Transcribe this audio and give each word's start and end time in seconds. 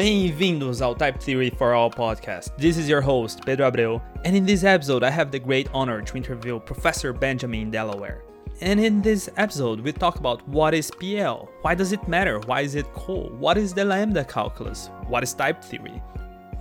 Bem-vindos 0.00 0.80
ao 0.80 0.94
Type 0.94 1.20
Theory 1.20 1.50
for 1.50 1.74
All 1.74 1.90
podcast. 1.90 2.56
This 2.56 2.78
is 2.78 2.88
your 2.88 3.02
host, 3.02 3.44
Pedro 3.44 3.70
Abreu, 3.70 4.00
and 4.24 4.34
in 4.34 4.46
this 4.46 4.64
episode, 4.64 5.02
I 5.02 5.10
have 5.10 5.30
the 5.30 5.38
great 5.38 5.68
honor 5.74 6.00
to 6.00 6.16
interview 6.16 6.58
Professor 6.58 7.12
Benjamin 7.12 7.70
Delaware. 7.70 8.22
And 8.62 8.80
in 8.80 9.02
this 9.02 9.28
episode, 9.36 9.80
we 9.80 9.92
talk 9.92 10.18
about 10.18 10.40
what 10.48 10.72
is 10.72 10.90
PL, 10.90 11.50
why 11.60 11.74
does 11.74 11.92
it 11.92 12.08
matter, 12.08 12.38
why 12.46 12.62
is 12.62 12.76
it 12.76 12.86
cool, 12.94 13.28
what 13.36 13.58
is 13.58 13.74
the 13.74 13.84
lambda 13.84 14.24
calculus, 14.24 14.88
what 15.06 15.22
is 15.22 15.34
type 15.34 15.62
theory, 15.62 16.02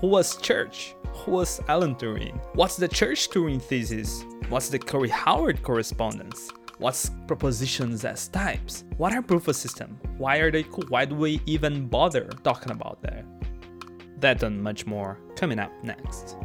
who 0.02 0.08
was 0.08 0.36
Church, 0.36 0.94
who 1.14 1.32
was 1.32 1.62
Alan 1.70 1.96
Turing, 1.96 2.38
what's 2.56 2.76
the 2.76 2.90
Church-Turing 2.90 3.62
thesis, 3.62 4.26
what's 4.50 4.68
the 4.68 4.80
Curry-Howard 4.80 5.64
correspondence, 5.64 6.52
What's 6.80 7.12
propositions 7.28 8.06
as 8.06 8.30
types? 8.30 8.86
What 8.96 9.14
are 9.14 9.22
proof 9.22 9.50
of 9.50 9.58
system? 9.58 10.00
Why 10.18 10.38
are 10.38 10.50
they 10.50 10.64
cool? 10.64 10.86
Why 10.88 11.04
do 11.04 11.14
we 11.14 11.42
even 11.46 11.88
bother 11.88 12.30
talking 12.46 12.72
about 12.72 13.02
that? 13.02 13.26
That 14.22 14.44
and 14.44 14.64
much 14.64 14.86
more 14.86 15.20
coming 15.36 15.60
up 15.60 15.74
next. 15.84 16.38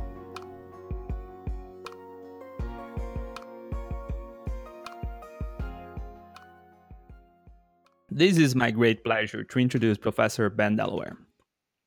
This 8.11 8.37
is 8.37 8.57
my 8.57 8.73
great 8.73 9.05
pleasure 9.05 9.45
to 9.45 9.59
introduce 9.61 9.99
Professor 9.99 10.51
Ben 10.51 10.75
Delaware. 10.75 11.17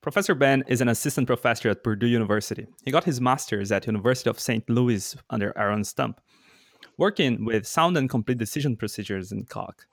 Professor 0.02 0.36
Ben 0.36 0.64
is 0.70 0.80
an 0.80 0.88
assistant 0.88 1.28
professor 1.28 1.68
at 1.68 1.84
Purdue 1.84 2.08
University. 2.08 2.66
He 2.86 2.92
got 2.92 3.04
his 3.04 3.20
master's 3.20 3.74
at 3.74 3.88
University 3.88 4.30
of 4.30 4.40
St. 4.40 4.70
Louis 4.70 5.18
under 5.30 5.52
Aaron 5.58 5.84
Stump 5.84 6.22
working 6.98 7.46
with 7.46 7.68
sound 7.68 7.96
and 7.98 8.10
complete 8.10 8.38
decision 8.38 8.76
procedures 8.76 9.32
in 9.32 9.46
Coq. 9.46 9.86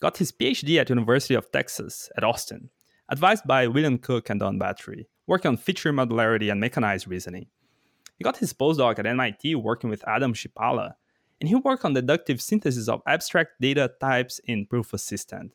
Got 0.00 0.18
his 0.18 0.32
PhD 0.32 0.78
at 0.78 0.90
University 0.90 1.34
of 1.34 1.50
Texas 1.50 2.10
at 2.16 2.24
Austin, 2.24 2.70
advised 3.08 3.46
by 3.46 3.66
William 3.66 3.98
Cook 3.98 4.30
and 4.30 4.40
Don 4.40 4.58
Batory, 4.58 5.06
working 5.26 5.50
on 5.50 5.56
feature 5.56 5.92
modularity 5.92 6.50
and 6.50 6.60
mechanized 6.60 7.08
reasoning. 7.08 7.46
He 8.16 8.24
got 8.24 8.36
his 8.36 8.52
postdoc 8.52 8.98
at 8.98 9.06
MIT 9.06 9.54
working 9.54 9.90
with 9.90 10.06
Adam 10.06 10.34
Chlipala, 10.34 10.94
and 11.40 11.48
he 11.48 11.54
worked 11.54 11.84
on 11.84 11.94
deductive 11.94 12.40
synthesis 12.40 12.88
of 12.88 13.02
abstract 13.06 13.60
data 13.60 13.90
types 14.00 14.40
in 14.44 14.66
Proof 14.66 14.92
Assistant. 14.92 15.52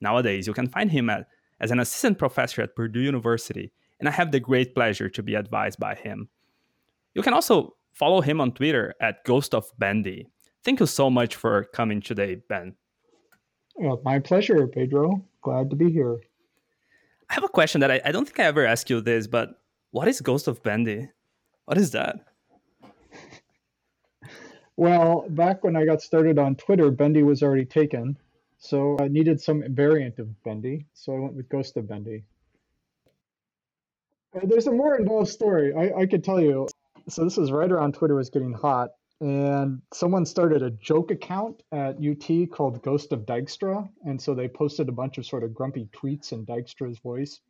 Nowadays, 0.00 0.46
you 0.46 0.52
can 0.52 0.68
find 0.68 0.90
him 0.90 1.10
at, 1.10 1.28
as 1.60 1.70
an 1.70 1.80
assistant 1.80 2.18
professor 2.18 2.62
at 2.62 2.74
Purdue 2.74 3.00
University, 3.00 3.72
and 4.00 4.08
I 4.08 4.12
have 4.12 4.32
the 4.32 4.40
great 4.40 4.74
pleasure 4.74 5.08
to 5.08 5.22
be 5.22 5.34
advised 5.34 5.78
by 5.78 5.94
him. 5.94 6.28
You 7.14 7.22
can 7.22 7.34
also 7.34 7.76
follow 7.92 8.20
him 8.20 8.40
on 8.40 8.52
Twitter 8.52 8.94
at 9.00 9.24
Ghost 9.24 9.54
of 9.54 9.70
Bendy. 9.78 10.28
Thank 10.64 10.80
you 10.80 10.86
so 10.86 11.08
much 11.08 11.36
for 11.36 11.64
coming 11.64 12.00
today, 12.00 12.36
Ben. 12.48 12.74
Well, 13.76 14.00
my 14.04 14.18
pleasure, 14.18 14.66
Pedro. 14.66 15.24
Glad 15.42 15.70
to 15.70 15.76
be 15.76 15.90
here. 15.90 16.18
I 17.30 17.34
have 17.34 17.44
a 17.44 17.48
question 17.48 17.80
that 17.80 17.90
I, 17.90 18.00
I 18.04 18.12
don't 18.12 18.24
think 18.24 18.40
I 18.40 18.44
ever 18.44 18.66
asked 18.66 18.90
you 18.90 19.00
this, 19.00 19.26
but 19.26 19.60
what 19.92 20.08
is 20.08 20.20
Ghost 20.20 20.48
of 20.48 20.62
Bendy? 20.62 21.08
What 21.66 21.78
is 21.78 21.92
that? 21.92 22.16
well, 24.76 25.26
back 25.28 25.62
when 25.62 25.76
I 25.76 25.84
got 25.84 26.02
started 26.02 26.38
on 26.38 26.56
Twitter, 26.56 26.90
Bendy 26.90 27.22
was 27.22 27.42
already 27.42 27.64
taken. 27.64 28.16
So 28.58 28.96
I 29.00 29.06
needed 29.06 29.40
some 29.40 29.62
variant 29.68 30.18
of 30.18 30.42
Bendy. 30.42 30.86
So 30.94 31.14
I 31.14 31.20
went 31.20 31.34
with 31.34 31.48
Ghost 31.48 31.76
of 31.76 31.88
Bendy. 31.88 32.24
Uh, 34.34 34.40
there's 34.44 34.66
a 34.66 34.72
more 34.72 34.98
involved 34.98 35.28
story. 35.28 35.72
I, 35.72 36.00
I 36.00 36.06
could 36.06 36.24
tell 36.24 36.40
you. 36.40 36.66
So 37.08 37.22
this 37.22 37.36
was 37.36 37.52
right 37.52 37.70
around 37.70 37.94
Twitter 37.94 38.16
was 38.16 38.28
getting 38.28 38.52
hot 38.52 38.90
and 39.20 39.82
someone 39.92 40.24
started 40.24 40.62
a 40.62 40.70
joke 40.70 41.10
account 41.10 41.62
at 41.72 41.96
UT 41.96 42.50
called 42.50 42.82
Ghost 42.82 43.12
of 43.12 43.26
Dijkstra, 43.26 43.88
and 44.04 44.20
so 44.20 44.34
they 44.34 44.46
posted 44.46 44.88
a 44.88 44.92
bunch 44.92 45.18
of 45.18 45.26
sort 45.26 45.42
of 45.42 45.54
grumpy 45.54 45.88
tweets 45.92 46.32
in 46.32 46.46
Dijkstra's 46.46 46.98
voice. 47.00 47.40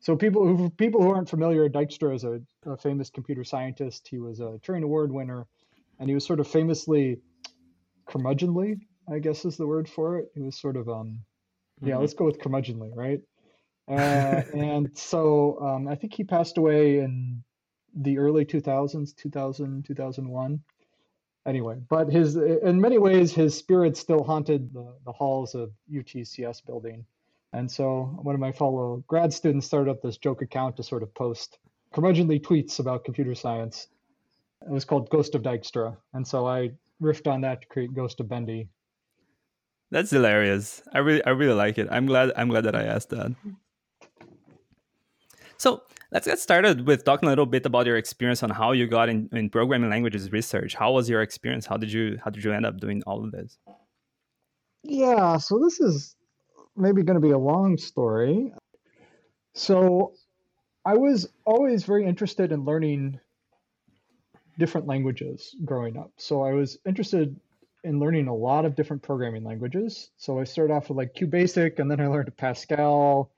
So 0.00 0.16
people 0.16 0.46
who 0.46 0.70
people 0.70 1.02
who 1.02 1.10
aren't 1.10 1.28
familiar, 1.28 1.68
Dijkstra 1.68 2.14
is 2.14 2.24
a, 2.24 2.40
a 2.66 2.76
famous 2.76 3.10
computer 3.10 3.44
scientist. 3.44 4.08
He 4.08 4.18
was 4.18 4.40
a 4.40 4.58
Turing 4.64 4.82
Award 4.82 5.12
winner, 5.12 5.46
and 6.00 6.08
he 6.08 6.14
was 6.14 6.24
sort 6.24 6.40
of 6.40 6.48
famously 6.48 7.20
curmudgeonly, 8.08 8.80
I 9.12 9.18
guess 9.20 9.44
is 9.44 9.56
the 9.56 9.66
word 9.66 9.88
for 9.88 10.18
it. 10.18 10.28
He 10.34 10.42
was 10.42 10.56
sort 10.60 10.76
of 10.76 10.88
um, 10.88 11.20
yeah, 11.80 11.92
mm-hmm. 11.92 12.00
let's 12.00 12.14
go 12.14 12.24
with 12.24 12.40
curmudgeonly, 12.40 12.94
right? 12.96 13.20
Uh, 13.88 14.42
and 14.54 14.90
so 14.98 15.58
um, 15.60 15.88
I 15.88 15.94
think 15.94 16.12
he 16.12 16.24
passed 16.24 16.58
away 16.58 16.98
in 16.98 17.42
the 17.94 18.18
early 18.18 18.44
2000s, 18.44 19.16
2000, 19.16 19.84
2001 19.84 20.60
anyway, 21.46 21.76
but 21.88 22.10
his 22.10 22.36
in 22.36 22.80
many 22.80 22.98
ways 22.98 23.32
his 23.32 23.56
spirit 23.56 23.96
still 23.96 24.22
haunted 24.22 24.72
the, 24.72 24.94
the 25.04 25.12
halls 25.12 25.54
of 25.54 25.70
UTCS 25.92 26.64
building. 26.64 27.04
And 27.52 27.70
so 27.70 28.18
one 28.22 28.34
of 28.34 28.40
my 28.40 28.52
fellow 28.52 29.02
grad 29.06 29.32
students 29.32 29.66
started 29.66 29.90
up 29.90 30.02
this 30.02 30.18
joke 30.18 30.42
account 30.42 30.76
to 30.76 30.82
sort 30.82 31.02
of 31.02 31.12
post 31.14 31.58
curmudgeonly 31.94 32.40
tweets 32.42 32.78
about 32.78 33.04
computer 33.04 33.34
science. 33.34 33.88
It 34.62 34.70
was 34.70 34.84
called 34.84 35.08
Ghost 35.08 35.34
of 35.34 35.42
Dijkstra. 35.42 35.96
And 36.12 36.26
so 36.26 36.46
I 36.46 36.72
riffed 37.00 37.30
on 37.30 37.40
that 37.42 37.62
to 37.62 37.66
create 37.68 37.94
Ghost 37.94 38.20
of 38.20 38.28
Bendy. 38.28 38.68
That's 39.90 40.10
hilarious. 40.10 40.82
I 40.92 40.98
really 40.98 41.24
I 41.24 41.30
really 41.30 41.54
like 41.54 41.78
it. 41.78 41.88
I'm 41.90 42.06
glad 42.06 42.32
I'm 42.36 42.48
glad 42.48 42.64
that 42.64 42.76
I 42.76 42.84
asked 42.84 43.10
that. 43.10 43.34
So 45.58 45.82
Let's 46.10 46.26
get 46.26 46.38
started 46.38 46.86
with 46.86 47.04
talking 47.04 47.26
a 47.26 47.32
little 47.32 47.44
bit 47.44 47.66
about 47.66 47.84
your 47.84 47.98
experience 47.98 48.42
on 48.42 48.48
how 48.48 48.72
you 48.72 48.86
got 48.86 49.10
in, 49.10 49.28
in 49.32 49.50
programming 49.50 49.90
languages 49.90 50.32
research. 50.32 50.74
How 50.74 50.92
was 50.92 51.10
your 51.10 51.20
experience? 51.20 51.66
How 51.66 51.76
did 51.76 51.92
you 51.92 52.18
how 52.24 52.30
did 52.30 52.42
you 52.42 52.52
end 52.52 52.64
up 52.64 52.78
doing 52.80 53.02
all 53.06 53.22
of 53.22 53.30
this? 53.30 53.58
Yeah, 54.82 55.36
so 55.36 55.58
this 55.62 55.80
is 55.80 56.16
maybe 56.76 57.02
going 57.02 57.20
to 57.20 57.26
be 57.26 57.32
a 57.32 57.38
long 57.38 57.76
story. 57.76 58.54
So 59.52 60.14
I 60.86 60.94
was 60.94 61.28
always 61.44 61.84
very 61.84 62.06
interested 62.06 62.52
in 62.52 62.64
learning 62.64 63.20
different 64.58 64.86
languages 64.86 65.54
growing 65.62 65.98
up. 65.98 66.12
So 66.16 66.42
I 66.42 66.52
was 66.52 66.78
interested 66.86 67.38
in 67.84 68.00
learning 68.00 68.28
a 68.28 68.34
lot 68.34 68.64
of 68.64 68.74
different 68.74 69.02
programming 69.02 69.44
languages. 69.44 70.10
So 70.16 70.40
I 70.40 70.44
started 70.44 70.72
off 70.72 70.88
with 70.88 70.96
like 70.96 71.14
QBasic 71.14 71.80
and 71.80 71.90
then 71.90 72.00
I 72.00 72.06
learned 72.06 72.34
Pascal 72.38 73.30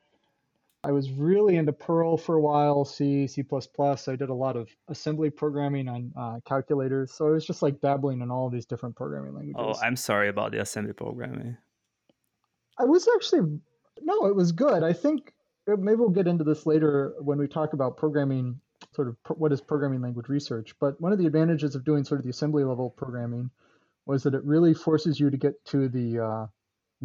I 0.83 0.93
was 0.93 1.11
really 1.11 1.57
into 1.57 1.73
Perl 1.73 2.17
for 2.17 2.37
a 2.37 2.41
while, 2.41 2.87
C, 2.87 3.27
C++. 3.27 3.45
I 3.79 4.17
did 4.17 4.31
a 4.31 4.35
lot 4.35 4.57
of 4.57 4.71
assembly 4.89 5.29
programming 5.29 5.89
on 5.89 6.13
uh, 6.17 6.41
calculators. 6.47 7.13
So 7.13 7.27
I 7.27 7.31
was 7.31 7.45
just 7.45 7.61
like 7.61 7.81
dabbling 7.83 8.23
in 8.23 8.31
all 8.31 8.49
these 8.49 8.65
different 8.65 8.97
programming 8.97 9.35
languages. 9.35 9.79
Oh, 9.79 9.87
I'm 9.87 9.97
sorry 9.97 10.29
about 10.29 10.53
the 10.53 10.61
assembly 10.61 10.95
programming. 10.95 11.59
I 12.79 12.85
was 12.85 13.07
actually, 13.15 13.61
no, 14.01 14.27
it 14.27 14.35
was 14.35 14.53
good. 14.53 14.83
I 14.83 14.95
think 14.95 15.35
uh, 15.71 15.77
maybe 15.77 15.97
we'll 15.97 16.09
get 16.09 16.27
into 16.27 16.45
this 16.45 16.65
later 16.65 17.13
when 17.19 17.39
we 17.39 17.47
talk 17.47 17.75
about 17.75 17.99
programming, 17.99 18.59
sort 18.95 19.09
of 19.09 19.17
what 19.37 19.53
is 19.53 19.61
programming 19.61 20.01
language 20.01 20.29
research. 20.31 20.75
But 20.81 20.99
one 20.99 21.13
of 21.13 21.19
the 21.19 21.27
advantages 21.27 21.75
of 21.75 21.85
doing 21.85 22.05
sort 22.05 22.21
of 22.21 22.25
the 22.25 22.31
assembly 22.31 22.65
level 22.65 22.89
programming 22.89 23.51
was 24.07 24.23
that 24.23 24.33
it 24.33 24.43
really 24.45 24.73
forces 24.73 25.21
you 25.21 25.29
to 25.29 25.37
get 25.37 25.63
to 25.67 25.91
the, 25.91 26.21
uh, 26.21 26.47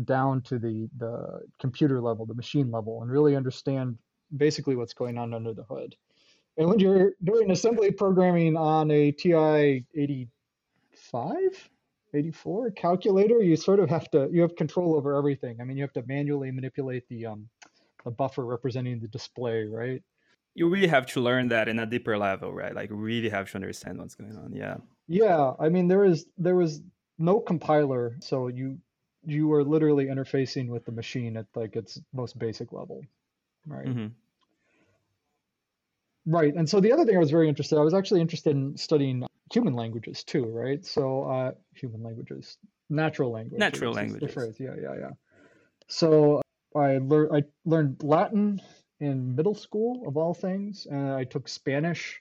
down 0.03 0.41
to 0.41 0.59
the 0.59 0.89
the 0.97 1.41
computer 1.59 2.01
level, 2.01 2.25
the 2.25 2.33
machine 2.33 2.72
level, 2.72 3.01
and 3.01 3.09
really 3.09 3.35
understand 3.35 3.97
basically 4.35 4.75
what's 4.75 4.94
going 4.94 5.17
on 5.17 5.33
under 5.33 5.53
the 5.53 5.63
hood. 5.63 5.95
And 6.57 6.69
when 6.69 6.79
you're 6.79 7.13
doing 7.23 7.51
assembly 7.51 7.91
programming 7.91 8.55
on 8.55 8.89
a 8.91 9.11
TI 9.11 9.85
85, 9.94 11.69
84 12.13 12.72
calculator, 12.72 13.41
you 13.41 13.55
sort 13.55 13.79
of 13.79 13.89
have 13.89 14.09
to 14.11 14.29
you 14.31 14.41
have 14.41 14.55
control 14.55 14.95
over 14.95 15.16
everything. 15.16 15.57
I 15.59 15.63
mean, 15.63 15.78
you 15.78 15.84
have 15.84 15.94
to 15.94 16.03
manually 16.07 16.51
manipulate 16.51 17.07
the 17.09 17.25
um 17.28 17.50
the 18.03 18.11
buffer 18.11 18.45
representing 18.45 19.00
the 19.00 19.07
display, 19.07 19.66
right? 19.66 20.01
You 20.53 20.69
really 20.69 20.87
have 20.87 21.05
to 21.08 21.19
learn 21.19 21.49
that 21.49 21.67
in 21.67 21.79
a 21.79 21.85
deeper 21.85 22.17
level, 22.17 22.53
right? 22.53 22.73
Like 22.73 22.90
really 22.91 23.29
have 23.29 23.49
to 23.52 23.55
understand 23.55 23.97
what's 23.99 24.16
going 24.16 24.37
on. 24.37 24.53
Yeah. 24.53 24.78
Yeah, 25.08 25.53
I 25.59 25.69
mean 25.69 25.87
there 25.87 26.05
is 26.05 26.25
there 26.37 26.55
was 26.55 26.81
no 27.17 27.40
compiler, 27.40 28.16
so 28.22 28.47
you 28.47 28.78
you 29.25 29.51
are 29.53 29.63
literally 29.63 30.05
interfacing 30.05 30.67
with 30.69 30.85
the 30.85 30.91
machine 30.91 31.37
at 31.37 31.45
like 31.55 31.75
its 31.75 31.99
most 32.13 32.37
basic 32.37 32.72
level, 32.72 33.03
right? 33.66 33.85
Mm-hmm. 33.85 34.07
Right. 36.27 36.55
And 36.55 36.67
so 36.67 36.79
the 36.79 36.91
other 36.91 37.05
thing 37.05 37.16
I 37.16 37.19
was 37.19 37.31
very 37.31 37.47
interested, 37.47 37.77
I 37.77 37.83
was 37.83 37.93
actually 37.93 38.22
interested 38.22 38.55
in 38.55 38.77
studying 38.77 39.25
human 39.53 39.73
languages 39.73 40.23
too, 40.23 40.45
right? 40.45 40.83
So 40.83 41.23
uh, 41.23 41.51
human 41.75 42.01
languages, 42.01 42.57
natural 42.89 43.31
languages. 43.31 43.59
Natural 43.59 43.93
languages. 43.93 44.27
The 44.27 44.33
phrase. 44.33 44.55
Yeah, 44.59 44.75
yeah, 44.81 44.95
yeah. 44.99 45.11
So 45.87 46.41
I 46.75 46.97
learned 46.97 47.29
I 47.31 47.43
learned 47.66 48.03
Latin 48.03 48.59
in 48.99 49.35
middle 49.35 49.53
school 49.53 50.03
of 50.07 50.17
all 50.17 50.33
things, 50.33 50.87
and 50.89 51.11
I 51.11 51.25
took 51.25 51.47
Spanish. 51.47 52.19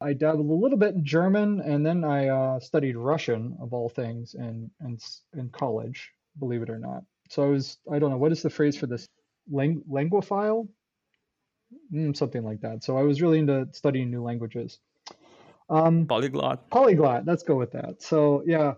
I 0.00 0.12
dabbled 0.12 0.50
a 0.50 0.52
little 0.52 0.78
bit 0.78 0.94
in 0.94 1.04
German, 1.04 1.60
and 1.60 1.86
then 1.86 2.04
I 2.04 2.28
uh, 2.28 2.60
studied 2.60 2.96
Russian 2.96 3.56
of 3.60 3.72
all 3.72 3.88
things 3.88 4.34
in, 4.34 4.70
in 4.84 4.98
in 5.34 5.48
college 5.50 6.12
believe 6.38 6.62
it 6.62 6.70
or 6.70 6.78
not. 6.78 7.04
So 7.30 7.42
I 7.42 7.46
was, 7.46 7.78
I 7.90 7.98
don't 7.98 8.10
know, 8.10 8.18
what 8.18 8.32
is 8.32 8.42
the 8.42 8.50
phrase 8.50 8.76
for 8.76 8.86
this? 8.86 9.08
Lang- 9.50 9.82
languophile? 9.90 10.68
Mm, 11.92 12.16
something 12.16 12.44
like 12.44 12.60
that. 12.60 12.84
So 12.84 12.96
I 12.96 13.02
was 13.02 13.22
really 13.22 13.38
into 13.38 13.68
studying 13.72 14.10
new 14.10 14.22
languages. 14.22 14.78
Um, 15.70 16.06
polyglot. 16.06 16.68
Polyglot. 16.70 17.24
Let's 17.26 17.42
go 17.42 17.56
with 17.56 17.72
that. 17.72 18.02
So 18.02 18.42
yeah, 18.46 18.74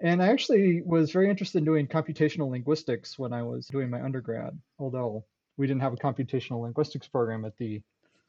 and 0.00 0.22
I 0.22 0.28
actually 0.28 0.82
was 0.82 1.10
very 1.10 1.28
interested 1.28 1.58
in 1.58 1.64
doing 1.64 1.86
computational 1.86 2.50
linguistics 2.50 3.18
when 3.18 3.32
I 3.32 3.42
was 3.42 3.66
doing 3.66 3.90
my 3.90 4.02
undergrad. 4.02 4.58
Although 4.78 5.24
we 5.56 5.66
didn't 5.66 5.82
have 5.82 5.92
a 5.92 5.96
computational 5.96 6.62
linguistics 6.62 7.08
program 7.08 7.44
at 7.44 7.56
the 7.56 7.82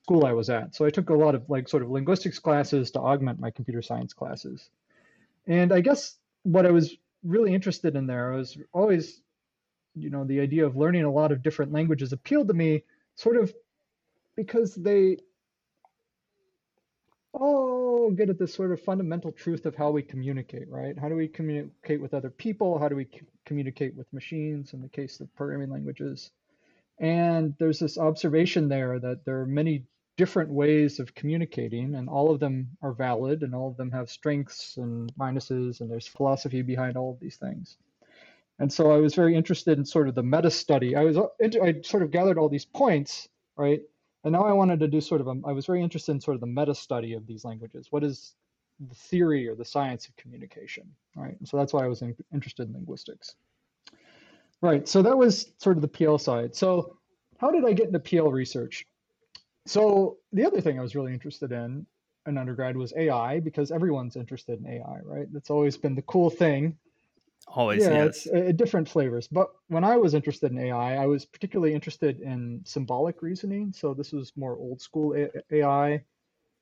school 0.03 0.25
I 0.25 0.33
was 0.33 0.49
at. 0.49 0.73
So 0.73 0.85
I 0.85 0.89
took 0.89 1.09
a 1.09 1.13
lot 1.13 1.35
of 1.35 1.49
like 1.49 1.67
sort 1.67 1.83
of 1.83 1.89
linguistics 1.89 2.39
classes 2.39 2.91
to 2.91 2.99
augment 2.99 3.39
my 3.39 3.51
computer 3.51 3.81
science 3.81 4.13
classes. 4.13 4.69
And 5.45 5.73
I 5.73 5.81
guess 5.81 6.17
what 6.43 6.65
I 6.65 6.71
was 6.71 6.95
really 7.23 7.53
interested 7.53 7.95
in 7.95 8.07
there 8.07 8.33
I 8.33 8.37
was 8.37 8.57
always, 8.73 9.21
you 9.95 10.09
know, 10.09 10.23
the 10.23 10.39
idea 10.39 10.65
of 10.65 10.75
learning 10.75 11.03
a 11.03 11.11
lot 11.11 11.31
of 11.31 11.43
different 11.43 11.71
languages 11.71 12.13
appealed 12.13 12.47
to 12.49 12.53
me 12.53 12.83
sort 13.15 13.37
of 13.37 13.53
because 14.35 14.75
they 14.75 15.17
all 17.33 18.11
get 18.11 18.29
at 18.29 18.39
this 18.39 18.53
sort 18.53 18.71
of 18.71 18.81
fundamental 18.81 19.31
truth 19.31 19.65
of 19.65 19.75
how 19.75 19.91
we 19.91 20.01
communicate, 20.01 20.69
right? 20.69 20.97
How 20.97 21.09
do 21.09 21.15
we 21.15 21.27
communicate 21.27 22.01
with 22.01 22.13
other 22.13 22.29
people? 22.29 22.79
How 22.79 22.89
do 22.89 22.95
we 22.95 23.07
communicate 23.45 23.95
with 23.95 24.11
machines 24.13 24.73
in 24.73 24.81
the 24.81 24.89
case 24.89 25.19
of 25.19 25.33
programming 25.35 25.69
languages? 25.69 26.31
And 26.99 27.55
there's 27.59 27.79
this 27.79 27.97
observation 27.97 28.69
there 28.69 28.99
that 28.99 29.25
there 29.25 29.41
are 29.41 29.45
many 29.45 29.85
different 30.17 30.49
ways 30.49 30.99
of 30.99 31.13
communicating, 31.15 31.95
and 31.95 32.09
all 32.09 32.31
of 32.31 32.39
them 32.39 32.67
are 32.81 32.91
valid, 32.91 33.43
and 33.43 33.53
all 33.55 33.69
of 33.69 33.77
them 33.77 33.91
have 33.91 34.09
strengths 34.09 34.77
and 34.77 35.15
minuses, 35.15 35.79
and 35.79 35.89
there's 35.89 36.07
philosophy 36.07 36.61
behind 36.61 36.97
all 36.97 37.11
of 37.11 37.19
these 37.19 37.37
things. 37.37 37.77
And 38.59 38.73
so 38.73 38.91
I 38.91 38.97
was 38.97 39.13
very 39.13 39.35
interested 39.35 39.77
in 39.77 39.85
sort 39.85 40.07
of 40.07 40.15
the 40.15 40.23
meta 40.23 40.49
study. 40.49 40.95
I 40.95 41.03
was 41.03 41.17
uh, 41.17 41.27
I 41.41 41.75
sort 41.83 42.03
of 42.03 42.11
gathered 42.11 42.37
all 42.37 42.49
these 42.49 42.65
points, 42.65 43.29
right? 43.55 43.81
And 44.23 44.33
now 44.33 44.43
I 44.43 44.51
wanted 44.51 44.79
to 44.79 44.87
do 44.87 44.99
sort 44.99 45.21
of 45.21 45.27
a, 45.27 45.35
I 45.45 45.51
was 45.51 45.67
very 45.67 45.81
interested 45.81 46.11
in 46.11 46.19
sort 46.19 46.35
of 46.35 46.41
the 46.41 46.47
meta 46.47 46.73
study 46.73 47.13
of 47.13 47.27
these 47.27 47.45
languages. 47.45 47.87
What 47.91 48.03
is 48.03 48.33
the 48.79 48.95
theory 48.95 49.47
or 49.47 49.55
the 49.55 49.65
science 49.65 50.07
of 50.07 50.15
communication, 50.15 50.91
right? 51.15 51.35
And 51.37 51.47
so 51.47 51.57
that's 51.57 51.73
why 51.73 51.83
I 51.83 51.87
was 51.87 52.01
in, 52.01 52.15
interested 52.33 52.67
in 52.67 52.73
linguistics. 52.73 53.35
Right, 54.61 54.87
so 54.87 55.03
that 55.03 55.15
was 55.15 55.53
sort 55.59 55.77
of 55.77 55.83
the 55.83 55.87
PL 55.87 56.17
side. 56.17 56.55
So 56.55 56.97
how 57.37 57.51
did 57.51 57.63
I 57.63 57.73
get 57.73 57.87
into 57.87 57.99
PL 57.99 58.31
research? 58.31 58.85
So 59.67 60.17
the 60.31 60.45
other 60.45 60.61
thing 60.61 60.79
I 60.79 60.81
was 60.81 60.95
really 60.95 61.13
interested 61.13 61.51
in 61.51 61.85
in 62.25 62.37
undergrad 62.37 62.75
was 62.75 62.93
AI 62.97 63.39
because 63.39 63.71
everyone's 63.71 64.15
interested 64.17 64.59
in 64.59 64.67
AI, 64.67 64.99
right? 65.03 65.27
That's 65.31 65.49
always 65.49 65.77
been 65.77 65.95
the 65.95 66.01
cool 66.03 66.29
thing. 66.29 66.77
Always, 67.47 67.83
yeah, 67.83 68.05
yes. 68.05 68.25
It's 68.25 68.49
uh, 68.49 68.51
different 68.53 68.89
flavors. 68.89 69.27
But 69.29 69.49
when 69.69 69.85
I 69.85 69.95
was 69.95 70.13
interested 70.13 70.51
in 70.51 70.59
AI, 70.59 70.97
I 71.01 71.05
was 71.05 71.25
particularly 71.25 71.73
interested 71.73 72.19
in 72.19 72.61
symbolic 72.65 73.21
reasoning. 73.21 73.71
So 73.71 73.93
this 73.93 74.11
was 74.11 74.33
more 74.35 74.57
old 74.57 74.81
school 74.81 75.15
AI, 75.51 76.03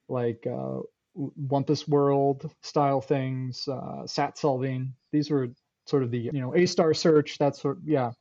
like 0.07 0.45
uh, 0.45 0.81
Wumpus 1.17 1.87
World 1.87 2.51
style 2.61 3.01
things, 3.01 3.67
uh, 3.67 4.05
SAT 4.05 4.37
solving. 4.37 4.93
These 5.11 5.31
were 5.31 5.47
sort 5.87 6.03
of 6.03 6.11
the 6.11 6.19
you 6.19 6.41
know 6.41 6.55
A 6.55 6.67
star 6.67 6.93
search. 6.93 7.39
That 7.39 7.55
sort, 7.55 7.79
yeah, 7.83 8.11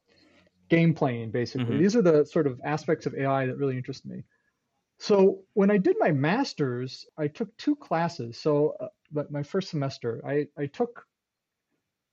game 0.71 0.95
playing 0.95 1.31
basically. 1.31 1.67
Mm-hmm. 1.67 1.83
These 1.83 1.97
are 1.97 2.03
the 2.03 2.25
sort 2.25 2.47
of 2.47 2.61
aspects 2.65 3.05
of 3.05 3.15
AI 3.15 3.47
that 3.47 3.57
really 3.57 3.77
interest 3.77 4.07
me. 4.07 4.25
So 5.05 5.41
when 5.53 5.71
I 5.71 5.77
did 5.77 5.97
my 5.99 6.13
master's, 6.13 7.07
I 7.19 7.29
took 7.29 7.55
two 7.59 7.77
classes. 7.77 8.39
So, 8.39 8.75
uh, 8.81 8.87
but 9.13 9.31
my 9.31 9.43
first 9.43 9.69
semester, 9.69 10.23
I 10.27 10.47
I 10.57 10.65
took 10.65 11.05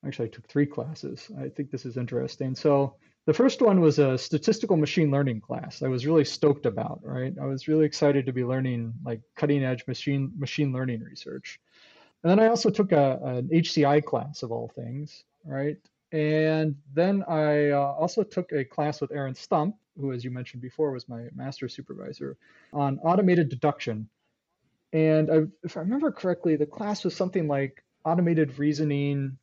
actually 0.06 0.28
I 0.28 0.32
took 0.32 0.46
three 0.50 0.66
classes. 0.66 1.32
I 1.40 1.48
think 1.48 1.72
this 1.72 1.86
is 1.86 1.96
interesting. 1.96 2.54
So 2.54 2.98
the 3.28 3.34
first 3.34 3.62
one 3.62 3.80
was 3.80 3.98
a 4.00 4.18
statistical 4.18 4.76
machine 4.76 5.10
learning 5.10 5.40
class. 5.40 5.82
I 5.82 5.88
was 5.88 6.06
really 6.06 6.26
stoked 6.26 6.66
about, 6.66 7.00
right? 7.02 7.34
I 7.42 7.46
was 7.46 7.70
really 7.70 7.86
excited 7.86 8.26
to 8.26 8.34
be 8.34 8.44
learning 8.44 8.94
like 9.06 9.22
cutting 9.38 9.64
edge 9.64 9.88
machine 9.88 10.34
machine 10.38 10.74
learning 10.74 11.00
research. 11.00 11.62
And 12.24 12.30
then 12.30 12.40
I 12.42 12.50
also 12.50 12.70
took 12.70 12.92
a, 12.92 13.20
an 13.24 13.48
HCI 13.48 14.04
class 14.04 14.44
of 14.44 14.52
all 14.52 14.68
things, 14.68 15.24
right? 15.46 15.78
And 16.12 16.76
then 16.94 17.24
I 17.26 17.70
uh, 17.70 17.96
also 18.02 18.24
took 18.24 18.52
a 18.52 18.66
class 18.66 19.00
with 19.00 19.14
Aaron 19.14 19.36
Stump, 19.36 19.78
who, 20.00 20.14
as 20.14 20.24
you 20.24 20.32
mentioned 20.32 20.62
before, 20.62 20.92
was 20.92 21.10
my 21.10 21.26
master 21.36 21.68
supervisor 21.68 22.38
on 22.74 23.00
automated 23.00 23.50
deduction. 23.50 24.10
And 24.94 25.32
I, 25.32 25.38
if 25.64 25.78
I 25.78 25.82
remember 25.82 26.12
correctly, 26.12 26.56
the 26.56 26.66
class 26.66 27.04
was 27.04 27.16
something 27.16 27.48
like 27.48 27.84
automated 28.04 28.58
reasoning, 28.60 29.38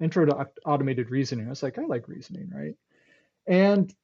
intro 0.00 0.26
to 0.26 0.48
automated 0.66 1.10
reasoning. 1.10 1.46
I 1.46 1.50
was 1.50 1.62
like, 1.62 1.78
I 1.78 1.82
like 1.82 2.08
reasoning, 2.08 2.50
right? 2.54 2.74
And 3.46 3.94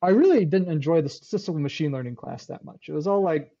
I 0.00 0.10
really 0.10 0.44
didn't 0.44 0.70
enjoy 0.70 1.02
the 1.02 1.08
statistical 1.08 1.60
machine 1.60 1.92
learning 1.92 2.16
class 2.16 2.46
that 2.46 2.64
much. 2.64 2.88
It 2.88 2.92
was 2.92 3.06
all 3.06 3.22
like, 3.22 3.52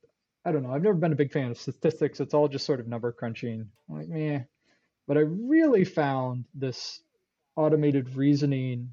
I 0.44 0.50
don't 0.50 0.64
know. 0.64 0.72
I've 0.72 0.82
never 0.82 0.96
been 0.96 1.12
a 1.12 1.16
big 1.16 1.32
fan 1.32 1.52
of 1.52 1.58
statistics. 1.58 2.18
It's 2.18 2.34
all 2.34 2.48
just 2.48 2.66
sort 2.66 2.80
of 2.80 2.88
number 2.88 3.12
crunching. 3.12 3.68
I'm 3.88 3.96
like, 3.96 4.08
meh. 4.08 4.40
But 5.06 5.18
I 5.18 5.20
really 5.20 5.84
found 5.84 6.46
this 6.54 7.00
automated 7.54 8.16
reasoning 8.16 8.92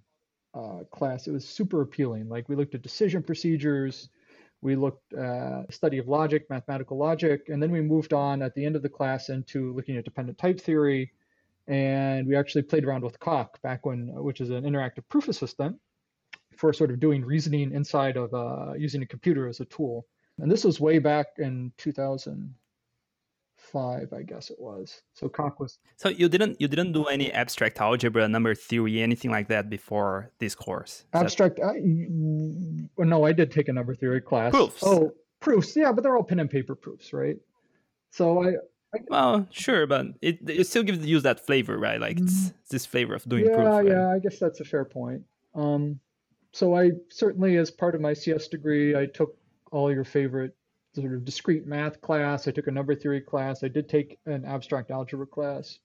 uh, 0.53 0.83
class. 0.91 1.27
It 1.27 1.31
was 1.31 1.47
super 1.47 1.81
appealing. 1.81 2.29
Like 2.29 2.49
we 2.49 2.55
looked 2.55 2.75
at 2.75 2.81
decision 2.81 3.23
procedures, 3.23 4.09
we 4.61 4.75
looked 4.75 5.13
at 5.13 5.73
study 5.73 5.97
of 5.99 6.07
logic, 6.07 6.49
mathematical 6.49 6.97
logic, 6.97 7.49
and 7.49 7.61
then 7.61 7.71
we 7.71 7.81
moved 7.81 8.13
on 8.13 8.41
at 8.41 8.53
the 8.55 8.65
end 8.65 8.75
of 8.75 8.81
the 8.81 8.89
class 8.89 9.29
into 9.29 9.73
looking 9.73 9.97
at 9.97 10.05
dependent 10.05 10.37
type 10.37 10.59
theory 10.59 11.11
and 11.69 12.27
we 12.27 12.35
actually 12.35 12.63
played 12.63 12.83
around 12.83 13.03
with 13.03 13.19
Coq 13.19 13.61
back 13.61 13.85
when, 13.85 14.07
which 14.15 14.41
is 14.41 14.49
an 14.49 14.63
interactive 14.63 15.07
proof 15.07 15.27
assistant 15.27 15.77
for 16.57 16.73
sort 16.73 16.89
of 16.89 16.99
doing 16.99 17.23
reasoning 17.23 17.71
inside 17.71 18.17
of 18.17 18.33
uh, 18.33 18.73
using 18.73 19.03
a 19.03 19.05
computer 19.05 19.47
as 19.47 19.59
a 19.59 19.65
tool. 19.65 20.07
And 20.39 20.51
this 20.51 20.63
was 20.63 20.79
way 20.79 20.97
back 20.97 21.27
in 21.37 21.71
2005, 23.71 24.13
I 24.17 24.23
guess 24.23 24.49
it 24.49 24.59
was. 24.59 25.01
So 25.13 25.29
Coq 25.29 25.59
was. 25.59 25.79
So 25.97 26.09
you 26.09 26.29
didn't 26.29 26.59
you 26.59 26.67
didn't 26.67 26.93
do 26.93 27.05
any 27.05 27.31
abstract 27.31 27.79
algebra, 27.79 28.27
number 28.27 28.55
theory, 28.55 29.01
anything 29.01 29.31
like 29.31 29.47
that 29.49 29.69
before 29.69 30.31
this 30.39 30.55
course? 30.55 31.05
Abstract? 31.13 31.57
That... 31.57 31.75
I, 31.75 33.03
no, 33.03 33.25
I 33.25 33.33
did 33.33 33.51
take 33.51 33.67
a 33.69 33.73
number 33.73 33.95
theory 33.95 34.21
class. 34.21 34.51
Proofs. 34.51 34.83
Oh, 34.83 35.13
proofs. 35.39 35.75
Yeah, 35.75 35.91
but 35.91 36.03
they're 36.03 36.15
all 36.15 36.23
pen 36.23 36.39
and 36.39 36.49
paper 36.49 36.75
proofs, 36.75 37.13
right? 37.13 37.37
So 38.11 38.43
I 38.43 38.53
well, 39.07 39.47
sure, 39.51 39.85
but 39.85 40.07
it 40.21 40.39
it 40.49 40.67
still 40.67 40.83
gives 40.83 41.05
you 41.05 41.19
that 41.21 41.45
flavor, 41.45 41.77
right? 41.77 41.99
Like 41.99 42.19
it's, 42.19 42.49
it's 42.61 42.69
this 42.69 42.85
flavor 42.85 43.13
of 43.13 43.23
doing 43.27 43.45
yeah, 43.45 43.55
proof. 43.55 43.67
Right? 43.67 43.87
Yeah, 43.87 44.09
I 44.09 44.19
guess 44.19 44.39
that's 44.39 44.59
a 44.59 44.65
fair 44.65 44.85
point. 44.85 45.23
Um, 45.53 45.99
so 46.51 46.75
I 46.75 46.91
certainly, 47.09 47.57
as 47.57 47.69
part 47.69 47.93
of 47.93 48.01
my 48.01 48.13
CS 48.13 48.47
degree, 48.47 48.95
I 48.95 49.05
took 49.05 49.35
all 49.71 49.93
your 49.93 50.03
favorite 50.03 50.55
sort 50.95 51.13
of 51.13 51.25
discrete 51.25 51.65
math 51.65 52.01
class. 52.01 52.47
I 52.47 52.51
took 52.51 52.67
a 52.67 52.71
number 52.71 52.95
theory 52.95 53.21
class. 53.21 53.63
I 53.63 53.67
did 53.67 53.89
take 53.89 54.17
an 54.25 54.45
abstract 54.45 54.91
algebra 54.91 55.27
class, 55.27 55.79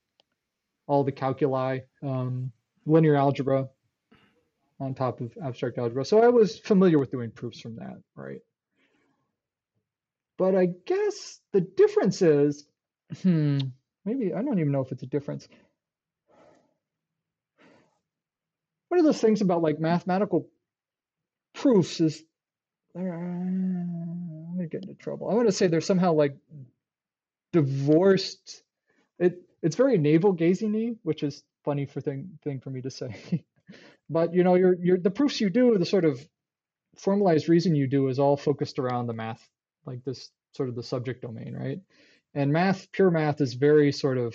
all 0.86 1.04
the 1.04 1.12
calculi, 1.12 1.82
um, 2.02 2.52
linear 2.86 3.16
algebra 3.16 3.68
on 4.80 4.94
top 4.94 5.20
of 5.20 5.36
abstract 5.42 5.78
algebra. 5.78 6.04
So 6.04 6.22
I 6.22 6.28
was 6.28 6.58
familiar 6.58 6.98
with 6.98 7.10
doing 7.10 7.30
proofs 7.30 7.60
from 7.60 7.76
that, 7.76 8.00
right? 8.16 8.40
But 10.36 10.56
I 10.56 10.66
guess 10.86 11.40
the 11.52 11.60
difference 11.60 12.20
is 12.22 12.66
Hmm. 13.22 13.58
Maybe 14.04 14.34
I 14.34 14.42
don't 14.42 14.58
even 14.58 14.72
know 14.72 14.82
if 14.82 14.92
it's 14.92 15.02
a 15.02 15.06
difference. 15.06 15.48
One 18.88 19.00
of 19.00 19.04
those 19.04 19.20
things 19.20 19.40
about 19.40 19.62
like 19.62 19.80
mathematical 19.80 20.48
proofs 21.54 22.00
is 22.00 22.22
uh, 22.96 23.00
gonna 24.68 24.82
get 24.82 24.88
into 24.88 25.02
trouble. 25.02 25.30
I 25.30 25.34
want 25.34 25.48
to 25.48 25.52
say 25.52 25.66
they're 25.66 25.80
somehow 25.80 26.12
like 26.12 26.36
divorced. 27.52 28.62
It 29.18 29.42
it's 29.62 29.76
very 29.76 29.98
navel 29.98 30.32
gazing 30.32 30.98
which 31.02 31.22
is 31.22 31.42
funny 31.64 31.86
for 31.86 32.00
thing 32.00 32.38
thing 32.42 32.60
for 32.60 32.70
me 32.70 32.82
to 32.82 32.90
say. 32.90 33.44
but 34.10 34.34
you 34.34 34.44
know, 34.44 34.54
you're 34.54 34.74
you're 34.74 34.98
the 34.98 35.10
proofs 35.10 35.40
you 35.40 35.50
do, 35.50 35.76
the 35.78 35.86
sort 35.86 36.04
of 36.04 36.26
formalized 36.96 37.48
reason 37.48 37.74
you 37.74 37.86
do 37.86 38.08
is 38.08 38.18
all 38.18 38.36
focused 38.36 38.78
around 38.78 39.06
the 39.06 39.12
math, 39.12 39.48
like 39.86 40.04
this 40.04 40.30
sort 40.52 40.68
of 40.68 40.74
the 40.74 40.82
subject 40.82 41.22
domain, 41.22 41.54
right? 41.54 41.80
and 42.34 42.52
math 42.52 42.90
pure 42.92 43.10
math 43.10 43.40
is 43.40 43.54
very 43.54 43.92
sort 43.92 44.18
of 44.18 44.34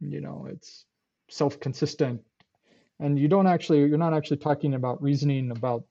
you 0.00 0.20
know 0.20 0.46
it's 0.50 0.84
self-consistent 1.28 2.20
and 3.00 3.18
you 3.18 3.28
don't 3.28 3.46
actually 3.46 3.78
you're 3.80 3.98
not 3.98 4.14
actually 4.14 4.36
talking 4.36 4.74
about 4.74 5.02
reasoning 5.02 5.50
about 5.50 5.84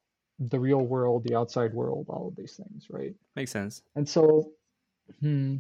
the 0.50 0.60
real 0.60 0.82
world 0.82 1.24
the 1.24 1.36
outside 1.36 1.74
world 1.74 2.06
all 2.10 2.28
of 2.28 2.36
these 2.36 2.56
things 2.56 2.88
right? 2.90 3.14
Makes 3.36 3.52
sense. 3.52 3.84
And 3.96 4.08
so 4.08 4.52
hmm, 5.20 5.58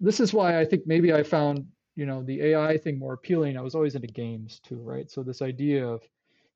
this 0.00 0.20
is 0.20 0.32
why 0.32 0.60
i 0.60 0.64
think 0.64 0.82
maybe 0.86 1.12
i 1.12 1.22
found 1.22 1.66
you 1.96 2.06
know 2.06 2.22
the 2.22 2.40
ai 2.42 2.76
thing 2.78 2.98
more 2.98 3.14
appealing. 3.14 3.56
I 3.56 3.62
was 3.62 3.74
always 3.74 3.94
into 3.94 4.08
games 4.08 4.60
too 4.60 4.80
right? 4.80 5.10
So 5.10 5.22
this 5.22 5.42
idea 5.42 5.86
of 5.86 6.02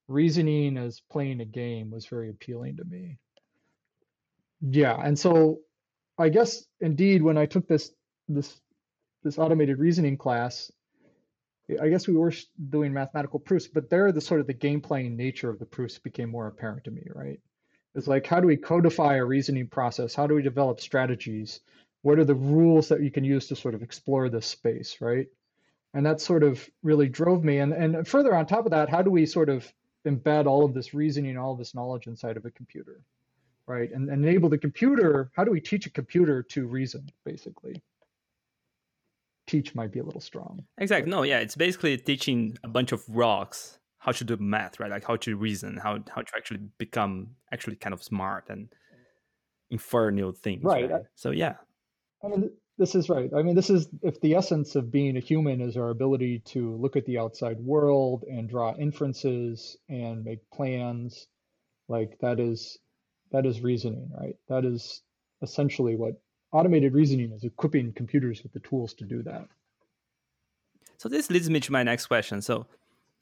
reasoning 0.09 0.77
as 0.77 1.01
playing 1.11 1.41
a 1.41 1.45
game 1.45 1.91
was 1.91 2.07
very 2.07 2.31
appealing 2.31 2.77
to 2.79 2.85
me. 2.85 3.19
Yeah 4.61 4.99
and 5.03 5.19
so 5.19 5.61
i 6.19 6.29
guess 6.29 6.65
indeed 6.81 7.23
when 7.23 7.39
i 7.39 7.47
took 7.47 7.69
this 7.69 7.93
this 8.29 8.61
this 9.23 9.39
automated 9.39 9.79
reasoning 9.79 10.17
class, 10.17 10.71
I 11.81 11.89
guess 11.89 12.09
we 12.09 12.17
were 12.17 12.33
doing 12.71 12.93
mathematical 12.93 13.41
proofs, 13.41 13.69
but 13.69 13.91
there 13.91 14.11
the 14.13 14.21
sort 14.21 14.41
of 14.41 14.47
the 14.47 14.55
game 14.55 14.81
playing 14.81 15.17
nature 15.17 15.51
of 15.51 15.59
the 15.59 15.67
proofs 15.67 15.99
became 15.99 16.31
more 16.31 16.47
apparent 16.47 16.85
to 16.85 16.91
me, 16.91 17.07
right? 17.15 17.41
It's 17.95 18.07
like 18.07 18.27
how 18.27 18.41
do 18.41 18.47
we 18.47 18.57
codify 18.57 19.17
a 19.17 19.25
reasoning 19.25 19.67
process? 19.69 20.15
How 20.15 20.27
do 20.27 20.35
we 20.35 20.43
develop 20.43 20.81
strategies? 20.81 21.61
What 22.03 22.19
are 22.19 22.25
the 22.25 22.35
rules 22.35 22.89
that 22.89 23.03
you 23.03 23.11
can 23.11 23.25
use 23.25 23.49
to 23.49 23.57
sort 23.57 23.75
of 23.75 23.83
explore 23.83 24.29
this 24.29 24.47
space, 24.47 24.99
right? 25.01 25.27
And 25.95 26.07
that 26.07 26.21
sort 26.21 26.43
of 26.43 26.69
really 26.83 27.09
drove 27.09 27.45
me. 27.45 27.59
And 27.59 27.73
and 27.73 28.07
further 28.07 28.35
on 28.35 28.47
top 28.47 28.65
of 28.67 28.71
that, 28.71 28.89
how 28.89 29.03
do 29.03 29.11
we 29.11 29.27
sort 29.27 29.49
of 29.49 29.71
embed 30.07 30.47
all 30.47 30.65
of 30.65 30.75
this 30.75 30.95
reasoning, 30.95 31.37
all 31.37 31.53
of 31.53 31.59
this 31.59 31.75
knowledge 31.75 32.07
inside 32.07 32.37
of 32.37 32.45
a 32.45 32.51
computer, 32.51 33.01
right? 33.67 33.91
And, 33.93 34.09
and 34.09 34.25
enable 34.25 34.49
the 34.49 34.59
computer. 34.59 35.31
How 35.35 35.45
do 35.45 35.51
we 35.51 35.61
teach 35.61 35.87
a 35.87 35.91
computer 35.91 36.43
to 36.45 36.67
reason, 36.67 37.11
basically? 37.25 37.83
Teach 39.49 39.75
might 39.75 39.91
be 39.91 39.99
a 39.99 40.05
little 40.05 40.21
strong. 40.21 40.63
Exactly. 40.79 41.11
No, 41.11 41.23
yeah, 41.23 41.39
it's 41.39 41.57
basically 41.57 41.97
teaching 41.97 42.57
a 42.63 42.69
bunch 42.69 42.93
of 42.93 43.03
rocks 43.09 43.79
how 43.99 44.13
to 44.13 44.25
do 44.25 44.37
math, 44.39 44.79
right? 44.79 44.91
Like 44.91 45.05
how 45.05 45.17
to 45.17 45.37
reason, 45.37 45.77
how 45.77 45.99
how 46.15 46.23
to 46.23 46.33
actually 46.37 46.61
become 46.79 47.31
actually 47.53 47.77
kind 47.77 47.93
of 47.93 48.03
smart 48.03 48.45
and 48.49 48.69
infer 49.71 50.11
new 50.11 50.33
things. 50.33 50.63
Right. 50.65 50.91
right? 50.91 51.03
So 51.15 51.31
yeah. 51.31 51.55
I 52.25 52.29
mean, 52.29 52.51
this 52.79 52.95
is 52.95 53.09
right. 53.09 53.31
I 53.37 53.43
mean, 53.43 53.57
this 53.57 53.71
is 53.71 53.89
if 54.03 54.21
the 54.21 54.35
essence 54.35 54.77
of 54.77 54.93
being 54.93 55.17
a 55.17 55.21
human 55.21 55.61
is 55.61 55.77
our 55.77 55.91
ability 55.91 56.43
to 56.47 56.77
look 56.77 56.97
at 56.97 57.05
the 57.07 57.19
outside 57.19 57.59
world 57.59 58.25
and 58.29 58.49
draw 58.49 58.75
inferences 58.77 59.77
and 59.89 60.25
make 60.25 60.49
plans, 60.53 61.27
like 61.89 62.19
that 62.21 62.39
is 62.39 62.79
that 63.33 63.47
is 63.47 63.61
reasoning, 63.61 64.11
right? 64.17 64.37
That 64.49 64.65
is 64.65 65.03
essentially 65.43 65.97
what 65.97 66.21
automated 66.53 66.95
reasoning 66.95 67.33
is 67.33 67.45
equipping 67.45 67.93
computers 67.93 68.43
with 68.43 68.53
the 68.53 68.61
tools 68.61 68.95
to 68.95 69.05
do 69.05 69.23
that. 69.23 69.49
So 70.97 71.09
this 71.09 71.31
leads 71.31 71.49
me 71.49 71.61
to 71.61 71.73
my 71.73 71.83
next 71.83 72.07
question. 72.07 72.43
So, 72.43 72.67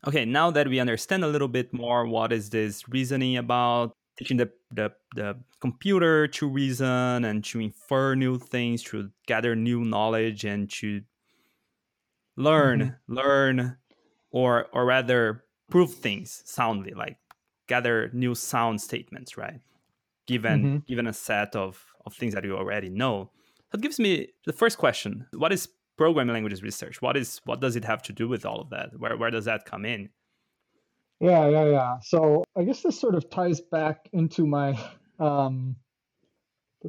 okay, 0.06 0.24
now 0.24 0.50
that 0.50 0.68
we 0.68 0.80
understand 0.80 1.24
a 1.24 1.28
little 1.28 1.48
bit 1.48 1.72
more 1.72 2.06
what 2.06 2.32
is 2.32 2.50
this 2.50 2.88
reasoning 2.88 3.36
about, 3.36 3.92
teaching 4.16 4.38
the, 4.38 4.50
the, 4.72 4.92
the 5.14 5.36
computer 5.60 6.26
to 6.28 6.48
reason 6.48 7.24
and 7.24 7.44
to 7.44 7.60
infer 7.60 8.14
new 8.14 8.38
things, 8.38 8.82
to 8.84 9.10
gather 9.26 9.54
new 9.54 9.84
knowledge 9.84 10.44
and 10.44 10.70
to 10.70 11.02
learn, 12.36 12.80
mm-hmm. 12.80 13.14
learn, 13.14 13.76
or 14.30 14.66
or 14.72 14.84
rather 14.84 15.44
prove 15.70 15.94
things 15.94 16.42
soundly, 16.44 16.92
like 16.92 17.16
gather 17.66 18.10
new 18.12 18.34
sound 18.34 18.80
statements, 18.80 19.36
right? 19.36 19.60
Given 20.26 20.62
mm-hmm. 20.62 20.76
given 20.86 21.06
a 21.06 21.12
set 21.12 21.56
of, 21.56 21.84
of 22.06 22.14
things 22.14 22.34
that 22.34 22.44
you 22.44 22.56
already 22.56 22.88
know. 22.88 23.30
That 23.72 23.80
gives 23.80 23.98
me 23.98 24.28
the 24.46 24.52
first 24.52 24.78
question. 24.78 25.26
What 25.32 25.52
is 25.52 25.68
programming 25.96 26.32
languages 26.32 26.62
research? 26.62 27.02
What 27.02 27.16
is 27.16 27.40
what 27.44 27.60
does 27.60 27.76
it 27.76 27.84
have 27.84 28.02
to 28.04 28.12
do 28.12 28.28
with 28.28 28.46
all 28.46 28.60
of 28.60 28.70
that? 28.70 28.98
Where 28.98 29.16
where 29.16 29.30
does 29.30 29.44
that 29.46 29.64
come 29.64 29.84
in? 29.84 30.10
Yeah, 31.20 31.48
yeah, 31.48 31.64
yeah. 31.66 31.96
So 32.02 32.44
I 32.56 32.62
guess 32.64 32.82
this 32.82 33.00
sort 33.00 33.14
of 33.14 33.28
ties 33.30 33.60
back 33.60 34.08
into 34.12 34.46
my 34.46 34.78
um 35.18 35.76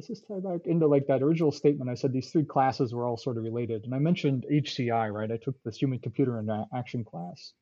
this 0.06 0.20
tie 0.20 0.40
back 0.40 0.66
into 0.66 0.86
like 0.86 1.06
that 1.08 1.22
original 1.22 1.52
statement? 1.52 1.90
I 1.90 1.94
said 1.94 2.12
these 2.12 2.30
three 2.30 2.44
classes 2.44 2.94
were 2.94 3.04
all 3.04 3.16
sort 3.16 3.36
of 3.36 3.42
related. 3.42 3.84
And 3.84 3.94
I 3.94 3.98
mentioned 3.98 4.46
HCI, 4.50 5.12
right? 5.12 5.30
I 5.30 5.36
took 5.36 5.60
this 5.64 5.76
human 5.76 5.98
computer 5.98 6.38
interaction 6.38 7.04
class. 7.04 7.52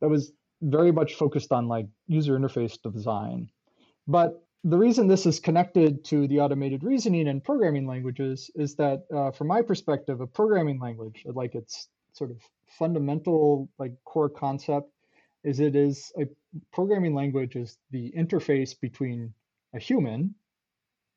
That 0.00 0.08
was 0.08 0.32
very 0.60 0.92
much 0.92 1.14
focused 1.14 1.52
on 1.52 1.68
like 1.68 1.86
user 2.06 2.38
interface 2.38 2.80
design. 2.80 3.50
But 4.06 4.44
the 4.64 4.78
reason 4.78 5.08
this 5.08 5.26
is 5.26 5.40
connected 5.40 6.04
to 6.04 6.28
the 6.28 6.40
automated 6.40 6.84
reasoning 6.84 7.28
and 7.28 7.42
programming 7.42 7.86
languages 7.86 8.50
is 8.54 8.76
that, 8.76 9.04
uh, 9.12 9.30
from 9.32 9.48
my 9.48 9.62
perspective, 9.62 10.20
a 10.20 10.26
programming 10.26 10.78
language, 10.78 11.24
like 11.26 11.54
its 11.54 11.88
sort 12.12 12.30
of 12.30 12.38
fundamental 12.66 13.68
like 13.78 13.92
core 14.04 14.28
concept, 14.28 14.90
is 15.42 15.58
it 15.58 15.74
is 15.74 16.12
a 16.18 16.26
programming 16.72 17.14
language 17.14 17.56
is 17.56 17.78
the 17.90 18.12
interface 18.16 18.78
between 18.78 19.34
a 19.74 19.80
human, 19.80 20.34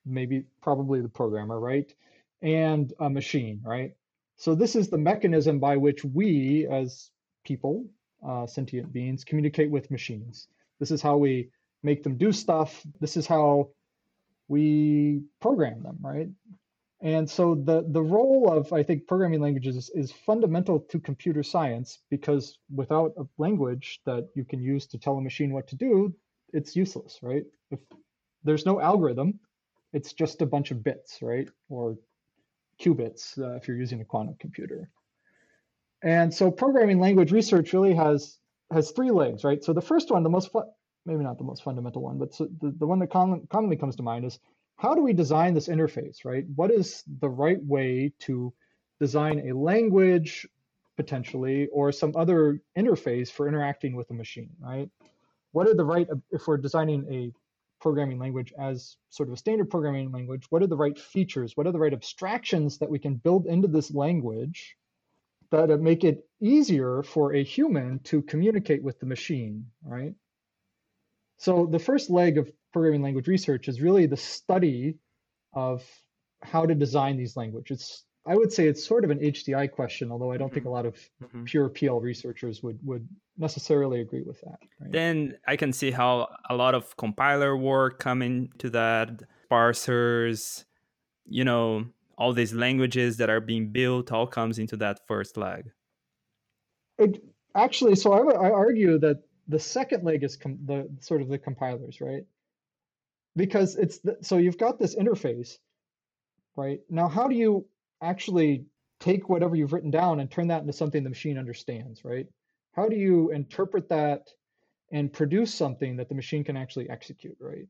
maybe 0.05 0.45
probably 0.61 1.01
the 1.01 1.09
programmer, 1.09 1.59
right, 1.59 1.93
and 2.41 2.93
a 2.99 3.09
machine, 3.09 3.61
right. 3.63 3.95
So 4.37 4.55
this 4.55 4.75
is 4.75 4.89
the 4.89 4.97
mechanism 4.97 5.59
by 5.59 5.77
which 5.77 6.03
we, 6.03 6.67
as 6.69 7.11
people, 7.43 7.85
uh, 8.25 8.47
sentient 8.47 8.91
beings, 8.91 9.23
communicate 9.23 9.69
with 9.69 9.91
machines. 9.91 10.47
This 10.79 10.89
is 10.91 11.01
how 11.01 11.17
we 11.17 11.49
make 11.85 12.03
them 12.03 12.17
do 12.17 12.31
stuff. 12.31 12.85
This 12.99 13.15
is 13.15 13.27
how 13.27 13.69
we 14.47 15.21
program 15.39 15.83
them, 15.83 15.97
right? 16.01 16.29
And 17.01 17.29
so 17.29 17.55
the 17.55 17.85
the 17.87 18.01
role 18.01 18.51
of 18.51 18.73
I 18.73 18.81
think 18.81 19.07
programming 19.07 19.41
languages 19.41 19.75
is, 19.75 19.89
is, 19.93 20.11
fundamental 20.11 20.79
to 20.89 20.99
computer 20.99 21.43
science 21.43 21.99
because 22.09 22.57
without 22.73 23.11
a 23.17 23.25
language 23.37 24.01
that 24.05 24.29
you 24.33 24.43
can 24.43 24.61
use 24.61 24.87
to 24.87 24.97
tell 24.97 25.17
a 25.17 25.21
machine 25.21 25.51
what 25.51 25.67
to 25.67 25.75
do, 25.75 26.15
it's 26.53 26.75
useless, 26.75 27.19
right? 27.21 27.43
If 27.69 27.79
there's 28.43 28.65
no 28.65 28.79
algorithm, 28.79 29.39
it's 29.93 30.13
just 30.13 30.41
a 30.41 30.45
bunch 30.45 30.71
of 30.71 30.83
bits, 30.83 31.19
right? 31.21 31.49
Or 31.69 31.97
qubits 32.81 33.37
uh, 33.37 33.55
if 33.57 33.67
you're 33.67 33.77
using 33.77 34.01
a 34.01 34.05
quantum 34.05 34.35
computer. 34.39 34.89
And 36.01 36.33
so 36.33 36.49
programming 36.49 36.99
language 36.99 37.31
research 37.31 37.73
really 37.73 37.93
has 37.93 38.37
has 38.71 38.91
three 38.91 39.11
legs, 39.11 39.43
right? 39.43 39.63
So 39.63 39.73
the 39.73 39.81
first 39.81 40.11
one, 40.11 40.23
the 40.23 40.29
most 40.29 40.49
maybe 41.05 41.23
not 41.23 41.37
the 41.37 41.43
most 41.43 41.63
fundamental 41.63 42.01
one, 42.01 42.17
but 42.17 42.33
so 42.33 42.47
the, 42.61 42.71
the 42.79 42.87
one 42.87 42.99
that 42.99 43.11
com- 43.11 43.47
commonly 43.49 43.75
comes 43.75 43.95
to 43.95 44.03
mind 44.03 44.25
is 44.25 44.39
how 44.77 44.93
do 44.93 45.01
we 45.01 45.13
design 45.13 45.53
this 45.53 45.67
interface, 45.67 46.25
right? 46.25 46.45
What 46.55 46.71
is 46.71 47.03
the 47.19 47.29
right 47.29 47.63
way 47.63 48.11
to 48.19 48.53
design 48.99 49.49
a 49.49 49.55
language 49.55 50.47
potentially 50.97 51.67
or 51.67 51.91
some 51.91 52.13
other 52.15 52.61
interface 52.77 53.29
for 53.29 53.47
interacting 53.47 53.95
with 53.95 54.09
a 54.11 54.13
machine, 54.13 54.49
right? 54.59 54.89
What 55.51 55.67
are 55.67 55.73
the 55.73 55.85
right, 55.85 56.07
if 56.31 56.47
we're 56.47 56.57
designing 56.57 57.05
a 57.11 57.31
programming 57.79 58.19
language 58.19 58.53
as 58.57 58.97
sort 59.09 59.29
of 59.29 59.33
a 59.33 59.37
standard 59.37 59.69
programming 59.69 60.11
language, 60.11 60.45
what 60.49 60.63
are 60.63 60.67
the 60.67 60.77
right 60.77 60.97
features? 60.97 61.55
What 61.55 61.67
are 61.67 61.71
the 61.71 61.79
right 61.79 61.93
abstractions 61.93 62.77
that 62.79 62.89
we 62.89 62.99
can 62.99 63.15
build 63.15 63.45
into 63.45 63.67
this 63.67 63.93
language 63.93 64.75
that 65.51 65.69
make 65.79 66.03
it 66.03 66.27
easier 66.41 67.03
for 67.03 67.33
a 67.33 67.43
human 67.43 67.99
to 67.99 68.21
communicate 68.23 68.83
with 68.83 68.99
the 68.99 69.05
machine, 69.05 69.67
right? 69.83 70.13
So 71.37 71.67
the 71.69 71.79
first 71.79 72.09
leg 72.09 72.37
of 72.37 72.51
programming 72.73 73.01
language 73.01 73.27
research 73.27 73.67
is 73.67 73.81
really 73.81 74.05
the 74.05 74.17
study 74.17 74.97
of 75.53 75.83
how 76.41 76.65
to 76.65 76.75
design 76.75 77.17
these 77.17 77.35
languages. 77.35 78.03
I 78.27 78.35
would 78.35 78.51
say 78.51 78.67
it's 78.67 78.83
sort 78.83 79.03
of 79.03 79.11
an 79.11 79.19
HCI 79.19 79.71
question, 79.71 80.11
although 80.11 80.31
I 80.31 80.37
don't 80.37 80.51
think 80.51 80.65
a 80.65 80.69
lot 80.69 80.85
of 80.85 80.95
mm-hmm. 81.23 81.43
pure 81.43 81.69
PL 81.69 82.01
researchers 82.01 82.63
would 82.63 82.79
would 82.83 83.07
necessarily 83.37 84.01
agree 84.01 84.23
with 84.23 84.41
that. 84.41 84.57
Right? 84.79 84.91
Then 84.91 85.37
I 85.47 85.55
can 85.55 85.71
see 85.71 85.91
how 85.91 86.29
a 86.49 86.55
lot 86.55 86.73
of 86.73 86.97
compiler 86.97 87.55
work 87.55 87.99
come 87.99 88.21
into 88.23 88.69
that, 88.71 89.21
parsers, 89.51 90.65
you 91.25 91.43
know, 91.43 91.85
all 92.17 92.33
these 92.33 92.53
languages 92.53 93.17
that 93.17 93.29
are 93.29 93.41
being 93.41 93.71
built 93.71 94.11
all 94.11 94.25
comes 94.27 94.57
into 94.57 94.77
that 94.77 95.05
first 95.07 95.37
leg. 95.37 95.69
It, 96.97 97.21
actually, 97.55 97.95
so 97.95 98.13
I, 98.13 98.47
I 98.47 98.51
argue 98.51 98.97
that 98.99 99.21
the 99.47 99.59
second 99.59 100.03
leg 100.03 100.23
is 100.23 100.37
com- 100.37 100.59
the 100.65 100.89
sort 100.99 101.21
of 101.21 101.27
the 101.27 101.37
compilers, 101.37 102.01
right? 102.01 102.25
Because 103.35 103.75
it's 103.75 103.99
the, 103.99 104.17
so 104.21 104.37
you've 104.37 104.57
got 104.57 104.79
this 104.79 104.95
interface, 104.95 105.57
right? 106.55 106.79
Now, 106.89 107.07
how 107.07 107.27
do 107.27 107.35
you 107.35 107.65
actually 108.01 108.65
take 108.99 109.29
whatever 109.29 109.55
you've 109.55 109.73
written 109.73 109.91
down 109.91 110.19
and 110.19 110.31
turn 110.31 110.47
that 110.47 110.61
into 110.61 110.73
something 110.73 111.03
the 111.03 111.09
machine 111.09 111.37
understands, 111.37 112.03
right? 112.03 112.27
How 112.73 112.87
do 112.87 112.95
you 112.95 113.31
interpret 113.31 113.89
that 113.89 114.27
and 114.91 115.11
produce 115.11 115.53
something 115.53 115.97
that 115.97 116.09
the 116.09 116.15
machine 116.15 116.43
can 116.43 116.57
actually 116.57 116.89
execute, 116.89 117.37
right? 117.39 117.67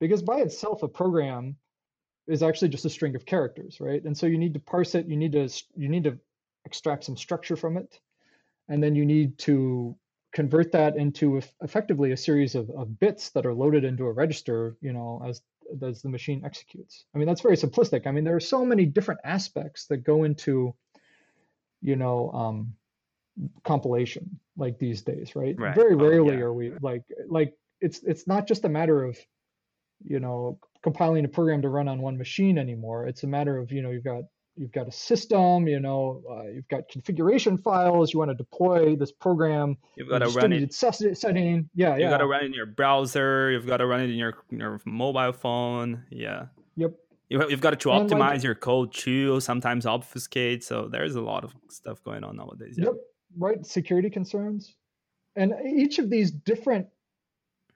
Because 0.00 0.22
by 0.22 0.38
itself, 0.40 0.82
a 0.82 0.88
program 0.88 1.56
is 2.26 2.42
actually 2.42 2.68
just 2.68 2.84
a 2.84 2.90
string 2.90 3.14
of 3.14 3.24
characters, 3.24 3.80
right? 3.80 4.02
And 4.04 4.16
so 4.16 4.26
you 4.26 4.38
need 4.38 4.54
to 4.54 4.60
parse 4.60 4.94
it. 4.94 5.06
You 5.06 5.16
need 5.16 5.32
to 5.32 5.48
you 5.76 5.88
need 5.88 6.04
to 6.04 6.18
extract 6.64 7.04
some 7.04 7.16
structure 7.16 7.56
from 7.56 7.76
it, 7.76 7.98
and 8.68 8.82
then 8.82 8.94
you 8.94 9.04
need 9.04 9.38
to 9.38 9.96
convert 10.32 10.72
that 10.72 10.96
into 10.96 11.40
effectively 11.62 12.12
a 12.12 12.16
series 12.16 12.54
of, 12.54 12.70
of 12.70 12.98
bits 13.00 13.30
that 13.30 13.46
are 13.46 13.54
loaded 13.54 13.84
into 13.84 14.04
a 14.04 14.12
register, 14.12 14.76
you 14.80 14.92
know, 14.92 15.22
as 15.26 15.42
as 15.82 16.02
the 16.02 16.08
machine 16.08 16.42
executes. 16.44 17.04
I 17.14 17.18
mean, 17.18 17.26
that's 17.26 17.42
very 17.42 17.56
simplistic. 17.56 18.06
I 18.06 18.10
mean, 18.10 18.24
there 18.24 18.36
are 18.36 18.40
so 18.40 18.64
many 18.64 18.86
different 18.86 19.20
aspects 19.24 19.86
that 19.86 19.98
go 19.98 20.24
into, 20.24 20.74
you 21.82 21.96
know, 21.96 22.30
um, 22.32 22.74
compilation 23.64 24.38
like 24.56 24.78
these 24.78 25.02
days, 25.02 25.36
right? 25.36 25.54
right. 25.58 25.74
Very 25.74 25.94
oh, 25.94 25.98
rarely 25.98 26.36
oh, 26.36 26.38
yeah. 26.38 26.44
are 26.44 26.52
we 26.52 26.72
like 26.80 27.02
like 27.28 27.54
it's 27.80 28.02
it's 28.02 28.26
not 28.26 28.46
just 28.46 28.64
a 28.64 28.68
matter 28.68 29.02
of, 29.04 29.18
you 30.04 30.20
know, 30.20 30.58
compiling 30.82 31.24
a 31.24 31.28
program 31.28 31.62
to 31.62 31.68
run 31.68 31.88
on 31.88 32.00
one 32.00 32.18
machine 32.18 32.58
anymore. 32.58 33.06
It's 33.06 33.22
a 33.22 33.28
matter 33.28 33.56
of 33.58 33.72
you 33.72 33.82
know 33.82 33.90
you've 33.90 34.04
got 34.04 34.24
you've 34.58 34.72
got 34.72 34.88
a 34.88 34.92
system, 34.92 35.68
you 35.68 35.80
know, 35.80 36.22
uh, 36.30 36.48
you've 36.48 36.68
got 36.68 36.88
configuration 36.88 37.56
files. 37.56 38.12
You 38.12 38.18
want 38.18 38.30
to 38.30 38.34
deploy 38.34 38.96
this 38.96 39.12
program. 39.12 39.76
You've 39.96 40.08
got 40.08 40.18
to 40.18 40.28
run 40.28 40.52
it 40.52 40.74
setting. 40.74 41.68
Yeah, 41.74 41.92
you've 41.92 42.00
yeah. 42.00 42.10
got 42.10 42.18
to 42.18 42.26
run 42.26 42.42
it 42.42 42.46
in 42.46 42.52
your 42.52 42.66
browser. 42.66 43.50
You've 43.50 43.66
got 43.66 43.78
to 43.78 43.86
run 43.86 44.00
it 44.00 44.10
in 44.10 44.16
your 44.16 44.34
your 44.50 44.80
mobile 44.84 45.32
phone. 45.32 46.04
Yeah. 46.10 46.46
Yep. 46.76 46.92
You, 47.28 47.40
have 47.40 47.60
got 47.60 47.78
to 47.78 47.88
optimize 47.88 48.18
like, 48.18 48.42
your 48.42 48.54
code 48.54 48.92
too. 48.92 49.40
Sometimes 49.40 49.84
obfuscate. 49.84 50.64
So 50.64 50.88
there's 50.90 51.14
a 51.14 51.20
lot 51.20 51.44
of 51.44 51.54
stuff 51.68 52.02
going 52.02 52.24
on 52.24 52.36
nowadays. 52.36 52.76
Yeah. 52.78 52.86
Yep. 52.86 52.94
Right. 53.36 53.66
Security 53.66 54.10
concerns, 54.10 54.74
and 55.36 55.54
each 55.64 55.98
of 55.98 56.10
these 56.10 56.30
different 56.30 56.86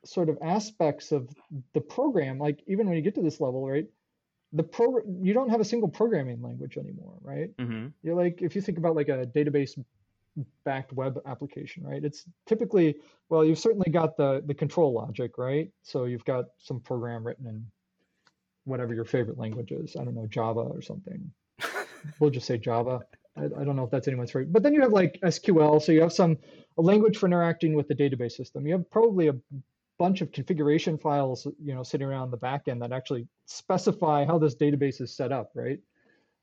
sort 0.05 0.29
of 0.29 0.39
aspects 0.43 1.12
of 1.12 1.29
the 1.75 1.81
program, 1.81 2.39
like 2.39 2.61
even 2.67 2.89
when 2.89 2.97
you 2.97 3.03
get 3.03 3.15
to 3.15 3.23
this 3.23 3.41
level, 3.41 3.69
right? 3.69 3.87
The 4.53 4.63
pro 4.63 4.99
you 5.21 5.33
don't 5.33 5.49
have 5.49 5.61
a 5.61 5.65
single 5.65 5.89
programming 5.89 6.43
language 6.43 6.77
anymore 6.77 7.15
right 7.23 7.57
mm-hmm. 7.57 7.87
you're 8.03 8.15
like 8.15 8.43
if 8.43 8.55
you 8.55 8.61
think 8.61 8.79
about 8.79 8.95
like 8.95 9.09
a 9.09 9.27
database 9.35 9.79
backed 10.65 10.93
web 10.93 11.21
application, 11.27 11.85
right? 11.85 12.05
It's 12.05 12.25
typically, 12.47 12.97
well, 13.29 13.45
you've 13.45 13.59
certainly 13.59 13.91
got 13.91 14.17
the, 14.17 14.43
the 14.47 14.55
control 14.55 14.93
logic, 14.93 15.39
right? 15.39 15.71
So 15.83 16.05
you've 16.05 16.25
got 16.25 16.47
some 16.59 16.81
program 16.81 17.27
written 17.27 17.47
in 17.47 17.67
whatever 18.65 18.95
your 18.95 19.05
favorite 19.05 19.39
language 19.39 19.73
is. 19.73 19.97
I 19.97 20.05
don't 20.05 20.15
know, 20.15 20.27
Java 20.27 20.61
or 20.61 20.83
something. 20.83 21.31
we'll 22.19 22.31
just 22.31 22.47
say 22.47 22.59
Java. 22.59 23.01
I, 23.37 23.45
I, 23.45 23.65
don't 23.65 23.77
know 23.77 23.85
if 23.85 23.91
that's 23.91 24.09
anyone's 24.09 24.31
favorite. 24.31 24.53
But 24.53 24.63
then 24.63 24.75
you 24.75 24.83
have 24.83 24.93
like 24.93 25.19
SQL. 25.23 25.83
So 25.83 25.93
you 25.93 26.03
have 26.03 26.13
some 26.13 26.39
a 26.79 26.83
language 26.83 27.19
for 27.19 27.27
interacting 27.27 27.75
with 27.75 27.89
the 27.89 27.95
database 27.95 28.33
system. 28.33 28.67
You 28.67 28.75
have 28.75 28.91
probably 28.91 29.29
a 29.29 29.35
bunch 29.99 30.21
of 30.21 30.33
configuration 30.33 30.99
files, 30.99 31.47
you 31.63 31.75
know, 31.75 31.83
sitting 31.83 32.07
around 32.07 32.31
the 32.31 32.39
backend 32.39 32.81
that 32.81 32.93
actually 32.93 33.27
specify 33.47 34.25
how 34.25 34.39
this 34.39 34.55
database 34.55 35.01
is 35.01 35.15
set 35.15 35.33
up, 35.33 35.51
right? 35.55 35.79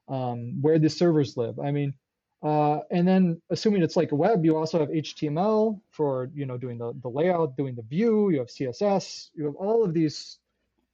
Um, 0.07 0.61
where 0.61 0.79
the 0.79 0.89
servers 0.89 1.37
live. 1.37 1.59
I 1.59 1.71
mean, 1.71 1.93
uh, 2.41 2.79
and 2.89 3.07
then 3.07 3.41
assuming 3.49 3.81
it's 3.83 3.97
like 3.97 4.11
a 4.11 4.15
web, 4.15 4.45
you 4.45 4.55
also 4.55 4.79
have 4.79 4.89
HTML 4.89 5.79
for, 5.91 6.29
you 6.33 6.45
know, 6.45 6.57
doing 6.57 6.77
the, 6.77 6.93
the 7.01 7.09
layout, 7.09 7.57
doing 7.57 7.75
the 7.75 7.83
view, 7.83 8.29
you 8.29 8.39
have 8.39 8.47
CSS, 8.47 9.29
you 9.35 9.45
have 9.45 9.55
all 9.55 9.83
of 9.83 9.93
these 9.93 10.39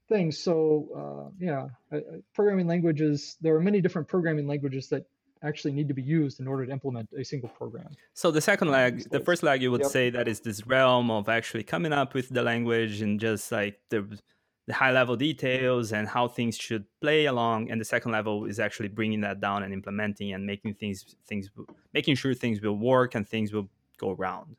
things. 0.09 0.39
So 0.39 0.87
uh, 0.95 1.31
yeah, 1.39 1.67
programming 2.33 2.67
languages, 2.67 3.37
there 3.41 3.55
are 3.55 3.61
many 3.61 3.81
different 3.81 4.07
programming 4.07 4.47
languages 4.47 4.89
that 4.89 5.05
actually 5.45 5.73
need 5.73 5.87
to 5.87 5.93
be 5.93 6.01
used 6.01 6.39
in 6.39 6.47
order 6.47 6.65
to 6.65 6.71
implement 6.71 7.09
a 7.13 7.23
single 7.23 7.49
program. 7.49 7.89
So 8.13 8.31
the 8.31 8.41
second 8.41 8.69
um, 8.69 8.73
leg, 8.73 9.09
the 9.09 9.19
first 9.19 9.43
leg, 9.43 9.61
you 9.61 9.71
would 9.71 9.81
yep. 9.81 9.91
say 9.91 10.09
that 10.09 10.27
is 10.27 10.39
this 10.39 10.65
realm 10.65 11.11
of 11.11 11.29
actually 11.29 11.63
coming 11.63 11.93
up 11.93 12.13
with 12.13 12.29
the 12.29 12.41
language 12.41 13.01
and 13.01 13.19
just 13.19 13.51
like 13.51 13.79
the 13.89 14.19
the 14.67 14.73
high 14.73 14.91
level 14.91 15.15
details 15.15 15.93
and 15.93 16.07
how 16.07 16.27
things 16.27 16.57
should 16.57 16.85
play 16.99 17.25
along 17.25 17.69
and 17.69 17.79
the 17.79 17.85
second 17.85 18.11
level 18.11 18.45
is 18.45 18.59
actually 18.59 18.87
bringing 18.87 19.21
that 19.21 19.39
down 19.39 19.61
and 19.61 19.71
implementing 19.71 20.33
and 20.33 20.45
making 20.45 20.73
things 20.73 21.15
things 21.27 21.49
making 21.93 22.15
sure 22.15 22.33
things 22.33 22.59
will 22.61 22.77
work 22.77 23.13
and 23.13 23.27
things 23.27 23.53
will 23.53 23.69
go 23.97 24.11
around 24.11 24.55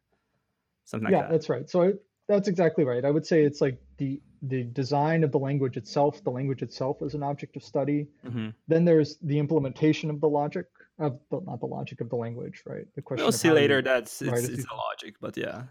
something 0.84 1.06
like 1.06 1.12
yeah, 1.12 1.22
that 1.22 1.26
yeah 1.26 1.32
that's 1.32 1.48
right 1.48 1.68
so 1.68 1.82
I, 1.82 1.92
that's 2.28 2.46
exactly 2.46 2.84
right 2.84 3.04
i 3.04 3.10
would 3.10 3.26
say 3.26 3.42
it's 3.42 3.60
like 3.60 3.80
the 3.98 4.20
the 4.42 4.64
design 4.64 5.24
of 5.24 5.32
the 5.32 5.38
language 5.38 5.76
itself 5.76 6.22
the 6.24 6.30
language 6.30 6.62
itself 6.62 7.02
is 7.02 7.14
an 7.14 7.22
object 7.22 7.56
of 7.56 7.62
study. 7.62 8.06
Mm-hmm. 8.26 8.48
then 8.68 8.84
there's 8.84 9.16
the 9.22 9.38
implementation 9.38 10.10
of 10.10 10.20
the 10.20 10.28
logic 10.28 10.66
of 10.98 11.18
the, 11.30 11.40
not 11.40 11.60
the 11.60 11.66
logic 11.66 12.00
of 12.00 12.08
the 12.08 12.16
language 12.16 12.62
right? 12.66 12.86
The 12.94 13.02
question 13.02 13.24
we'll 13.24 13.32
see 13.32 13.50
later 13.50 13.82
that's 13.82 14.22
it's, 14.22 14.48
it's 14.48 14.66
a 14.70 14.74
logic 14.74 15.16
but 15.20 15.36
yeah. 15.36 15.64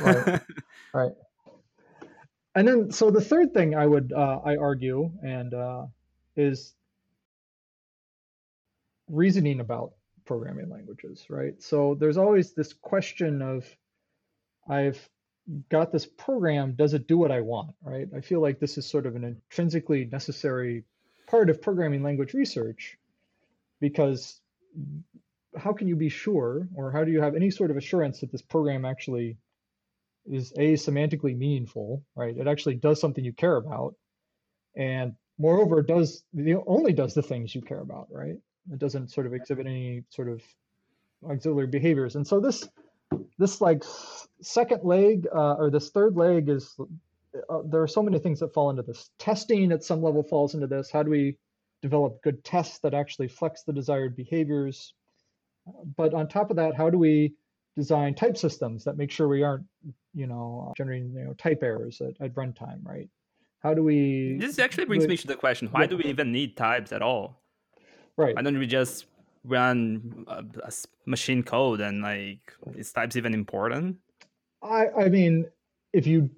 Right. 0.00 0.40
Right. 0.94 1.12
And 2.54 2.68
then 2.68 2.92
so 2.92 3.10
the 3.10 3.20
third 3.20 3.54
thing 3.54 3.74
i 3.74 3.86
would 3.86 4.12
uh, 4.12 4.40
i 4.44 4.56
argue 4.56 5.10
and 5.22 5.54
uh, 5.54 5.86
is 6.36 6.74
reasoning 9.08 9.60
about 9.60 9.92
programming 10.24 10.68
languages 10.68 11.26
right? 11.28 11.60
So 11.62 11.96
there's 11.98 12.16
always 12.16 12.52
this 12.52 12.72
question 12.72 13.42
of 13.42 13.64
i've 14.68 15.08
got 15.68 15.90
this 15.90 16.06
program 16.06 16.74
does 16.74 16.94
it 16.94 17.08
do 17.08 17.18
what 17.18 17.32
i 17.32 17.40
want 17.40 17.74
right? 17.82 18.08
I 18.16 18.20
feel 18.20 18.40
like 18.40 18.60
this 18.60 18.78
is 18.78 18.88
sort 18.88 19.06
of 19.06 19.16
an 19.16 19.24
intrinsically 19.24 20.04
necessary 20.04 20.84
part 21.26 21.50
of 21.50 21.60
programming 21.60 22.02
language 22.02 22.34
research 22.34 22.96
because 23.80 24.40
how 25.56 25.72
can 25.72 25.88
you 25.88 25.96
be 25.96 26.08
sure 26.08 26.68
or 26.74 26.92
how 26.92 27.04
do 27.04 27.10
you 27.10 27.20
have 27.20 27.34
any 27.34 27.50
sort 27.50 27.70
of 27.70 27.76
assurance 27.76 28.20
that 28.20 28.30
this 28.30 28.42
program 28.42 28.84
actually 28.84 29.36
is 30.30 30.52
a 30.52 30.74
semantically 30.74 31.36
meaningful 31.36 32.02
right? 32.14 32.36
It 32.36 32.46
actually 32.46 32.76
does 32.76 33.00
something 33.00 33.24
you 33.24 33.32
care 33.32 33.56
about 33.56 33.96
and 34.76 35.14
moreover 35.38 35.82
does 35.82 36.22
the 36.32 36.56
only 36.66 36.92
does 36.92 37.14
the 37.14 37.22
things 37.22 37.54
you 37.54 37.62
care 37.62 37.80
about 37.80 38.06
right? 38.12 38.36
It 38.72 38.78
doesn't 38.78 39.10
sort 39.10 39.26
of 39.26 39.34
exhibit 39.34 39.66
any 39.66 40.04
sort 40.10 40.28
of 40.28 40.40
auxiliary 41.28 41.66
behaviors. 41.66 42.16
And 42.16 42.26
so 42.26 42.40
this 42.40 42.68
this 43.38 43.60
like 43.60 43.82
second 44.40 44.84
leg 44.84 45.26
uh, 45.34 45.54
or 45.54 45.70
this 45.70 45.90
third 45.90 46.16
leg 46.16 46.48
is 46.48 46.76
uh, 47.48 47.60
there 47.64 47.82
are 47.82 47.88
so 47.88 48.02
many 48.02 48.18
things 48.18 48.40
that 48.40 48.52
fall 48.52 48.70
into 48.70 48.82
this. 48.82 49.10
Testing 49.18 49.72
at 49.72 49.82
some 49.82 50.02
level 50.02 50.22
falls 50.22 50.54
into 50.54 50.66
this. 50.66 50.90
How 50.90 51.02
do 51.02 51.10
we 51.10 51.36
develop 51.80 52.22
good 52.22 52.44
tests 52.44 52.78
that 52.80 52.94
actually 52.94 53.28
flex 53.28 53.62
the 53.62 53.72
desired 53.72 54.16
behaviors? 54.16 54.94
But 55.96 56.14
on 56.14 56.28
top 56.28 56.50
of 56.50 56.56
that 56.56 56.74
how 56.74 56.90
do 56.90 56.98
we 56.98 57.34
design 57.76 58.14
type 58.14 58.36
systems 58.36 58.84
that 58.84 58.96
make 58.96 59.10
sure 59.10 59.28
we 59.28 59.42
aren't 59.42 59.64
you 60.12 60.26
know 60.26 60.72
generating 60.76 61.14
you 61.14 61.24
know 61.24 61.32
type 61.34 61.62
errors 61.62 62.00
at, 62.00 62.14
at 62.20 62.34
runtime 62.34 62.80
right? 62.84 63.08
How 63.60 63.74
do 63.74 63.82
we 63.82 64.36
this 64.40 64.58
actually 64.58 64.86
brings 64.86 65.06
me 65.06 65.16
to 65.16 65.26
the 65.26 65.36
question 65.36 65.68
why 65.68 65.82
yeah. 65.82 65.86
do 65.86 65.96
we 65.96 66.04
even 66.04 66.32
need 66.32 66.56
types 66.56 66.92
at 66.92 67.02
all? 67.02 67.40
Right. 68.16 68.36
Why 68.36 68.42
don't 68.42 68.58
we 68.58 68.66
just 68.66 69.06
run 69.44 70.24
a, 70.28 70.44
a 70.64 70.72
machine 71.06 71.42
code 71.42 71.80
and 71.80 72.02
like 72.02 72.54
is 72.76 72.92
types 72.92 73.16
even 73.16 73.34
important? 73.34 73.96
I 74.62 74.86
i 74.96 75.08
mean 75.08 75.46
if 75.92 76.06
you 76.06 76.30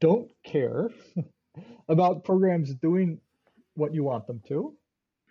don't 0.00 0.30
care 0.44 0.90
about 1.88 2.24
programs 2.24 2.74
doing 2.74 3.20
what 3.74 3.94
you 3.94 4.02
want 4.02 4.26
them 4.26 4.40
to 4.48 4.74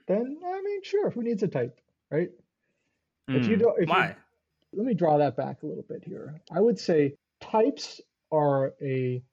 then 0.08 0.38
i 0.46 0.62
mean 0.62 0.84
sure 0.84 1.10
who 1.10 1.24
needs 1.24 1.44
a 1.44 1.48
type 1.48 1.82
right? 2.12 2.30
Mm, 3.30 3.36
if 3.36 3.48
you 3.48 3.56
hmm. 3.56 3.62
don't 3.62 3.82
if 3.82 3.90
why? 3.90 4.16
You, 4.72 4.80
let 4.80 4.86
me 4.86 4.94
draw 4.94 5.18
that 5.18 5.36
back 5.36 5.64
a 5.64 5.66
little 5.66 5.86
bit 5.88 6.04
here. 6.04 6.42
I 6.52 6.60
would 6.60 6.80
say 6.80 7.16
types 7.42 8.02
are 8.32 8.74
a 8.82 9.24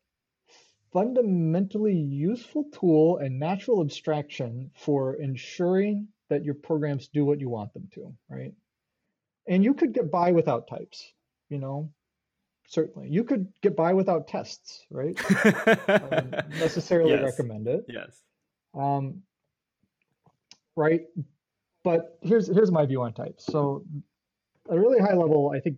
fundamentally 0.93 1.97
useful 1.97 2.65
tool 2.73 3.19
and 3.19 3.39
natural 3.39 3.81
abstraction 3.81 4.71
for 4.77 5.15
ensuring 5.15 6.09
that 6.35 6.45
your 6.45 6.55
programs 6.55 7.07
do 7.09 7.25
what 7.25 7.41
you 7.41 7.49
want 7.49 7.73
them 7.73 7.89
to, 7.95 8.13
right? 8.29 8.53
And 9.47 9.63
you 9.63 9.73
could 9.73 9.93
get 9.93 10.11
by 10.11 10.33
without 10.33 10.67
types, 10.67 11.13
you 11.49 11.59
know, 11.59 11.91
certainly. 12.67 13.09
You 13.09 13.23
could 13.23 13.47
get 13.63 13.77
by 13.77 13.93
without 13.93 14.27
tests, 14.27 14.85
right? 14.91 15.17
um, 15.89 16.31
necessarily 16.59 17.13
yes. 17.13 17.23
recommend 17.23 17.69
it. 17.69 17.85
Yes. 17.89 18.21
Um, 18.75 19.23
right. 20.75 21.03
But 21.85 22.19
here's 22.21 22.49
here's 22.49 22.73
my 22.73 22.85
view 22.85 23.03
on 23.03 23.13
types. 23.13 23.45
So, 23.47 23.85
a 24.69 24.77
really 24.77 24.99
high 24.99 25.15
level, 25.15 25.53
I 25.55 25.61
think 25.61 25.77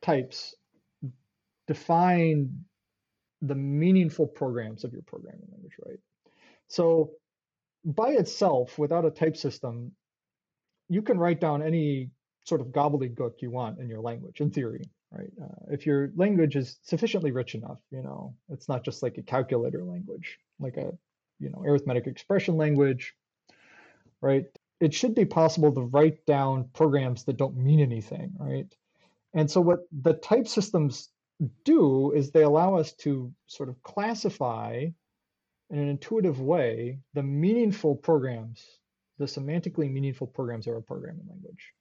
types 0.00 0.54
define 1.66 2.64
the 3.42 3.54
meaningful 3.54 4.26
programs 4.26 4.84
of 4.84 4.92
your 4.92 5.02
programming 5.02 5.46
language, 5.52 5.74
right? 5.86 5.98
So 6.68 7.10
by 7.84 8.10
itself, 8.10 8.78
without 8.78 9.04
a 9.04 9.10
type 9.10 9.36
system, 9.36 9.92
you 10.88 11.02
can 11.02 11.18
write 11.18 11.40
down 11.40 11.62
any 11.62 12.10
sort 12.44 12.60
of 12.60 12.68
gobbledygook 12.68 13.40
you 13.40 13.50
want 13.50 13.78
in 13.78 13.88
your 13.88 14.00
language, 14.00 14.40
in 14.40 14.50
theory, 14.50 14.84
right? 15.12 15.30
Uh, 15.42 15.72
if 15.72 15.86
your 15.86 16.10
language 16.16 16.56
is 16.56 16.78
sufficiently 16.82 17.30
rich 17.30 17.54
enough, 17.54 17.80
you 17.90 18.02
know, 18.02 18.34
it's 18.48 18.68
not 18.68 18.84
just 18.84 19.02
like 19.02 19.18
a 19.18 19.22
calculator 19.22 19.84
language, 19.84 20.38
like 20.58 20.76
a, 20.76 20.92
you 21.38 21.50
know, 21.50 21.62
arithmetic 21.64 22.06
expression 22.06 22.56
language, 22.56 23.14
right? 24.20 24.46
It 24.80 24.94
should 24.94 25.14
be 25.14 25.24
possible 25.24 25.72
to 25.72 25.82
write 25.82 26.24
down 26.26 26.68
programs 26.72 27.24
that 27.24 27.36
don't 27.36 27.56
mean 27.56 27.80
anything, 27.80 28.32
right? 28.38 28.74
And 29.34 29.50
so 29.50 29.60
what 29.60 29.80
the 30.02 30.14
type 30.14 30.48
systems 30.48 31.10
do 31.64 32.12
is 32.12 32.30
they 32.30 32.42
allow 32.42 32.74
us 32.74 32.92
to 32.94 33.32
sort 33.46 33.68
of 33.68 33.82
classify 33.82 34.86
in 35.70 35.78
an 35.78 35.88
intuitive 35.88 36.40
way 36.40 36.98
the 37.14 37.22
meaningful 37.22 37.94
programs, 37.94 38.78
the 39.18 39.24
semantically 39.24 39.90
meaningful 39.90 40.26
programs 40.26 40.66
of 40.66 40.74
our 40.74 40.80
programming 40.80 41.26
language. 41.28 41.72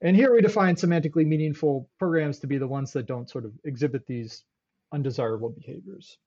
And 0.00 0.14
here 0.14 0.32
we 0.32 0.40
define 0.40 0.76
semantically 0.76 1.26
meaningful 1.26 1.88
programs 1.98 2.38
to 2.40 2.46
be 2.46 2.58
the 2.58 2.68
ones 2.68 2.92
that 2.92 3.06
don't 3.06 3.28
sort 3.28 3.44
of 3.44 3.52
exhibit 3.64 4.06
these 4.06 4.44
undesirable 4.92 5.50
behaviors. 5.50 6.18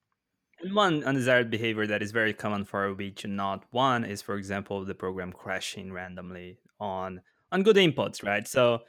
And 0.62 0.76
one 0.76 1.04
undesired 1.04 1.50
behavior 1.50 1.88
that 1.88 2.04
is 2.04 2.12
very 2.12 2.34
common 2.34 2.66
for 2.66 2.94
to 2.94 3.28
not 3.28 3.64
one 3.72 4.04
is, 4.04 4.22
for 4.22 4.36
example, 4.36 4.86
the 4.86 4.94
program 4.94 5.32
crashing 5.32 5.92
randomly 5.92 6.60
on 6.80 7.22
on 7.52 7.64
good 7.64 7.78
inputs, 7.78 8.24
right? 8.24 8.48
So 8.48 8.82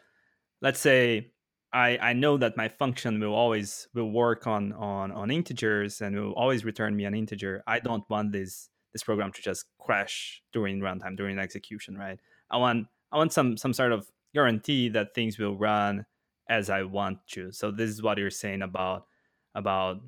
let's 0.60 0.80
say 0.80 1.32
I, 1.72 1.98
I 2.00 2.12
know 2.12 2.36
that 2.36 2.56
my 2.56 2.68
function 2.68 3.18
will 3.18 3.34
always 3.34 3.88
will 3.94 4.10
work 4.10 4.46
on 4.46 4.72
on 4.74 5.10
on 5.12 5.30
integers 5.30 6.00
and 6.00 6.14
will 6.14 6.32
always 6.32 6.64
return 6.64 6.94
me 6.94 7.04
an 7.04 7.14
integer. 7.14 7.62
I 7.66 7.78
don't 7.78 8.08
want 8.10 8.32
this 8.32 8.68
this 8.92 9.02
program 9.02 9.32
to 9.32 9.42
just 9.42 9.64
crash 9.78 10.42
during 10.52 10.80
runtime 10.80 11.16
during 11.16 11.38
execution, 11.38 11.96
right? 11.96 12.20
I 12.50 12.58
want 12.58 12.88
I 13.10 13.16
want 13.16 13.32
some 13.32 13.56
some 13.56 13.72
sort 13.72 13.92
of 13.92 14.06
guarantee 14.34 14.90
that 14.90 15.14
things 15.14 15.38
will 15.38 15.56
run 15.56 16.04
as 16.48 16.68
I 16.68 16.82
want 16.82 17.18
to. 17.28 17.52
So 17.52 17.70
this 17.70 17.88
is 17.88 18.02
what 18.02 18.18
you're 18.18 18.30
saying 18.30 18.62
about 18.62 19.06
about 19.54 20.00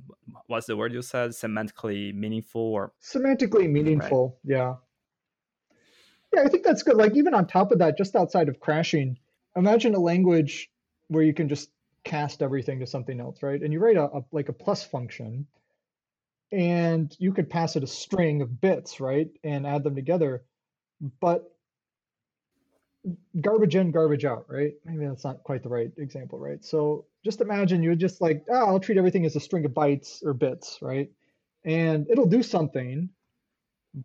what's 0.47 0.67
the 0.67 0.77
word 0.77 0.93
you 0.93 1.03
said 1.03 1.31
semantically 1.31 2.15
meaningful 2.15 2.61
or 2.61 2.93
semantically 3.03 3.71
meaningful, 3.71 4.39
right? 4.45 4.57
yeah. 4.57 4.75
Yeah, 6.35 6.43
I 6.43 6.49
think 6.49 6.65
that's 6.65 6.83
good. 6.83 6.97
Like 6.97 7.17
even 7.17 7.33
on 7.33 7.47
top 7.47 7.71
of 7.71 7.79
that, 7.79 7.97
just 7.97 8.17
outside 8.17 8.49
of 8.49 8.59
crashing, 8.59 9.19
imagine 9.57 9.95
a 9.95 10.01
language 10.01 10.69
where 11.09 11.23
you 11.23 11.35
can 11.35 11.49
just 11.49 11.71
cast 12.05 12.43
everything 12.43 12.81
to 12.81 12.87
something 12.87 13.21
else, 13.21 13.43
right? 13.43 13.61
And 13.61 13.73
you 13.73 13.81
write 13.81 13.97
a, 13.97 14.05
a, 14.05 14.25
like 14.33 14.49
a 14.49 14.53
plus 14.53 14.85
function, 14.85 15.47
and 16.53 17.15
you 17.19 17.33
could 17.33 17.51
pass 17.51 17.77
it 17.77 17.83
a 17.83 17.87
string 17.87 18.43
of 18.43 18.61
bits, 18.61 19.01
right, 19.01 19.31
and 19.43 19.67
add 19.67 19.83
them 19.83 19.95
together. 19.95 20.45
But 21.21 21.51
garbage 23.41 23.77
in, 23.77 23.91
garbage 23.91 24.25
out, 24.25 24.47
right? 24.49 24.73
Maybe 24.85 25.07
that's 25.07 25.25
not 25.25 25.43
quite 25.43 25.63
the 25.63 25.69
right 25.69 25.91
example, 25.99 26.39
right? 26.39 26.65
So 26.65 27.07
just 27.25 27.41
imagine 27.41 27.83
you 27.83 27.95
just 27.97 28.21
like, 28.21 28.45
oh, 28.51 28.67
I'll 28.67 28.81
treat 28.81 28.99
everything 28.99 29.27
as 29.27 29.37
a 29.37 29.41
string 29.41 29.65
of 29.65 29.73
bytes 29.73 30.25
or 30.25 30.33
bits, 30.33 30.79
right? 30.81 31.11
And 31.65 32.09
it'll 32.11 32.27
do 32.27 32.43
something, 32.43 33.09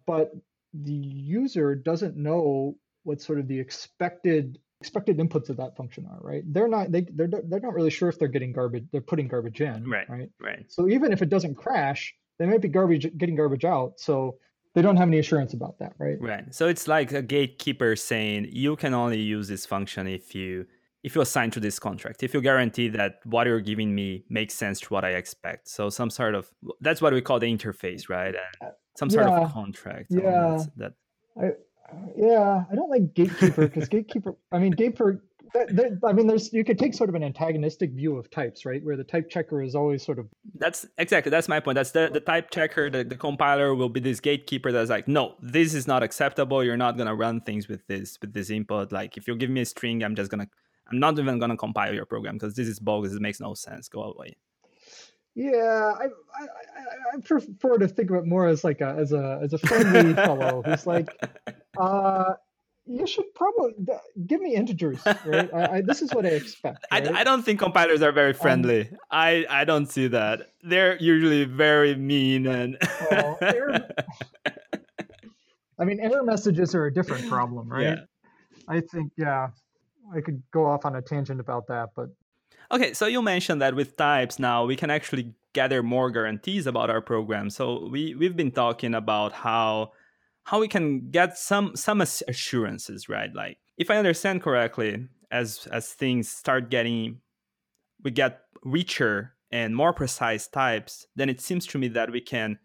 but 0.05 0.33
the 0.73 0.93
user 0.93 1.75
doesn't 1.75 2.17
know 2.17 2.75
what 3.03 3.21
sort 3.21 3.39
of 3.39 3.47
the 3.47 3.59
expected 3.59 4.59
expected 4.81 5.17
inputs 5.17 5.49
of 5.49 5.57
that 5.57 5.75
function 5.75 6.07
are, 6.09 6.19
right? 6.21 6.43
They're 6.47 6.67
not 6.67 6.91
they 6.91 7.05
they're 7.13 7.27
they're 7.27 7.59
not 7.59 7.73
really 7.73 7.89
sure 7.89 8.09
if 8.09 8.17
they're 8.17 8.27
getting 8.27 8.53
garbage 8.53 8.85
they're 8.91 9.01
putting 9.01 9.27
garbage 9.27 9.61
in, 9.61 9.89
right? 9.89 10.09
Right. 10.09 10.29
Right. 10.39 10.65
So 10.69 10.87
even 10.87 11.11
if 11.11 11.21
it 11.21 11.29
doesn't 11.29 11.55
crash, 11.55 12.13
they 12.37 12.45
might 12.45 12.61
be 12.61 12.69
garbage 12.69 13.05
getting 13.17 13.35
garbage 13.35 13.65
out. 13.65 13.99
So 13.99 14.37
they 14.73 14.81
don't 14.81 14.97
have 14.97 15.07
any 15.07 15.19
assurance 15.19 15.53
about 15.53 15.79
that, 15.79 15.93
right? 15.97 16.17
Right. 16.21 16.53
So 16.53 16.67
it's 16.67 16.87
like 16.87 17.11
a 17.11 17.21
gatekeeper 17.21 17.95
saying 17.95 18.49
you 18.51 18.75
can 18.75 18.93
only 18.93 19.19
use 19.19 19.47
this 19.47 19.65
function 19.65 20.07
if 20.07 20.33
you 20.33 20.65
if 21.03 21.15
you 21.15 21.21
assign 21.21 21.49
to 21.51 21.59
this 21.59 21.79
contract, 21.79 22.23
if 22.23 22.33
you 22.33 22.41
guarantee 22.41 22.89
that 22.89 23.19
what 23.23 23.47
you're 23.47 23.61
giving 23.61 23.95
me 23.95 24.25
makes 24.29 24.53
sense 24.53 24.81
to 24.81 24.87
what 24.93 25.05
I 25.05 25.11
expect. 25.11 25.69
So 25.69 25.89
some 25.89 26.09
sort 26.09 26.35
of 26.35 26.49
that's 26.79 27.01
what 27.01 27.13
we 27.13 27.21
call 27.21 27.39
the 27.39 27.53
interface, 27.53 28.09
right? 28.09 28.35
And 28.61 28.71
some 28.95 29.09
sort 29.09 29.27
yeah. 29.27 29.39
of 29.39 29.51
contract. 29.51 30.07
Yeah. 30.09 30.63
That, 30.77 30.93
I, 31.41 31.51
yeah, 32.17 32.63
I 32.71 32.75
don't 32.75 32.89
like 32.89 33.13
gatekeeper 33.13 33.67
because 33.67 33.87
gatekeeper. 33.89 34.35
I 34.51 34.59
mean, 34.59 34.71
gatekeeper. 34.71 35.23
That, 35.53 35.75
that, 35.77 36.07
I 36.07 36.13
mean, 36.13 36.27
there's 36.27 36.53
you 36.53 36.63
could 36.63 36.77
take 36.77 36.93
sort 36.93 37.09
of 37.09 37.15
an 37.15 37.23
antagonistic 37.23 37.91
view 37.91 38.17
of 38.17 38.29
types, 38.29 38.65
right? 38.65 38.83
Where 38.83 38.95
the 38.95 39.03
type 39.03 39.31
checker 39.31 39.63
is 39.63 39.73
always 39.73 40.05
sort 40.05 40.19
of. 40.19 40.27
That's 40.55 40.85
exactly 40.99 41.31
that's 41.31 41.47
my 41.47 41.59
point. 41.59 41.75
That's 41.75 41.91
the 41.91 42.09
the 42.11 42.19
type 42.19 42.51
checker. 42.51 42.89
The, 42.89 43.03
the 43.03 43.15
compiler 43.15 43.73
will 43.73 43.89
be 43.89 43.99
this 43.99 44.19
gatekeeper 44.19 44.71
that's 44.71 44.91
like, 44.91 45.07
no, 45.07 45.35
this 45.41 45.73
is 45.73 45.87
not 45.87 46.03
acceptable. 46.03 46.63
You're 46.63 46.77
not 46.77 46.97
gonna 46.97 47.15
run 47.15 47.41
things 47.41 47.67
with 47.67 47.85
this 47.87 48.19
with 48.21 48.33
this 48.33 48.51
input. 48.51 48.91
Like 48.91 49.17
if 49.17 49.27
you 49.27 49.35
give 49.35 49.49
me 49.49 49.61
a 49.61 49.65
string, 49.65 50.03
I'm 50.03 50.15
just 50.15 50.29
gonna 50.29 50.47
I'm 50.91 50.99
not 50.99 51.17
even 51.17 51.39
gonna 51.39 51.57
compile 51.57 51.95
your 51.95 52.05
program 52.05 52.35
because 52.35 52.53
this 52.53 52.67
is 52.67 52.79
bogus. 52.79 53.13
It 53.13 53.21
makes 53.21 53.39
no 53.39 53.55
sense. 53.55 53.89
Go 53.89 54.03
away. 54.03 54.35
Yeah, 55.39 55.93
I, 55.97 56.03
I, 56.03 56.47
I 57.15 57.21
prefer 57.23 57.77
to 57.77 57.87
think 57.87 58.09
of 58.09 58.17
it 58.17 58.25
more 58.25 58.45
as 58.45 58.65
like 58.65 58.81
a 58.81 58.89
as 58.89 59.13
a 59.13 59.39
as 59.41 59.53
a 59.53 59.57
friendly 59.57 60.13
fellow 60.25 60.61
who's 60.65 60.85
like, 60.85 61.15
uh, 61.79 62.33
you 62.85 63.07
should 63.07 63.33
probably 63.35 63.71
give 64.27 64.41
me 64.41 64.53
integers, 64.53 64.99
right? 65.25 65.49
I, 65.53 65.77
I, 65.77 65.81
this 65.81 66.01
is 66.01 66.13
what 66.13 66.25
I 66.25 66.31
expect. 66.31 66.85
Right? 66.91 67.07
I, 67.07 67.21
I 67.21 67.23
don't 67.23 67.41
think 67.43 67.57
compilers 67.57 68.01
are 68.01 68.11
very 68.11 68.33
friendly. 68.33 68.89
Um, 68.89 68.97
I 69.11 69.45
I 69.49 69.63
don't 69.63 69.85
see 69.85 70.07
that. 70.07 70.49
They're 70.61 70.97
usually 70.97 71.45
very 71.45 71.95
mean 71.95 72.45
and. 72.45 72.77
well, 73.09 73.37
I 75.79 75.85
mean, 75.85 76.01
error 76.01 76.21
messages 76.21 76.75
are 76.75 76.87
a 76.87 76.93
different 76.93 77.29
problem, 77.29 77.69
right? 77.69 77.83
Yeah. 77.83 78.01
I 78.67 78.81
think 78.81 79.13
yeah, 79.15 79.51
I 80.13 80.19
could 80.19 80.43
go 80.51 80.65
off 80.65 80.83
on 80.83 80.97
a 80.97 81.01
tangent 81.01 81.39
about 81.39 81.67
that, 81.67 81.91
but 81.95 82.09
Okay, 82.71 82.93
so 82.93 83.07
you 83.07 83.21
mentioned 83.21 83.61
that 83.61 83.75
with 83.75 83.97
types 83.97 84.37
now 84.37 84.65
we 84.65 84.75
can 84.75 84.91
actually 84.91 85.33
gather 85.53 85.81
more 85.81 86.11
guarantees 86.11 86.67
about 86.67 86.89
our 86.89 87.01
program. 87.01 87.49
So 87.49 87.87
we 87.89 88.13
we've 88.15 88.35
been 88.35 88.51
talking 88.51 88.93
about 88.93 89.33
how 89.33 89.93
how 90.43 90.59
we 90.59 90.67
can 90.67 91.09
get 91.09 91.37
some 91.37 91.75
some 91.75 92.01
assurances, 92.01 93.09
right? 93.09 93.33
Like 93.33 93.57
if 93.77 93.89
I 93.89 93.97
understand 93.97 94.43
correctly, 94.43 95.07
as 95.31 95.67
as 95.71 95.93
things 95.93 96.29
start 96.29 96.69
getting 96.69 97.21
we 98.03 98.11
get 98.11 98.41
richer 98.63 99.33
and 99.51 99.75
more 99.75 99.93
precise 99.93 100.47
types, 100.47 101.07
then 101.15 101.29
it 101.29 101.41
seems 101.41 101.65
to 101.67 101.77
me 101.79 101.87
that 101.89 102.11
we 102.11 102.21
can 102.21 102.59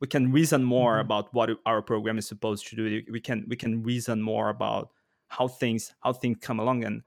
we 0.00 0.06
can 0.06 0.32
reason 0.32 0.64
more 0.64 0.94
mm-hmm. 0.94 1.06
about 1.06 1.32
what 1.34 1.50
our 1.66 1.82
program 1.82 2.18
is 2.18 2.26
supposed 2.26 2.66
to 2.68 2.76
do. 2.76 3.02
We 3.10 3.20
can 3.20 3.44
we 3.48 3.56
can 3.56 3.82
reason 3.82 4.22
more 4.22 4.48
about 4.48 4.90
how 5.28 5.48
things 5.48 5.94
how 6.00 6.14
things 6.14 6.38
come 6.40 6.58
along 6.58 6.84
and 6.84 7.02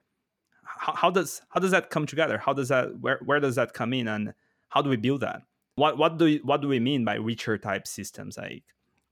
how, 0.66 0.94
how 0.94 1.10
does 1.10 1.42
how 1.50 1.60
does 1.60 1.72
that 1.72 1.90
come 1.90 2.06
together? 2.06 2.38
How 2.38 2.54
does 2.54 2.70
that 2.70 3.00
where 3.00 3.20
where 3.24 3.40
does 3.40 3.56
that 3.56 3.74
come 3.74 3.94
in, 3.94 4.08
and 4.08 4.34
how 4.70 4.82
do 4.82 4.90
we 4.90 4.98
build 4.98 5.22
that? 5.22 5.44
What 5.76 5.98
what 5.98 6.18
do 6.18 6.26
we, 6.26 6.38
what 6.38 6.62
do 6.62 6.68
we 6.68 6.80
mean 6.80 7.06
by 7.06 7.16
richer 7.16 7.58
type 7.58 7.88
systems? 7.88 8.38
Like 8.38 8.64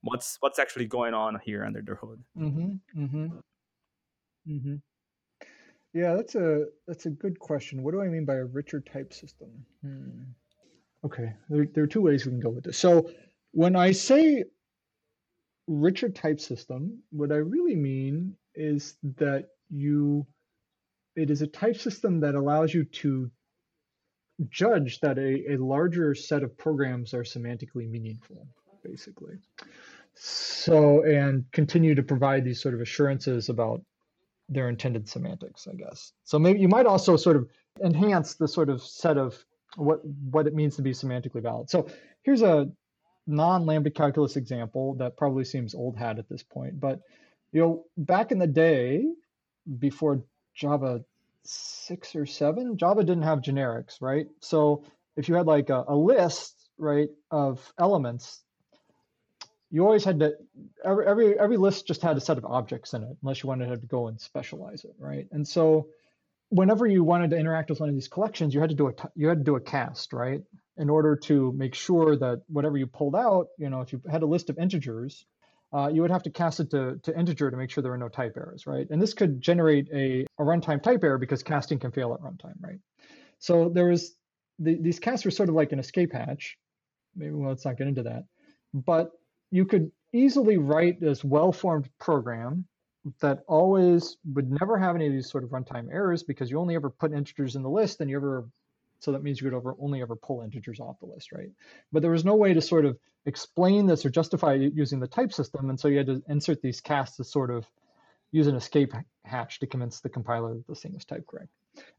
what's 0.01 0.37
what's 0.39 0.59
actually 0.59 0.85
going 0.85 1.13
on 1.13 1.39
here 1.43 1.63
under 1.63 1.81
the 1.81 1.95
hood? 1.95 2.23
Mm-hmm. 2.37 3.03
Mm-hmm. 3.03 3.27
Mm-hmm. 4.49 4.75
Yeah, 5.93 6.15
that's 6.15 6.35
a 6.35 6.65
that's 6.87 7.05
a 7.05 7.11
good 7.11 7.39
question. 7.39 7.83
What 7.83 7.91
do 7.91 8.01
I 8.01 8.07
mean 8.07 8.25
by 8.25 8.35
a 8.35 8.45
richer 8.45 8.81
type 8.81 9.13
system? 9.13 9.49
Hmm. 9.81 10.23
Okay, 11.05 11.33
there, 11.49 11.67
there 11.73 11.83
are 11.83 11.87
two 11.87 12.01
ways 12.01 12.25
we 12.25 12.31
can 12.31 12.39
go 12.39 12.49
with 12.49 12.63
this. 12.63 12.77
So 12.77 13.09
when 13.51 13.75
I 13.75 13.91
say 13.91 14.45
richer 15.67 16.09
type 16.09 16.39
system, 16.39 17.03
what 17.11 17.31
I 17.31 17.35
really 17.35 17.75
mean 17.75 18.35
is 18.55 18.95
that 19.17 19.49
you 19.69 20.25
it 21.15 21.29
is 21.29 21.41
a 21.41 21.47
type 21.47 21.77
system 21.77 22.19
that 22.21 22.35
allows 22.35 22.73
you 22.73 22.83
to 22.85 23.29
judge 24.49 24.99
that 25.01 25.17
a, 25.17 25.53
a 25.53 25.57
larger 25.57 26.15
set 26.15 26.43
of 26.43 26.57
programs 26.57 27.13
are 27.13 27.23
semantically 27.23 27.89
meaningful, 27.89 28.47
basically. 28.83 29.35
So, 30.15 31.03
and 31.03 31.45
continue 31.51 31.95
to 31.95 32.03
provide 32.03 32.43
these 32.43 32.61
sort 32.61 32.73
of 32.73 32.81
assurances 32.81 33.49
about 33.49 33.81
their 34.49 34.69
intended 34.69 35.07
semantics, 35.07 35.67
I 35.67 35.75
guess. 35.75 36.13
So 36.23 36.37
maybe 36.37 36.59
you 36.59 36.67
might 36.67 36.85
also 36.85 37.15
sort 37.15 37.35
of 37.35 37.47
enhance 37.83 38.35
the 38.35 38.47
sort 38.47 38.69
of 38.69 38.81
set 38.81 39.17
of 39.17 39.43
what 39.75 40.05
what 40.05 40.45
it 40.45 40.53
means 40.53 40.75
to 40.75 40.81
be 40.81 40.91
semantically 40.91 41.41
valid. 41.41 41.69
So 41.69 41.87
here's 42.23 42.41
a 42.43 42.69
non-lambda 43.25 43.89
calculus 43.89 44.35
example 44.35 44.95
that 44.95 45.17
probably 45.17 45.45
seems 45.45 45.73
old 45.73 45.97
hat 45.97 46.19
at 46.19 46.29
this 46.29 46.43
point, 46.43 46.79
but 46.79 46.99
you 47.51 47.61
know, 47.61 47.85
back 47.97 48.31
in 48.31 48.39
the 48.39 48.47
day, 48.47 49.05
before 49.79 50.23
Java 50.55 51.03
six 51.43 52.15
or 52.15 52.25
seven, 52.25 52.77
Java 52.77 53.03
didn't 53.03 53.23
have 53.23 53.39
generics, 53.39 54.01
right? 54.01 54.27
So 54.39 54.83
if 55.15 55.29
you 55.29 55.35
had 55.35 55.47
like 55.47 55.69
a, 55.69 55.83
a 55.87 55.95
list, 55.95 56.69
right, 56.77 57.09
of 57.31 57.73
elements, 57.77 58.43
you 59.69 59.83
always 59.83 60.03
had 60.03 60.19
to 60.19 60.33
every, 60.85 61.05
every 61.07 61.39
every 61.39 61.57
list 61.57 61.87
just 61.87 62.01
had 62.01 62.15
a 62.15 62.21
set 62.21 62.37
of 62.37 62.45
objects 62.45 62.93
in 62.93 63.03
it, 63.03 63.17
unless 63.21 63.41
you 63.41 63.49
wanted 63.49 63.69
to 63.69 63.77
go 63.87 64.07
and 64.07 64.21
specialize 64.21 64.85
it, 64.85 64.93
right? 64.99 65.27
And 65.31 65.47
so 65.47 65.87
whenever 66.49 66.85
you 66.85 67.03
wanted 67.03 67.31
to 67.31 67.37
interact 67.37 67.71
with 67.71 67.79
one 67.79 67.89
of 67.89 67.95
these 67.95 68.07
collections, 68.07 68.53
you 68.53 68.61
had 68.61 68.69
to 68.69 68.75
do 68.75 68.87
a 68.87 68.93
you 69.15 69.27
had 69.27 69.39
to 69.39 69.43
do 69.43 69.55
a 69.55 69.59
cast, 69.59 70.13
right? 70.13 70.41
In 70.77 70.89
order 70.89 71.15
to 71.15 71.51
make 71.53 71.73
sure 71.73 72.15
that 72.15 72.43
whatever 72.47 72.77
you 72.77 72.85
pulled 72.85 73.15
out, 73.15 73.47
you 73.57 73.69
know, 73.69 73.81
if 73.81 73.91
you 73.91 74.01
had 74.09 74.21
a 74.21 74.27
list 74.27 74.49
of 74.51 74.57
integers, 74.59 75.25
uh, 75.73 75.89
you 75.91 76.01
would 76.01 76.11
have 76.11 76.23
to 76.23 76.29
cast 76.29 76.59
it 76.59 76.69
to, 76.69 76.99
to 77.03 77.17
integer 77.17 77.49
to 77.49 77.57
make 77.57 77.71
sure 77.71 77.81
there 77.81 77.93
are 77.93 77.97
no 77.97 78.09
type 78.09 78.33
errors, 78.37 78.67
right? 78.67 78.87
And 78.89 79.01
this 79.01 79.13
could 79.13 79.41
generate 79.41 79.89
a, 79.91 80.25
a 80.39 80.43
runtime 80.43 80.81
type 80.81 81.03
error 81.03 81.17
because 81.17 81.41
casting 81.41 81.79
can 81.79 81.91
fail 81.91 82.13
at 82.13 82.21
runtime, 82.21 82.55
right? 82.61 82.79
So 83.39 83.69
there 83.69 83.87
was 83.87 84.15
the, 84.59 84.77
these 84.79 84.99
casts 84.99 85.25
were 85.25 85.31
sort 85.31 85.49
of 85.49 85.55
like 85.55 85.71
an 85.71 85.79
escape 85.79 86.13
hatch. 86.13 86.57
Maybe 87.15 87.31
well, 87.31 87.49
let's 87.49 87.65
not 87.65 87.77
get 87.77 87.87
into 87.87 88.03
that, 88.03 88.25
but 88.73 89.11
you 89.51 89.65
could 89.65 89.91
easily 90.13 90.57
write 90.57 90.99
this 90.99 91.23
well-formed 91.23 91.89
program 91.99 92.65
that 93.19 93.43
always 93.47 94.17
would 94.33 94.49
never 94.49 94.77
have 94.77 94.95
any 94.95 95.07
of 95.07 95.13
these 95.13 95.29
sort 95.29 95.43
of 95.43 95.49
runtime 95.49 95.91
errors 95.91 96.23
because 96.23 96.49
you 96.49 96.59
only 96.59 96.75
ever 96.75 96.89
put 96.89 97.11
integers 97.11 97.55
in 97.55 97.63
the 97.63 97.69
list 97.69 97.99
and 97.99 98.09
you 98.09 98.15
ever 98.15 98.45
so 99.03 99.11
that 99.11 99.23
means 99.23 99.41
you 99.41 99.49
could 99.49 99.55
over, 99.55 99.75
only 99.79 100.01
ever 100.01 100.15
pull 100.15 100.41
integers 100.41 100.79
off 100.79 100.99
the 100.99 101.05
list, 101.05 101.31
right? 101.31 101.49
But 101.91 102.01
there 102.01 102.11
was 102.11 102.23
no 102.23 102.35
way 102.35 102.53
to 102.53 102.61
sort 102.61 102.85
of 102.85 102.97
explain 103.25 103.85
this 103.85 104.05
or 104.05 104.09
justify 104.09 104.53
it 104.53 104.73
using 104.73 104.99
the 104.99 105.07
type 105.07 105.33
system. 105.33 105.69
And 105.69 105.79
so 105.79 105.89
you 105.89 105.97
had 105.97 106.07
to 106.07 106.23
insert 106.29 106.61
these 106.61 106.79
casts 106.79 107.17
to 107.17 107.23
sort 107.23 107.51
of 107.51 107.65
use 108.31 108.47
an 108.47 108.55
escape 108.55 108.93
hatch 109.25 109.59
to 109.59 109.67
convince 109.67 109.99
the 109.99 110.09
compiler 110.09 110.53
that 110.53 110.67
this 110.67 110.81
thing 110.81 110.95
is 110.95 111.05
type 111.05 111.27
correct. 111.27 111.49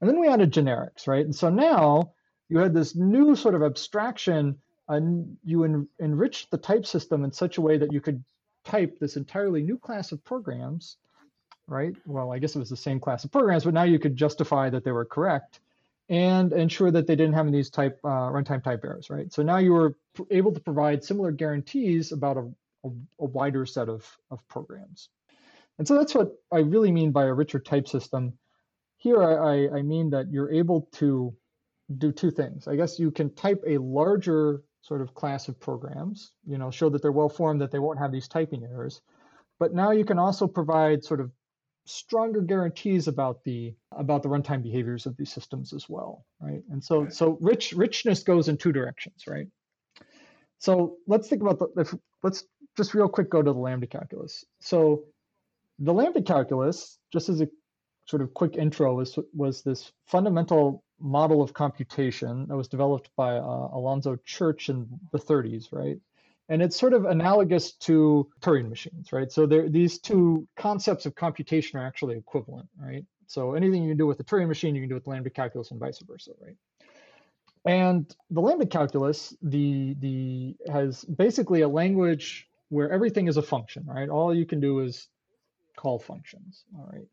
And 0.00 0.08
then 0.08 0.18
we 0.18 0.28
added 0.28 0.52
generics, 0.52 1.06
right? 1.06 1.24
And 1.24 1.34
so 1.34 1.50
now 1.50 2.12
you 2.48 2.58
had 2.58 2.74
this 2.74 2.96
new 2.96 3.36
sort 3.36 3.54
of 3.54 3.62
abstraction 3.62 4.58
and 4.88 5.36
you 5.44 5.64
en- 5.64 5.88
enriched 6.00 6.50
the 6.50 6.58
type 6.58 6.86
system 6.86 7.24
in 7.24 7.32
such 7.32 7.58
a 7.58 7.62
way 7.62 7.78
that 7.78 7.92
you 7.92 8.00
could 8.00 8.24
type 8.64 8.98
this 8.98 9.16
entirely 9.16 9.62
new 9.62 9.76
class 9.78 10.10
of 10.12 10.24
programs, 10.24 10.96
right? 11.66 11.94
Well, 12.06 12.32
I 12.32 12.38
guess 12.38 12.56
it 12.56 12.60
was 12.60 12.70
the 12.70 12.76
same 12.76 12.98
class 12.98 13.24
of 13.24 13.32
programs, 13.32 13.64
but 13.64 13.74
now 13.74 13.82
you 13.82 13.98
could 13.98 14.16
justify 14.16 14.70
that 14.70 14.84
they 14.84 14.92
were 14.92 15.04
correct 15.04 15.60
and 16.08 16.52
ensure 16.52 16.90
that 16.90 17.06
they 17.06 17.16
didn't 17.16 17.34
have 17.34 17.50
these 17.50 17.70
type 17.70 17.98
uh, 18.04 18.30
runtime 18.30 18.62
type 18.62 18.84
errors, 18.84 19.08
right? 19.08 19.32
So 19.32 19.42
now 19.42 19.56
you 19.58 19.72
were 19.72 19.96
able 20.30 20.52
to 20.52 20.60
provide 20.60 21.02
similar 21.02 21.30
guarantees 21.30 22.12
about 22.12 22.36
a, 22.36 22.50
a, 22.84 22.90
a, 23.20 23.24
wider 23.24 23.64
set 23.64 23.88
of, 23.88 24.06
of 24.30 24.46
programs. 24.48 25.08
And 25.78 25.88
so 25.88 25.96
that's 25.96 26.14
what 26.14 26.32
I 26.52 26.58
really 26.58 26.92
mean 26.92 27.10
by 27.10 27.24
a 27.24 27.32
richer 27.32 27.58
type 27.58 27.88
system. 27.88 28.34
Here 28.96 29.22
I, 29.22 29.78
I 29.78 29.82
mean 29.82 30.10
that 30.10 30.30
you're 30.30 30.52
able 30.52 30.88
to 30.92 31.34
do 31.98 32.12
two 32.12 32.30
things. 32.30 32.68
I 32.68 32.76
guess 32.76 32.98
you 32.98 33.10
can 33.10 33.34
type 33.34 33.62
a 33.66 33.78
larger 33.78 34.62
sort 34.82 35.00
of 35.00 35.14
class 35.14 35.48
of 35.48 35.58
programs, 35.58 36.32
you 36.46 36.58
know, 36.58 36.70
show 36.70 36.90
that 36.90 37.00
they're 37.00 37.12
well 37.12 37.28
formed, 37.28 37.60
that 37.62 37.70
they 37.70 37.78
won't 37.78 37.98
have 37.98 38.12
these 38.12 38.28
typing 38.28 38.64
errors. 38.64 39.00
But 39.58 39.72
now 39.72 39.92
you 39.92 40.04
can 40.04 40.18
also 40.18 40.46
provide 40.46 41.02
sort 41.02 41.20
of 41.20 41.30
stronger 41.86 42.40
guarantees 42.40 43.08
about 43.08 43.44
the 43.44 43.74
about 43.92 44.22
the 44.22 44.28
runtime 44.28 44.62
behaviors 44.62 45.06
of 45.06 45.16
these 45.16 45.32
systems 45.32 45.72
as 45.72 45.88
well, 45.88 46.24
right? 46.40 46.62
And 46.70 46.82
so 46.82 47.02
right. 47.02 47.12
so 47.12 47.38
rich 47.40 47.72
richness 47.72 48.22
goes 48.22 48.48
in 48.48 48.56
two 48.56 48.72
directions, 48.72 49.24
right? 49.26 49.48
So 50.58 50.96
let's 51.06 51.28
think 51.28 51.42
about 51.42 51.58
the 51.58 51.80
if, 51.80 51.94
let's 52.22 52.44
just 52.76 52.94
real 52.94 53.08
quick 53.08 53.30
go 53.30 53.42
to 53.42 53.52
the 53.52 53.58
lambda 53.58 53.86
calculus. 53.86 54.44
So 54.60 55.04
the 55.78 55.92
lambda 55.92 56.22
calculus, 56.22 56.98
just 57.12 57.28
as 57.28 57.40
a 57.40 57.48
sort 58.06 58.22
of 58.22 58.32
quick 58.34 58.56
intro, 58.56 58.94
was 58.94 59.18
was 59.34 59.62
this 59.62 59.92
fundamental 60.06 60.84
model 61.00 61.42
of 61.42 61.52
computation 61.52 62.46
that 62.48 62.56
was 62.56 62.68
developed 62.68 63.10
by 63.16 63.36
uh, 63.36 63.68
Alonzo 63.72 64.16
Church 64.24 64.68
in 64.68 64.88
the 65.12 65.18
30s, 65.18 65.72
right? 65.72 65.98
And 66.48 66.62
it's 66.62 66.76
sort 66.76 66.92
of 66.92 67.06
analogous 67.06 67.72
to 67.72 68.28
Turing 68.40 68.68
machines, 68.68 69.12
right? 69.12 69.32
So 69.32 69.46
these 69.46 69.98
two 69.98 70.46
concepts 70.56 71.06
of 71.06 71.14
computation 71.14 71.78
are 71.78 71.86
actually 71.86 72.16
equivalent, 72.16 72.68
right? 72.78 73.04
So 73.26 73.54
anything 73.54 73.82
you 73.82 73.90
can 73.90 73.96
do 73.96 74.06
with 74.06 74.18
the 74.18 74.24
Turing 74.24 74.48
machine, 74.48 74.74
you 74.74 74.82
can 74.82 74.90
do 74.90 74.94
with 74.94 75.06
lambda 75.06 75.30
calculus 75.30 75.70
and 75.70 75.80
vice 75.80 76.00
versa, 76.00 76.32
right? 76.40 76.56
And 77.64 78.14
the 78.30 78.40
lambda 78.40 78.66
calculus, 78.66 79.34
the 79.40 79.96
the 80.00 80.54
has 80.70 81.02
basically 81.04 81.62
a 81.62 81.68
language 81.68 82.46
where 82.68 82.90
everything 82.90 83.26
is 83.26 83.38
a 83.38 83.42
function, 83.42 83.84
right? 83.86 84.08
All 84.10 84.34
you 84.34 84.44
can 84.44 84.60
do 84.60 84.80
is 84.80 85.08
call 85.76 85.98
functions, 85.98 86.64
all 86.76 86.90
right? 86.92 87.06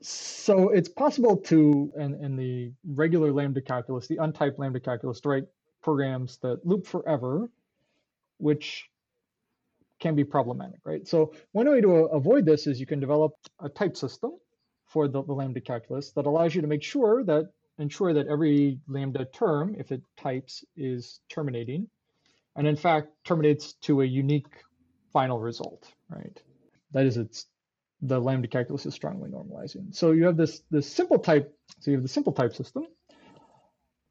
So 0.00 0.70
it's 0.70 0.88
possible 0.88 1.36
to, 1.36 1.92
in, 1.96 2.14
in 2.24 2.36
the 2.36 2.72
regular 2.88 3.32
lambda 3.32 3.60
calculus, 3.60 4.06
the 4.06 4.16
untyped 4.16 4.58
lambda 4.58 4.80
calculus, 4.80 5.20
to 5.20 5.28
write 5.28 5.44
programs 5.82 6.38
that 6.38 6.64
loop 6.66 6.86
forever, 6.86 7.50
which 8.40 8.88
can 10.00 10.14
be 10.14 10.24
problematic, 10.24 10.80
right? 10.84 11.06
So 11.06 11.34
one 11.52 11.70
way 11.70 11.80
to 11.80 11.90
avoid 12.06 12.46
this 12.46 12.66
is 12.66 12.80
you 12.80 12.86
can 12.86 13.00
develop 13.00 13.32
a 13.60 13.68
type 13.68 13.96
system 13.96 14.32
for 14.86 15.08
the, 15.08 15.22
the 15.22 15.32
lambda 15.32 15.60
calculus 15.60 16.10
that 16.12 16.26
allows 16.26 16.54
you 16.54 16.62
to 16.62 16.66
make 16.66 16.82
sure 16.82 17.22
that 17.24 17.50
ensure 17.78 18.12
that 18.12 18.26
every 18.26 18.78
lambda 18.88 19.26
term, 19.26 19.76
if 19.78 19.92
it 19.92 20.02
types, 20.16 20.64
is 20.76 21.20
terminating, 21.28 21.88
and 22.56 22.66
in 22.66 22.76
fact 22.76 23.08
terminates 23.24 23.74
to 23.74 24.02
a 24.02 24.04
unique 24.04 24.52
final 25.12 25.38
result, 25.38 25.92
right? 26.08 26.40
That 26.92 27.06
is, 27.06 27.16
it's 27.16 27.46
the 28.02 28.18
lambda 28.18 28.48
calculus 28.48 28.86
is 28.86 28.94
strongly 28.94 29.30
normalizing. 29.30 29.94
So 29.94 30.12
you 30.12 30.24
have 30.24 30.36
this 30.36 30.62
this 30.70 30.90
simple 30.90 31.18
type. 31.18 31.52
So 31.80 31.90
you 31.90 31.96
have 31.96 32.02
the 32.02 32.08
simple 32.08 32.32
type 32.32 32.54
system, 32.54 32.86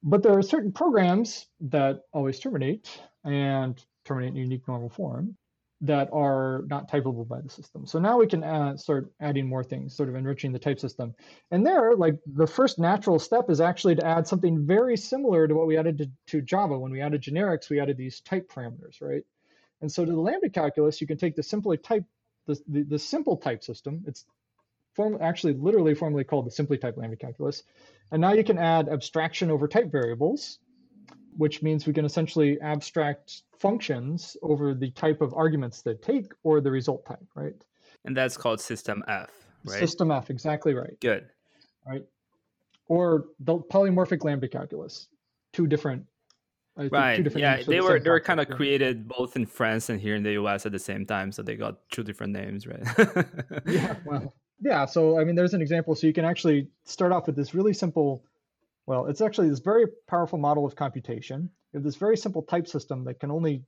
but 0.03 0.23
there 0.23 0.37
are 0.37 0.41
certain 0.41 0.71
programs 0.71 1.47
that 1.61 2.01
always 2.13 2.39
terminate 2.39 3.01
and 3.23 3.83
terminate 4.09 4.31
in 4.31 4.37
unique 4.37 4.67
normal 4.67 4.89
form 4.89 5.37
that 5.81 6.09
are 6.11 6.63
not 6.67 6.91
typable 6.91 7.25
by 7.25 7.39
the 7.39 7.49
system. 7.49 7.85
So 7.85 7.99
now 7.99 8.17
we 8.17 8.27
can 8.27 8.43
add, 8.43 8.79
start 8.79 9.11
adding 9.21 9.47
more 9.47 9.63
things, 9.63 9.95
sort 9.95 10.09
of 10.09 10.15
enriching 10.15 10.51
the 10.51 10.59
type 10.59 10.79
system. 10.79 11.15
And 11.51 11.65
there, 11.65 11.95
like 11.95 12.15
the 12.25 12.47
first 12.47 12.79
natural 12.79 13.17
step 13.17 13.49
is 13.49 13.61
actually 13.61 13.95
to 13.95 14.05
add 14.05 14.27
something 14.27 14.65
very 14.65 14.97
similar 14.97 15.47
to 15.47 15.55
what 15.55 15.67
we 15.67 15.77
added 15.77 15.97
to, 15.99 16.09
to 16.31 16.41
Java. 16.41 16.77
When 16.77 16.91
we 16.91 17.01
added 17.01 17.21
generics, 17.21 17.69
we 17.69 17.79
added 17.79 17.95
these 17.95 18.19
type 18.19 18.51
parameters, 18.51 19.01
right? 19.01 19.23
And 19.81 19.89
so 19.89 20.03
to 20.03 20.11
the 20.11 20.19
lambda 20.19 20.49
calculus, 20.49 20.99
you 20.99 21.07
can 21.07 21.17
take 21.17 21.37
the 21.37 21.43
simply 21.43 21.77
type 21.77 22.03
the, 22.45 22.59
the, 22.67 22.83
the 22.83 22.99
simple 22.99 23.37
type 23.37 23.63
system. 23.63 24.03
It's 24.05 24.25
form, 24.95 25.17
actually 25.21 25.53
literally 25.53 25.95
formally 25.95 26.25
called 26.25 26.45
the 26.45 26.51
simply 26.51 26.77
type 26.77 26.97
lambda 26.97 27.15
calculus. 27.15 27.63
And 28.11 28.19
now 28.19 28.33
you 28.33 28.43
can 28.43 28.57
add 28.57 28.89
abstraction 28.89 29.49
over 29.49 29.69
type 29.69 29.91
variables, 29.93 30.59
which 31.39 31.61
means 31.61 31.87
we 31.87 31.93
can 31.93 32.03
essentially 32.03 32.59
abstract 32.59 33.43
functions 33.57 34.35
over 34.41 34.73
the 34.73 34.91
type 34.91 35.21
of 35.21 35.33
arguments 35.33 35.81
they 35.81 35.93
take 35.95 36.33
or 36.43 36.59
the 36.59 36.69
result 36.69 37.05
type, 37.05 37.25
right? 37.33 37.55
And 38.03 38.15
that's 38.15 38.35
called 38.35 38.59
system 38.59 39.03
F, 39.07 39.29
right? 39.65 39.79
System 39.79 40.11
F, 40.11 40.29
exactly 40.29 40.73
right. 40.73 40.99
Good. 40.99 41.29
Right. 41.87 42.03
Or 42.87 43.27
the 43.39 43.57
polymorphic 43.57 44.25
lambda 44.25 44.49
calculus, 44.49 45.07
two 45.53 45.65
different 45.65 46.05
I 46.77 46.87
right. 46.87 47.35
yeah, 47.35 47.61
they 47.63 47.79
were 47.79 47.99
they 47.99 48.09
were 48.09 48.19
kind 48.19 48.39
of 48.39 48.49
created 48.49 49.07
both 49.07 49.35
in 49.35 49.45
France 49.45 49.89
and 49.89 49.99
here 49.99 50.15
in 50.15 50.23
the 50.23 50.33
US 50.33 50.65
at 50.65 50.71
the 50.71 50.79
same 50.79 51.05
time, 51.05 51.31
so 51.31 51.41
they 51.41 51.55
got 51.55 51.77
two 51.89 52.03
different 52.03 52.33
names, 52.33 52.67
right? 52.67 52.83
yeah. 53.65 53.95
Well, 54.05 54.33
yeah. 54.61 54.85
So 54.85 55.19
I 55.19 55.23
mean, 55.23 55.35
there's 55.35 55.53
an 55.53 55.61
example. 55.61 55.95
So 55.95 56.07
you 56.07 56.13
can 56.13 56.25
actually 56.25 56.69
start 56.85 57.11
off 57.11 57.27
with 57.27 57.35
this 57.35 57.53
really 57.53 57.73
simple. 57.73 58.23
Well, 58.89 59.05
it's 59.05 59.21
actually 59.21 59.49
this 59.49 59.59
very 59.59 59.85
powerful 60.07 60.39
model 60.39 60.65
of 60.65 60.75
computation. 60.75 61.41
You 61.41 61.77
have 61.77 61.83
this 61.83 61.95
very 61.95 62.17
simple 62.17 62.41
type 62.41 62.67
system 62.67 63.03
that 63.03 63.19
can 63.19 63.29
only 63.29 63.63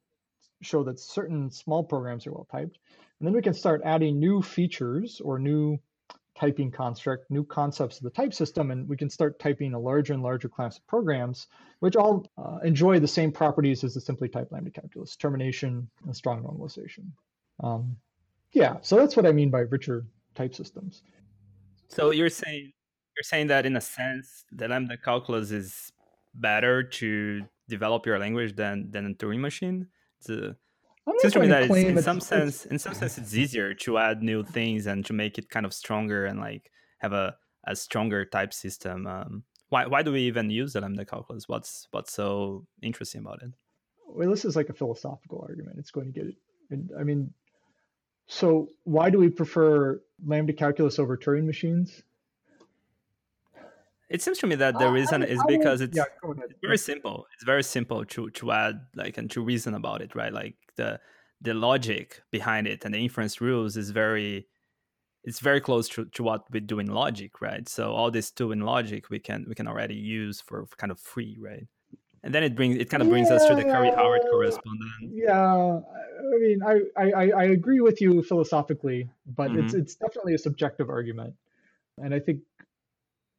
show 0.64 0.84
that 0.86 1.00
certain 1.00 1.52
small 1.52 1.84
programs 1.84 2.26
are 2.26 2.32
well 2.32 2.48
typed, 2.52 2.80
and 3.20 3.28
then 3.28 3.36
we 3.36 3.44
can 3.44 3.54
start 3.54 3.84
adding 3.86 4.20
new 4.20 4.42
features 4.42 5.22
or 5.24 5.38
new 5.38 5.78
typing 6.36 6.72
construct, 6.72 7.30
new 7.30 7.44
concepts 7.44 7.98
of 7.98 8.04
the 8.04 8.10
type 8.10 8.34
system, 8.34 8.72
and 8.72 8.90
we 8.90 8.98
can 8.98 9.12
start 9.12 9.38
typing 9.38 9.76
a 9.76 9.80
larger 9.80 10.14
and 10.14 10.24
larger 10.24 10.50
class 10.50 10.80
of 10.80 10.88
programs, 10.88 11.46
which 11.82 11.96
all 11.96 12.26
uh, 12.40 12.58
enjoy 12.64 13.00
the 13.00 13.08
same 13.08 13.32
properties 13.32 13.84
as 13.84 13.94
the 13.94 14.02
simply 14.02 14.28
typed 14.28 14.52
lambda 14.52 14.72
calculus, 14.72 15.16
termination 15.16 15.88
and 16.04 16.16
strong 16.16 16.42
normalization. 16.42 17.12
Um, 17.64 17.96
yeah, 18.54 18.78
so 18.82 18.96
that's 18.96 19.16
what 19.16 19.28
I 19.28 19.32
mean 19.34 19.52
by 19.52 19.60
richer 19.60 20.04
type 20.34 20.56
systems. 20.56 21.04
So 21.90 22.10
you're 22.10 22.32
saying 22.32 22.72
you're 23.15 23.24
saying 23.24 23.47
that 23.47 23.65
in 23.65 23.76
a 23.76 23.82
sense, 23.82 24.45
the 24.52 24.67
lambda 24.67 24.97
calculus 24.97 25.52
is 25.52 25.91
better 26.34 26.84
to 26.84 27.41
develop 27.67 28.06
your 28.06 28.19
language 28.19 28.56
than 28.56 28.91
than 28.91 29.06
a 29.06 29.13
Turing 29.13 29.39
machine. 29.39 29.88
It's 30.19 30.30
a, 30.30 30.56
seems 31.19 31.34
to 31.34 31.39
me 31.39 31.47
that 31.47 31.69
in 31.69 31.97
it's, 31.97 32.06
some 32.06 32.21
sense, 32.21 32.65
in 32.65 32.80
some 32.80 32.93
sense, 32.93 33.17
it's 33.17 33.36
easier 33.36 33.74
to 33.74 33.97
add 33.97 34.21
new 34.21 34.43
things 34.43 34.88
and 34.88 35.06
to 35.06 35.13
make 35.13 35.38
it 35.38 35.50
kind 35.50 35.65
of 35.65 35.74
stronger 35.74 36.26
and 36.26 36.39
like 36.39 36.71
have 37.00 37.13
a, 37.13 37.36
a 37.65 37.76
stronger 37.76 38.26
type 38.26 38.54
system. 38.54 39.08
Um, 39.08 39.43
why 39.69 39.88
why 39.88 40.04
do 40.04 40.12
we 40.12 40.21
even 40.21 40.50
use 40.50 40.74
the 40.74 40.82
lambda 40.82 41.06
calculus? 41.06 41.47
What's 41.47 41.88
what's 41.91 42.13
so 42.13 42.65
interesting 42.82 43.21
about 43.21 43.41
it? 43.41 43.52
Well, 44.08 44.30
this 44.30 44.45
is 44.45 44.56
like 44.56 44.69
a 44.69 44.74
philosophical 44.74 45.45
argument. 45.47 45.78
It's 45.80 45.91
going 45.91 46.08
to 46.08 46.19
get 46.19 46.28
it. 46.28 46.36
And 46.69 46.91
I 47.00 47.04
mean, 47.04 47.34
so 48.28 48.67
why 48.84 49.10
do 49.10 49.17
we 49.17 49.30
prefer 49.30 50.02
lambda 50.26 50.54
calculus 50.54 51.00
over 51.00 51.17
Turing 51.17 51.45
machines? 51.45 52.04
It 54.12 54.21
seems 54.21 54.39
to 54.39 54.47
me 54.47 54.56
that 54.56 54.78
the 54.78 54.89
uh, 54.89 54.91
reason 54.91 55.24
I, 55.24 55.28
is 55.28 55.41
because 55.47 55.80
it's, 55.80 55.95
yeah, 55.95 56.04
it's, 56.21 56.60
very 56.62 56.78
simple. 56.78 57.26
It's 57.34 57.45
very 57.45 57.63
simple 57.63 58.04
to 58.06 58.30
to 58.30 58.52
add 58.52 58.82
like 58.95 59.17
and 59.17 59.32
to 59.32 59.41
reason 59.41 59.74
about 59.74 60.02
it, 60.02 60.15
right? 60.15 60.34
Like 60.34 60.56
the 60.76 61.00
the 61.39 61.54
logic 61.54 62.21
behind 62.30 62.67
it 62.67 62.84
and 62.84 62.93
the 62.93 63.00
inference 63.00 63.39
rules 63.39 63.78
is 63.78 63.89
very 63.91 64.47
it's 65.24 65.39
very 65.39 65.62
close 65.62 65.88
to, 65.89 66.06
to 66.06 66.24
what 66.24 66.43
we 66.52 66.60
do 66.60 66.80
in 66.80 66.88
logic, 66.88 67.41
right? 67.41 67.69
So 67.69 67.93
all 67.93 68.12
this 68.12 68.32
tool 68.32 68.52
in 68.52 68.62
logic 68.62 69.10
we 69.10 69.19
can 69.19 69.45
we 69.47 69.56
can 69.56 69.67
already 69.67 69.95
use 69.95 70.41
for 70.41 70.67
kind 70.78 70.91
of 70.91 71.00
free, 71.00 71.38
right? 71.39 71.67
And 72.24 72.36
then 72.36 72.43
it 72.43 72.54
brings 72.54 72.76
it 72.78 72.89
kind 72.89 73.02
of 73.02 73.10
brings 73.10 73.30
yeah, 73.30 73.38
us 73.38 73.45
to 73.47 73.56
the 73.56 73.63
Curry 73.63 73.91
Howard 73.91 74.21
correspondent. 74.30 74.91
Yeah, 75.10 75.80
I 76.34 76.38
mean, 76.39 76.60
I, 76.63 76.82
I 76.97 77.32
I 77.32 77.43
agree 77.45 77.80
with 77.80 78.02
you 78.02 78.21
philosophically, 78.24 79.10
but 79.26 79.52
mm-hmm. 79.52 79.65
it's 79.65 79.74
it's 79.74 79.95
definitely 79.95 80.34
a 80.34 80.38
subjective 80.38 80.89
argument, 80.89 81.34
and 81.97 82.13
I 82.13 82.19
think 82.19 82.41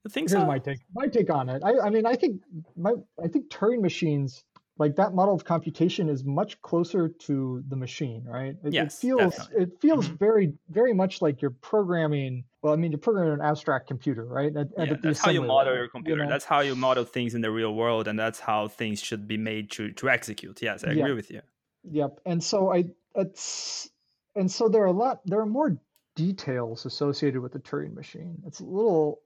the 0.03 0.09
thing 0.09 0.27
here's 0.29 0.45
my 0.45 0.59
take 0.59 0.81
my 0.95 1.07
take 1.07 1.31
on 1.31 1.49
it. 1.49 1.63
I, 1.65 1.87
I 1.87 1.91
mean 1.91 2.07
I 2.07 2.15
think 2.15 2.43
my 2.77 2.95
I 3.23 3.29
think 3.29 3.49
Turing 3.49 3.81
machines 3.81 4.45
like 4.79 4.97
that 4.97 5.15
model 5.15 5.35
of 5.35 5.45
computation 5.45 6.09
is 6.09 6.25
much 6.25 6.61
closer 6.63 7.09
to 7.09 7.63
the 7.69 7.77
machine, 7.77 8.25
right? 8.27 8.57
It, 8.65 8.73
yes, 8.73 8.97
it 8.97 9.01
feels 9.01 9.37
definitely. 9.37 9.63
it 9.63 9.81
feels 9.81 10.07
mm-hmm. 10.07 10.17
very 10.17 10.53
very 10.71 10.93
much 10.93 11.23
like 11.23 11.43
you're 11.43 11.51
programming. 11.51 12.45
Well, 12.63 12.73
I 12.73 12.77
mean, 12.77 12.93
you're 12.93 12.99
programming 12.99 13.35
an 13.35 13.41
abstract 13.41 13.89
computer, 13.89 14.25
right? 14.25 14.57
At, 14.57 14.69
yeah, 14.77 14.85
at 14.85 15.03
that's 15.03 15.21
how 15.21 15.31
you 15.31 15.41
model 15.41 15.57
level, 15.57 15.75
your 15.75 15.89
computer. 15.89 16.23
You 16.23 16.27
know? 16.27 16.31
That's 16.31 16.45
how 16.45 16.61
you 16.61 16.75
model 16.75 17.05
things 17.05 17.35
in 17.35 17.41
the 17.41 17.51
real 17.51 17.75
world, 17.75 18.09
and 18.09 18.19
that's 18.19 18.41
how 18.41 18.69
things 18.69 19.01
should 19.01 19.29
be 19.29 19.37
made 19.37 19.71
to 19.73 19.93
to 19.93 20.09
execute. 20.09 20.61
Yes, 20.63 20.85
I 20.85 20.93
agree 20.93 21.13
with 21.13 21.31
you. 21.31 21.43
Yep. 21.85 22.21
And 22.25 22.43
so 22.43 22.73
I 22.73 22.85
it's 23.15 23.91
and 24.35 24.51
so 24.51 24.69
there 24.69 24.83
are 24.83 24.87
a 24.87 24.93
lot 24.93 25.21
there 25.27 25.41
are 25.41 25.47
more 25.47 25.77
details 26.15 26.87
associated 26.87 27.41
with 27.41 27.53
the 27.53 27.59
Turing 27.59 27.95
machine. 27.95 28.43
It's 28.47 28.61
a 28.61 28.65
little 28.65 29.21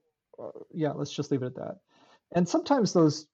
yeah, 0.73 0.91
let's 0.91 1.11
just 1.11 1.31
leave 1.31 1.43
it 1.43 1.47
at 1.47 1.55
that. 1.55 1.77
And 2.33 2.47
sometimes 2.47 2.93
those 2.93 3.27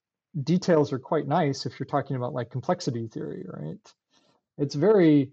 details 0.44 0.94
are 0.94 1.00
quite 1.00 1.28
nice 1.28 1.66
if 1.66 1.80
you're 1.80 1.88
talking 1.88 2.16
about 2.16 2.34
like 2.34 2.50
complexity 2.50 3.08
theory, 3.08 3.46
right? 3.48 3.78
It's 4.58 4.76
very 4.76 5.32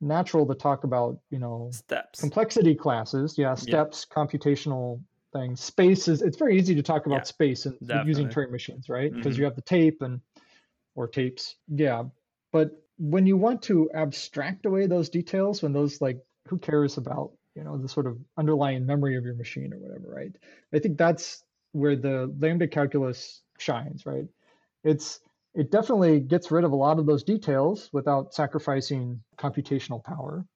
natural 0.00 0.46
to 0.46 0.54
talk 0.54 0.84
about, 0.84 1.18
you 1.30 1.38
know, 1.38 1.70
steps, 1.72 2.20
complexity 2.20 2.74
classes, 2.74 3.36
yeah, 3.36 3.54
steps, 3.54 4.06
yeah. 4.08 4.14
computational 4.24 5.00
things. 5.32 5.60
spaces. 5.60 6.22
it's 6.22 6.36
very 6.36 6.58
easy 6.58 6.74
to 6.74 6.82
talk 6.82 7.06
about 7.06 7.20
yeah, 7.20 7.24
space 7.24 7.66
and 7.66 7.76
using 8.06 8.28
Turing 8.28 8.50
machines, 8.50 8.88
right? 8.88 9.12
Because 9.12 9.34
mm-hmm. 9.34 9.40
you 9.40 9.44
have 9.44 9.56
the 9.56 9.62
tape 9.62 10.02
and 10.02 10.20
or 10.94 11.06
tapes, 11.06 11.56
yeah. 11.68 12.04
But 12.52 12.70
when 12.98 13.26
you 13.26 13.36
want 13.36 13.62
to 13.62 13.90
abstract 13.94 14.66
away 14.66 14.86
those 14.86 15.08
details, 15.10 15.62
when 15.62 15.72
those 15.72 16.00
like 16.00 16.18
who 16.48 16.58
cares 16.58 16.96
about 16.96 17.32
you 17.58 17.64
know 17.64 17.76
the 17.76 17.88
sort 17.88 18.06
of 18.06 18.16
underlying 18.36 18.86
memory 18.86 19.16
of 19.16 19.24
your 19.24 19.34
machine 19.34 19.74
or 19.74 19.78
whatever 19.78 20.14
right? 20.14 20.32
I 20.72 20.78
think 20.78 20.96
that's 20.96 21.42
where 21.72 21.96
the 21.96 22.32
lambda 22.38 22.68
calculus 22.68 23.42
shines 23.58 24.06
right? 24.06 24.26
It's 24.84 25.20
it 25.54 25.72
definitely 25.72 26.20
gets 26.20 26.52
rid 26.52 26.64
of 26.64 26.70
a 26.70 26.76
lot 26.76 27.00
of 27.00 27.06
those 27.06 27.24
details 27.24 27.90
without 27.92 28.32
sacrificing 28.32 29.20
computational 29.36 30.04
power. 30.04 30.46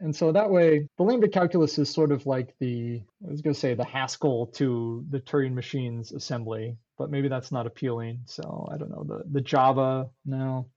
And 0.00 0.14
so 0.16 0.32
that 0.32 0.50
way 0.50 0.88
the 0.96 1.02
lambda 1.02 1.28
calculus 1.28 1.78
is 1.78 1.90
sort 1.90 2.10
of 2.10 2.24
like 2.26 2.54
the 2.58 3.02
i 3.26 3.30
was 3.30 3.42
going 3.42 3.54
to 3.54 3.60
say 3.60 3.74
the 3.74 3.84
haskell 3.84 4.46
to 4.54 5.04
the 5.10 5.20
turing 5.20 5.52
machine's 5.52 6.12
assembly 6.12 6.76
but 6.98 7.10
maybe 7.10 7.28
that's 7.28 7.52
not 7.52 7.66
appealing. 7.66 8.20
So 8.24 8.66
i 8.72 8.78
don't 8.78 8.90
know 8.90 9.04
the 9.04 9.24
the 9.30 9.42
java 9.42 10.08
no. 10.24 10.68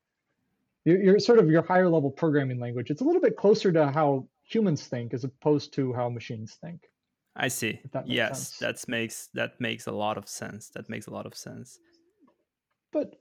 You're, 0.86 1.04
you're 1.04 1.20
sort 1.20 1.40
of 1.40 1.50
your 1.50 1.62
higher 1.62 1.90
level 1.90 2.12
programming 2.12 2.60
language 2.60 2.92
it's 2.92 3.02
a 3.02 3.06
little 3.06 3.22
bit 3.22 3.38
closer 3.38 3.72
to 3.72 3.92
how 3.92 4.28
humans 4.50 4.88
think 4.88 5.14
as 5.14 5.24
opposed 5.24 5.74
to 5.74 5.94
how 5.94 6.10
machines 6.10 6.58
think. 6.62 6.82
I 7.36 7.48
see. 7.48 7.80
That 7.92 8.08
yes, 8.08 8.58
that 8.58 8.84
makes 8.88 9.30
that 9.34 9.62
makes 9.62 9.88
a 9.88 9.92
lot 9.92 10.18
of 10.18 10.28
sense. 10.28 10.70
That 10.70 10.90
makes 10.90 11.08
a 11.08 11.12
lot 11.12 11.26
of 11.26 11.36
sense. 11.36 11.80
But 12.92 13.16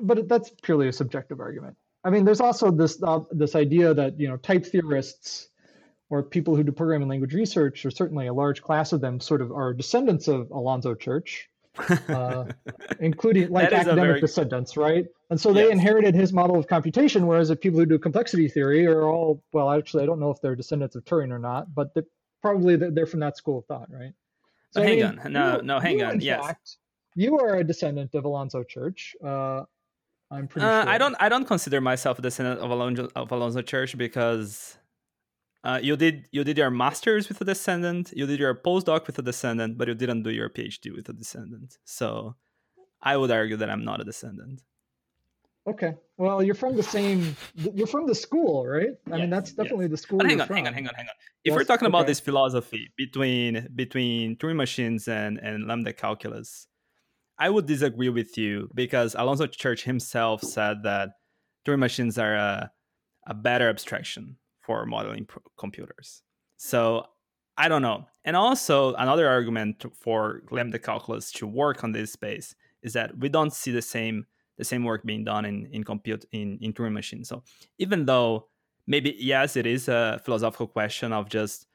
but 0.00 0.28
that's 0.28 0.50
purely 0.62 0.88
a 0.88 0.92
subjective 0.92 1.40
argument. 1.40 1.76
I 2.02 2.10
mean, 2.10 2.24
there's 2.24 2.40
also 2.40 2.70
this 2.70 3.00
uh, 3.02 3.20
this 3.30 3.54
idea 3.54 3.94
that 3.94 4.18
you 4.18 4.28
know 4.28 4.38
type 4.38 4.64
theorists 4.64 5.48
or 6.08 6.22
people 6.24 6.56
who 6.56 6.64
do 6.64 6.72
programming 6.72 7.08
language 7.08 7.34
research, 7.34 7.84
or 7.86 7.90
certainly 7.90 8.26
a 8.26 8.32
large 8.32 8.62
class 8.62 8.92
of 8.92 9.00
them, 9.00 9.20
sort 9.20 9.42
of 9.42 9.52
are 9.52 9.72
descendants 9.72 10.26
of 10.26 10.50
Alonzo 10.50 10.94
Church, 10.94 11.48
uh, 12.08 12.44
including 13.00 13.50
like 13.50 13.72
academic 13.72 14.04
very... 14.04 14.20
descendants, 14.20 14.76
right? 14.76 15.06
And 15.30 15.40
so 15.40 15.52
they 15.52 15.64
yes. 15.64 15.72
inherited 15.72 16.14
his 16.14 16.32
model 16.32 16.58
of 16.58 16.66
computation, 16.66 17.26
whereas 17.26 17.48
the 17.48 17.56
people 17.56 17.78
who 17.78 17.86
do 17.86 17.98
complexity 17.98 18.48
theory 18.48 18.86
are 18.86 19.08
all 19.08 19.42
well, 19.52 19.70
actually, 19.70 20.02
I 20.02 20.06
don't 20.06 20.20
know 20.20 20.30
if 20.30 20.40
they're 20.40 20.56
descendants 20.56 20.96
of 20.96 21.04
Turing 21.04 21.30
or 21.30 21.38
not, 21.38 21.72
but 21.74 21.94
the, 21.94 22.04
probably 22.42 22.76
they're 22.76 23.06
from 23.06 23.20
that 23.20 23.36
school 23.36 23.58
of 23.58 23.66
thought, 23.66 23.88
right? 23.90 24.12
So, 24.72 24.82
hang 24.82 25.02
I 25.02 25.10
mean, 25.10 25.18
on, 25.18 25.32
no, 25.32 25.56
you, 25.56 25.62
no, 25.62 25.80
hang 25.80 25.98
you, 25.98 26.04
on. 26.04 26.20
Yes, 26.20 26.44
fact, 26.44 26.76
you 27.14 27.38
are 27.38 27.56
a 27.56 27.64
descendant 27.64 28.14
of 28.14 28.24
Alonzo 28.24 28.62
Church. 28.62 29.14
Uh, 29.24 29.62
I'm 30.30 30.46
pretty 30.46 30.66
uh, 30.66 30.82
sure. 30.82 30.90
I 30.90 30.98
don't. 30.98 31.16
I 31.18 31.28
don't 31.28 31.44
consider 31.44 31.80
myself 31.80 32.18
a 32.18 32.22
descendant 32.22 32.60
of 32.60 32.70
Alonzo 32.70 33.08
of 33.16 33.32
Alonzo 33.32 33.62
Church 33.62 33.98
because 33.98 34.76
uh, 35.62 35.78
you 35.82 35.96
did 35.96 36.26
you 36.32 36.42
did 36.42 36.56
your 36.56 36.70
master's 36.70 37.28
with 37.28 37.40
a 37.40 37.44
descendant, 37.44 38.12
you 38.16 38.26
did 38.26 38.40
your 38.40 38.54
postdoc 38.54 39.06
with 39.06 39.18
a 39.18 39.22
descendant, 39.22 39.76
but 39.76 39.88
you 39.88 39.94
didn't 39.94 40.22
do 40.22 40.30
your 40.30 40.48
PhD 40.48 40.94
with 40.94 41.08
a 41.08 41.12
descendant. 41.12 41.78
So 41.84 42.36
I 43.02 43.16
would 43.16 43.30
argue 43.30 43.56
that 43.56 43.70
I'm 43.70 43.84
not 43.84 44.00
a 44.00 44.04
descendant. 44.04 44.62
Okay. 45.66 45.94
Well, 46.16 46.42
you're 46.42 46.54
from 46.54 46.76
the 46.76 46.82
same. 46.82 47.36
You're 47.54 47.86
from 47.86 48.06
the 48.06 48.14
school, 48.14 48.66
right? 48.66 48.96
I 49.06 49.10
yes, 49.10 49.20
mean, 49.20 49.30
that's 49.30 49.52
definitely 49.52 49.84
yes. 49.84 49.90
the 49.90 49.96
school. 49.98 50.18
But 50.18 50.28
hang 50.28 50.40
on, 50.40 50.46
from. 50.46 50.56
hang 50.56 50.66
on, 50.66 50.72
hang 50.72 50.88
on, 50.88 50.94
hang 50.94 51.06
on. 51.06 51.14
If 51.44 51.50
yes, 51.50 51.56
we're 51.56 51.64
talking 51.64 51.86
okay. 51.86 51.96
about 51.96 52.06
this 52.06 52.20
philosophy 52.20 52.90
between 52.96 53.68
between 53.74 54.36
Turing 54.36 54.56
machines 54.56 55.08
and 55.08 55.38
and 55.38 55.66
lambda 55.68 55.92
calculus, 55.92 56.66
I 57.38 57.50
would 57.50 57.66
disagree 57.66 58.08
with 58.08 58.38
you 58.38 58.70
because 58.74 59.14
Alonzo 59.14 59.46
Church 59.46 59.84
himself 59.84 60.42
said 60.42 60.82
that 60.84 61.10
Turing 61.66 61.78
machines 61.80 62.16
are 62.16 62.34
a, 62.34 62.72
a 63.26 63.34
better 63.34 63.68
abstraction 63.68 64.36
for 64.70 64.86
modeling 64.86 65.24
pro- 65.24 65.42
computers. 65.58 66.22
So 66.56 67.04
I 67.56 67.66
don't 67.66 67.82
know. 67.82 68.06
And 68.24 68.36
also 68.36 68.94
another 68.94 69.28
argument 69.28 69.84
for 69.98 70.42
lambda 70.52 70.78
calculus 70.78 71.32
to 71.32 71.46
work 71.46 71.82
on 71.82 71.90
this 71.90 72.12
space 72.12 72.54
is 72.84 72.92
that 72.92 73.18
we 73.18 73.28
don't 73.28 73.52
see 73.52 73.72
the 73.72 73.82
same 73.82 74.26
the 74.58 74.64
same 74.64 74.84
work 74.84 75.02
being 75.04 75.24
done 75.24 75.44
in 75.44 75.66
in 75.72 75.82
compute 75.82 76.24
in 76.30 76.56
in 76.60 76.72
Turing 76.72 76.92
machines. 76.92 77.28
So 77.28 77.42
even 77.78 78.06
though 78.06 78.46
maybe 78.86 79.16
yes, 79.18 79.56
it 79.56 79.66
is 79.66 79.88
a 79.88 80.20
philosophical 80.24 80.68
question 80.68 81.12
of 81.12 81.28
just 81.28 81.66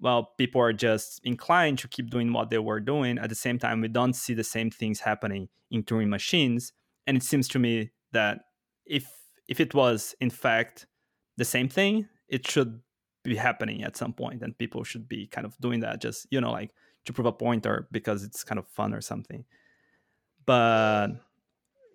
well, 0.00 0.32
people 0.36 0.60
are 0.60 0.72
just 0.72 1.20
inclined 1.22 1.78
to 1.78 1.88
keep 1.88 2.10
doing 2.10 2.32
what 2.32 2.50
they 2.50 2.58
were 2.58 2.80
doing. 2.80 3.16
At 3.16 3.28
the 3.28 3.42
same 3.46 3.58
time, 3.60 3.80
we 3.80 3.88
don't 3.88 4.16
see 4.16 4.34
the 4.34 4.50
same 4.56 4.70
things 4.70 4.98
happening 5.00 5.48
in 5.70 5.84
Turing 5.84 6.08
machines. 6.08 6.72
And 7.06 7.16
it 7.16 7.22
seems 7.22 7.46
to 7.48 7.58
me 7.60 7.92
that 8.10 8.40
if 8.84 9.04
if 9.46 9.60
it 9.60 9.72
was 9.72 10.16
in 10.20 10.30
fact 10.30 10.86
the 11.36 11.44
same 11.44 11.68
thing, 11.68 12.08
it 12.28 12.48
should 12.48 12.80
be 13.22 13.36
happening 13.36 13.82
at 13.82 13.96
some 13.96 14.12
point 14.12 14.42
and 14.42 14.56
people 14.58 14.84
should 14.84 15.08
be 15.08 15.26
kind 15.26 15.46
of 15.46 15.56
doing 15.58 15.80
that 15.80 16.00
just 16.00 16.26
you 16.30 16.40
know 16.40 16.52
like 16.52 16.70
to 17.04 17.12
prove 17.12 17.26
a 17.26 17.32
point 17.32 17.66
or 17.66 17.88
because 17.90 18.22
it's 18.22 18.44
kind 18.44 18.58
of 18.58 18.66
fun 18.68 18.92
or 18.92 19.00
something 19.00 19.44
but 20.46 21.08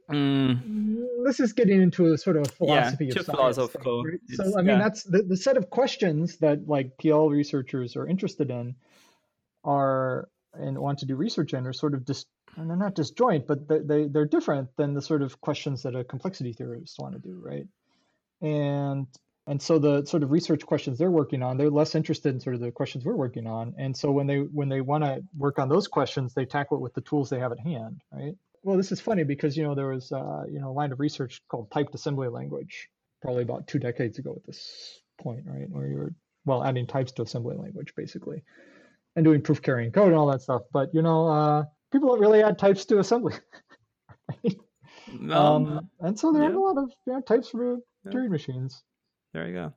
mm, 0.10 1.06
this 1.26 1.40
is 1.40 1.54
getting 1.54 1.82
into 1.82 2.14
a 2.14 2.18
sort 2.18 2.36
of 2.36 2.50
philosophy 2.50 3.06
yeah, 3.06 3.20
of 3.20 3.26
science 3.26 3.58
thing, 3.58 4.04
right? 4.04 4.20
so 4.30 4.58
i 4.58 4.62
mean 4.62 4.78
yeah. 4.78 4.80
that's 4.80 5.04
the, 5.04 5.22
the 5.22 5.38
set 5.38 5.56
of 5.56 5.70
questions 5.70 6.38
that 6.38 6.68
like 6.68 6.98
pl 6.98 7.30
researchers 7.30 7.96
are 7.96 8.08
interested 8.08 8.50
in 8.50 8.76
are 9.64 10.28
and 10.54 10.78
want 10.80 10.98
to 11.00 11.06
do 11.06 11.16
research 11.16 11.54
in 11.54 11.68
are 11.68 11.74
sort 11.74 11.94
of 11.94 12.06
just 12.08 12.28
and 12.58 12.68
they're 12.68 12.78
not 12.78 12.96
disjoint 12.96 13.46
but 13.46 13.68
they, 13.68 13.80
they 13.80 14.08
they're 14.08 14.26
different 14.26 14.68
than 14.78 14.96
the 14.96 15.02
sort 15.02 15.22
of 15.22 15.40
questions 15.42 15.84
that 15.84 15.96
a 15.96 16.04
complexity 16.04 16.54
theorist 16.54 16.98
want 16.98 17.14
to 17.14 17.20
do 17.20 17.40
right 17.44 17.68
and 18.42 19.06
and 19.50 19.60
so 19.60 19.80
the 19.80 20.06
sort 20.06 20.22
of 20.22 20.30
research 20.30 20.64
questions 20.66 20.98
they're 20.98 21.12
working 21.12 21.42
on 21.42 21.58
they're 21.58 21.70
less 21.70 21.96
interested 21.96 22.34
in 22.34 22.40
sort 22.40 22.54
of 22.54 22.62
the 22.62 22.72
questions 22.72 23.04
we're 23.04 23.16
working 23.16 23.48
on 23.48 23.74
and 23.78 23.98
so 23.98 24.12
when 24.12 24.28
they 24.28 24.38
when 24.38 24.70
they 24.70 24.80
want 24.80 25.04
to 25.04 25.22
work 25.38 25.60
on 25.60 25.68
those 25.68 25.88
questions 25.88 26.34
they 26.34 26.46
tackle 26.46 26.78
it 26.78 26.82
with 26.82 26.94
the 26.94 27.02
tools 27.02 27.30
they 27.30 27.40
have 27.40 27.52
at 27.52 27.60
hand 27.60 28.00
right 28.14 28.36
well 28.64 28.78
this 28.78 28.92
is 28.92 29.02
funny 29.02 29.24
because 29.24 29.58
you 29.58 29.64
know 29.64 29.76
there 29.76 29.88
was 29.88 30.12
uh, 30.12 30.44
you 30.50 30.60
know 30.60 30.70
a 30.70 30.78
line 30.80 30.92
of 30.92 31.00
research 31.00 31.42
called 31.50 31.70
typed 31.72 31.94
assembly 31.96 32.30
language 32.30 32.88
probably 33.22 33.44
about 33.44 33.68
two 33.68 33.80
decades 33.80 34.20
ago 34.20 34.34
at 34.36 34.46
this 34.46 35.02
point 35.20 35.42
right 35.46 35.70
where 35.70 35.88
you're 35.88 36.14
well 36.46 36.64
adding 36.64 36.88
types 36.88 37.12
to 37.12 37.24
assembly 37.24 37.58
language 37.58 37.94
basically 37.98 38.44
and 39.16 39.26
doing 39.26 39.42
proof 39.42 39.62
carrying 39.62 39.92
code 39.92 40.08
and 40.08 40.16
all 40.16 40.28
that 40.28 40.42
stuff 40.42 40.62
but 40.72 40.90
you 40.94 41.02
know 41.02 41.28
uh, 41.28 41.64
people 41.92 42.10
don't 42.10 42.22
really 42.22 42.44
add 42.44 42.58
types 42.58 42.86
to 42.86 43.00
assembly 43.00 43.34
right? 44.44 44.56
um, 45.22 45.32
um, 45.32 45.90
and 46.02 46.20
so 46.20 46.32
there 46.32 46.44
yeah. 46.44 46.50
are 46.50 46.54
a 46.54 46.60
lot 46.62 46.78
of 46.78 46.92
you 47.08 47.14
know, 47.14 47.22
types 47.22 47.50
for 47.50 47.78
Turing 48.08 48.24
yeah. 48.24 48.30
machines 48.30 48.84
there 49.34 49.48
you 49.48 49.54
go. 49.54 49.74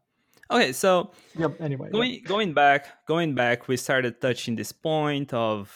Okay, 0.51 0.73
so 0.73 1.13
yep. 1.39 1.61
Anyway, 1.61 1.91
going 1.91 2.15
yep. 2.15 2.25
going 2.25 2.53
back, 2.53 3.07
going 3.07 3.35
back, 3.35 3.69
we 3.69 3.77
started 3.77 4.21
touching 4.21 4.57
this 4.57 4.73
point 4.73 5.33
of 5.33 5.75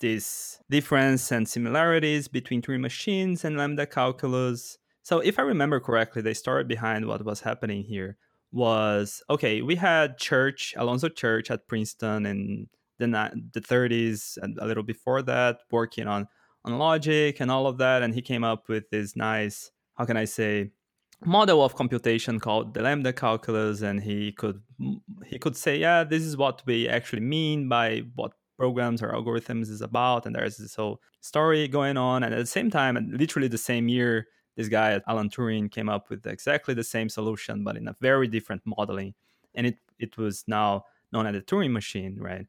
this 0.00 0.58
difference 0.70 1.30
and 1.30 1.48
similarities 1.48 2.26
between 2.26 2.62
Turing 2.62 2.80
machines 2.80 3.44
and 3.44 3.56
lambda 3.56 3.86
calculus. 3.86 4.78
So, 5.02 5.20
if 5.20 5.38
I 5.38 5.42
remember 5.42 5.78
correctly, 5.80 6.22
the 6.22 6.34
story 6.34 6.64
behind 6.64 7.06
what 7.06 7.24
was 7.24 7.40
happening 7.40 7.82
here 7.82 8.16
was 8.50 9.22
okay. 9.28 9.62
We 9.62 9.76
had 9.76 10.18
Church, 10.18 10.74
Alonzo 10.76 11.08
Church 11.08 11.50
at 11.50 11.68
Princeton 11.68 12.26
in 12.26 12.68
the 12.98 13.06
the 13.52 13.60
30s 13.60 14.38
and 14.40 14.58
a 14.58 14.66
little 14.66 14.84
before 14.84 15.22
that, 15.22 15.58
working 15.70 16.06
on 16.06 16.28
on 16.64 16.78
logic 16.78 17.40
and 17.40 17.50
all 17.50 17.66
of 17.66 17.78
that, 17.78 18.02
and 18.02 18.14
he 18.14 18.22
came 18.22 18.44
up 18.44 18.68
with 18.68 18.88
this 18.90 19.16
nice, 19.16 19.70
how 19.96 20.04
can 20.04 20.16
I 20.16 20.24
say, 20.24 20.70
model 21.24 21.64
of 21.64 21.74
computation 21.74 22.40
called 22.40 22.74
the 22.74 22.82
lambda 22.82 23.12
calculus 23.12 23.82
and 23.82 24.02
he 24.02 24.32
could 24.32 24.60
he 25.26 25.38
could 25.38 25.56
say 25.56 25.76
yeah 25.76 26.04
this 26.04 26.22
is 26.22 26.36
what 26.36 26.62
we 26.66 26.88
actually 26.88 27.20
mean 27.20 27.68
by 27.68 28.02
what 28.14 28.32
programs 28.56 29.02
or 29.02 29.12
algorithms 29.12 29.68
is 29.68 29.80
about 29.80 30.26
and 30.26 30.34
there's 30.34 30.56
this 30.56 30.74
whole 30.74 31.00
story 31.20 31.66
going 31.68 31.96
on 31.96 32.22
and 32.22 32.34
at 32.34 32.38
the 32.38 32.46
same 32.46 32.70
time 32.70 32.96
and 32.96 33.12
literally 33.18 33.48
the 33.48 33.58
same 33.58 33.88
year 33.88 34.26
this 34.56 34.68
guy 34.68 35.00
alan 35.08 35.28
turing 35.28 35.70
came 35.70 35.88
up 35.88 36.10
with 36.10 36.26
exactly 36.26 36.74
the 36.74 36.84
same 36.84 37.08
solution 37.08 37.64
but 37.64 37.76
in 37.76 37.88
a 37.88 37.96
very 38.00 38.28
different 38.28 38.62
modeling 38.64 39.14
and 39.54 39.66
it 39.66 39.78
it 39.98 40.16
was 40.16 40.44
now 40.46 40.84
known 41.12 41.26
as 41.26 41.34
the 41.34 41.40
turing 41.40 41.72
machine 41.72 42.16
right 42.18 42.46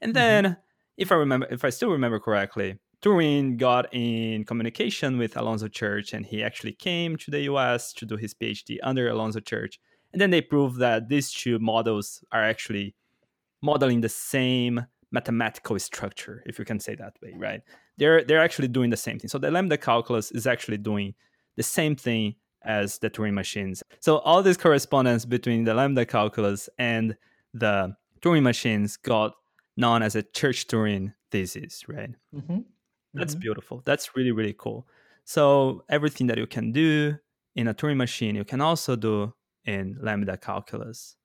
and 0.00 0.10
mm-hmm. 0.10 0.12
then 0.12 0.44
mm-hmm. 0.44 0.60
if 0.96 1.12
i 1.12 1.14
remember 1.14 1.46
if 1.50 1.64
i 1.64 1.70
still 1.70 1.90
remember 1.90 2.18
correctly 2.18 2.78
Turing 3.02 3.56
got 3.56 3.92
in 3.92 4.44
communication 4.44 5.16
with 5.16 5.36
Alonzo 5.36 5.68
Church 5.68 6.12
and 6.12 6.26
he 6.26 6.42
actually 6.42 6.72
came 6.72 7.16
to 7.16 7.30
the 7.30 7.40
US 7.42 7.92
to 7.94 8.04
do 8.04 8.16
his 8.16 8.34
PhD 8.34 8.78
under 8.82 9.08
Alonzo 9.08 9.40
Church. 9.40 9.80
And 10.12 10.20
then 10.20 10.30
they 10.30 10.40
proved 10.40 10.78
that 10.80 11.08
these 11.08 11.32
two 11.32 11.58
models 11.58 12.22
are 12.32 12.44
actually 12.44 12.94
modeling 13.62 14.00
the 14.00 14.08
same 14.08 14.86
mathematical 15.12 15.78
structure, 15.78 16.42
if 16.46 16.58
you 16.58 16.64
can 16.64 16.78
say 16.78 16.94
that 16.94 17.14
way, 17.22 17.34
right? 17.36 17.62
They're 17.96 18.22
they're 18.24 18.40
actually 18.40 18.68
doing 18.68 18.90
the 18.90 18.96
same 18.96 19.18
thing. 19.18 19.28
So 19.28 19.38
the 19.38 19.50
lambda 19.50 19.76
calculus 19.76 20.30
is 20.30 20.46
actually 20.46 20.78
doing 20.78 21.14
the 21.56 21.62
same 21.62 21.96
thing 21.96 22.36
as 22.62 22.98
the 22.98 23.10
Turing 23.10 23.34
machines. 23.34 23.82
So 24.00 24.18
all 24.18 24.42
this 24.42 24.56
correspondence 24.56 25.24
between 25.24 25.64
the 25.64 25.74
lambda 25.74 26.06
calculus 26.06 26.68
and 26.78 27.16
the 27.54 27.96
Turing 28.20 28.42
machines 28.42 28.96
got 28.96 29.34
known 29.76 30.02
as 30.02 30.14
a 30.14 30.22
Church 30.22 30.66
Turing 30.66 31.14
thesis, 31.30 31.88
right? 31.88 32.10
Mm-hmm. 32.34 32.58
That's 33.14 33.34
mm-hmm. 33.34 33.40
beautiful. 33.40 33.82
That's 33.84 34.16
really, 34.16 34.32
really 34.32 34.54
cool. 34.56 34.86
So 35.24 35.84
everything 35.88 36.26
that 36.28 36.38
you 36.38 36.46
can 36.46 36.72
do 36.72 37.16
in 37.54 37.68
a 37.68 37.74
Turing 37.74 37.96
machine, 37.96 38.34
you 38.34 38.44
can 38.44 38.60
also 38.60 38.96
do 38.96 39.32
in 39.64 39.96
lambda 40.00 40.36
calculus. 40.36 41.16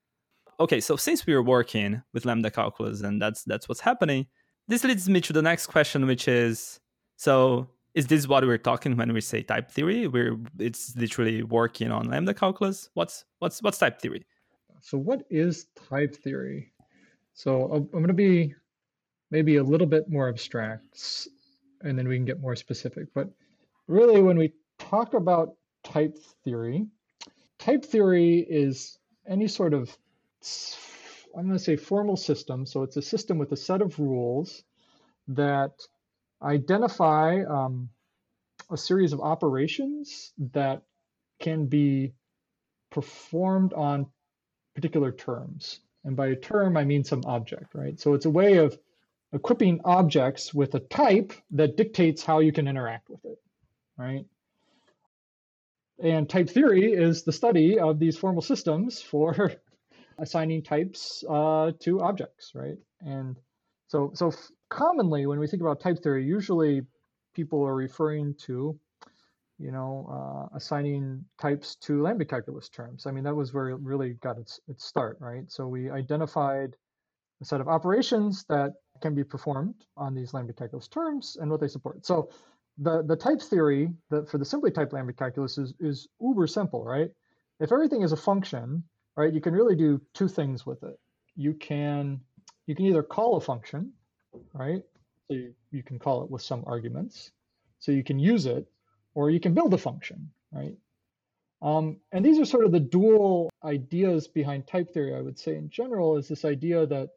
Okay, 0.59 0.79
so 0.79 0.95
since 0.95 1.25
we 1.25 1.33
are 1.33 1.43
working 1.43 2.01
with 2.13 2.25
lambda 2.25 2.49
calculus 2.49 3.01
and 3.01 3.21
that's 3.21 3.43
that's 3.43 3.67
what's 3.67 3.81
happening, 3.81 4.27
this 4.67 4.83
leads 4.83 5.09
me 5.09 5.21
to 5.21 5.33
the 5.33 5.41
next 5.41 5.67
question, 5.67 6.05
which 6.05 6.27
is 6.27 6.79
so 7.17 7.67
is 7.93 8.07
this 8.07 8.27
what 8.27 8.45
we're 8.45 8.57
talking 8.57 8.95
when 8.97 9.13
we 9.13 9.21
say 9.21 9.41
type 9.41 9.71
theory? 9.71 10.07
We're 10.07 10.37
it's 10.59 10.95
literally 10.95 11.43
working 11.43 11.91
on 11.91 12.09
lambda 12.09 12.33
calculus. 12.33 12.89
What's 12.93 13.25
what's 13.39 13.61
what's 13.61 13.77
type 13.77 13.99
theory? 13.99 14.25
So 14.81 14.97
what 14.97 15.23
is 15.29 15.67
type 15.89 16.15
theory? 16.15 16.71
So 17.33 17.71
I'm 17.71 17.87
going 17.87 18.07
to 18.07 18.13
be 18.13 18.53
maybe 19.31 19.57
a 19.57 19.63
little 19.63 19.87
bit 19.87 20.09
more 20.09 20.29
abstract 20.29 21.27
and 21.81 21.97
then 21.97 22.07
we 22.07 22.15
can 22.15 22.25
get 22.25 22.41
more 22.41 22.55
specific. 22.55 23.13
But 23.13 23.29
really, 23.87 24.21
when 24.21 24.37
we 24.37 24.53
talk 24.79 25.13
about 25.13 25.55
type 25.83 26.17
theory, 26.43 26.87
type 27.59 27.85
theory 27.85 28.39
is 28.39 28.97
any 29.27 29.47
sort 29.47 29.73
of, 29.73 29.95
I'm 31.35 31.45
going 31.45 31.57
to 31.57 31.63
say 31.63 31.75
formal 31.75 32.17
system. 32.17 32.65
So 32.65 32.83
it's 32.83 32.97
a 32.97 33.01
system 33.01 33.37
with 33.37 33.51
a 33.51 33.57
set 33.57 33.81
of 33.81 33.99
rules 33.99 34.63
that 35.27 35.71
identify 36.41 37.43
um, 37.43 37.89
a 38.71 38.77
series 38.77 39.13
of 39.13 39.21
operations 39.21 40.33
that 40.53 40.83
can 41.39 41.65
be 41.65 42.13
performed 42.91 43.73
on 43.73 44.07
particular 44.75 45.11
terms. 45.11 45.81
And 46.03 46.15
by 46.15 46.27
a 46.27 46.35
term, 46.35 46.77
I 46.77 46.85
mean 46.85 47.03
some 47.03 47.23
object, 47.25 47.73
right? 47.73 47.99
So 47.99 48.13
it's 48.13 48.25
a 48.25 48.29
way 48.29 48.57
of 48.57 48.77
equipping 49.35 49.81
objects 49.83 50.53
with 50.53 50.73
a 50.75 50.79
type 50.79 51.33
that 51.51 51.75
dictates 51.75 52.23
how 52.23 52.39
you 52.39 52.53
can 52.53 52.67
interact 52.67 53.09
with 53.09 53.23
it, 53.25 53.37
right? 53.97 54.25
And 56.01 56.29
type 56.29 56.49
theory 56.49 56.93
is 56.93 57.23
the 57.23 57.33
study 57.33 57.77
of 57.77 57.99
these 57.99 58.17
formal 58.17 58.41
systems 58.41 59.01
for 59.01 59.53
assigning 60.17 60.63
types 60.63 61.23
uh, 61.29 61.73
to 61.79 62.01
objects, 62.01 62.53
right? 62.55 62.77
And 63.01 63.37
so, 63.87 64.11
so 64.13 64.31
commonly 64.69 65.25
when 65.25 65.39
we 65.39 65.47
think 65.47 65.61
about 65.61 65.81
type 65.81 65.99
theory, 66.01 66.25
usually 66.25 66.81
people 67.33 67.61
are 67.61 67.75
referring 67.75 68.35
to, 68.45 68.79
you 69.59 69.71
know, 69.71 70.07
uh, 70.51 70.55
assigning 70.55 71.25
types 71.39 71.75
to 71.75 72.01
lambda 72.01 72.25
calculus 72.25 72.69
terms. 72.69 73.05
I 73.05 73.11
mean, 73.11 73.25
that 73.25 73.35
was 73.35 73.53
where 73.53 73.69
it 73.69 73.79
really 73.81 74.13
got 74.13 74.37
its 74.37 74.59
its 74.67 74.85
start, 74.85 75.17
right? 75.19 75.43
So 75.51 75.67
we 75.67 75.89
identified 75.89 76.75
a 77.41 77.45
set 77.45 77.61
of 77.61 77.67
operations 77.67 78.45
that 78.47 78.73
can 79.01 79.13
be 79.15 79.23
performed 79.23 79.75
on 79.97 80.13
these 80.13 80.33
lambda 80.33 80.53
calculus 80.53 80.87
terms 80.87 81.37
and 81.39 81.49
what 81.49 81.59
they 81.59 81.67
support. 81.67 82.05
So 82.05 82.29
the 82.77 83.03
the 83.03 83.15
type 83.15 83.41
theory 83.41 83.89
that 84.09 84.29
for 84.29 84.37
the 84.37 84.45
simply 84.45 84.71
typed 84.71 84.93
lambda 84.93 85.13
calculus 85.13 85.57
is 85.57 85.73
is 85.79 86.07
uber 86.19 86.47
simple, 86.47 86.83
right? 86.83 87.11
If 87.59 87.71
everything 87.71 88.01
is 88.01 88.11
a 88.11 88.17
function, 88.17 88.83
right, 89.15 89.33
you 89.33 89.41
can 89.41 89.53
really 89.53 89.75
do 89.75 90.01
two 90.13 90.27
things 90.27 90.65
with 90.65 90.83
it. 90.83 90.99
You 91.35 91.53
can 91.53 92.19
you 92.67 92.75
can 92.75 92.85
either 92.85 93.03
call 93.03 93.37
a 93.37 93.41
function, 93.41 93.93
right? 94.53 94.81
So 95.27 95.35
you, 95.35 95.53
you 95.71 95.83
can 95.83 95.99
call 95.99 96.23
it 96.23 96.29
with 96.29 96.41
some 96.41 96.63
arguments. 96.67 97.31
So 97.79 97.91
you 97.91 98.03
can 98.03 98.19
use 98.19 98.45
it, 98.45 98.67
or 99.13 99.29
you 99.29 99.39
can 99.39 99.53
build 99.53 99.73
a 99.73 99.77
function, 99.77 100.29
right? 100.51 100.75
Um, 101.61 101.97
and 102.11 102.23
these 102.23 102.39
are 102.39 102.45
sort 102.45 102.65
of 102.65 102.71
the 102.71 102.79
dual 102.79 103.49
ideas 103.63 104.27
behind 104.27 104.67
type 104.67 104.93
theory, 104.93 105.15
I 105.15 105.21
would 105.21 105.39
say 105.39 105.55
in 105.55 105.69
general, 105.69 106.17
is 106.17 106.27
this 106.27 106.45
idea 106.45 106.85
that 106.85 107.09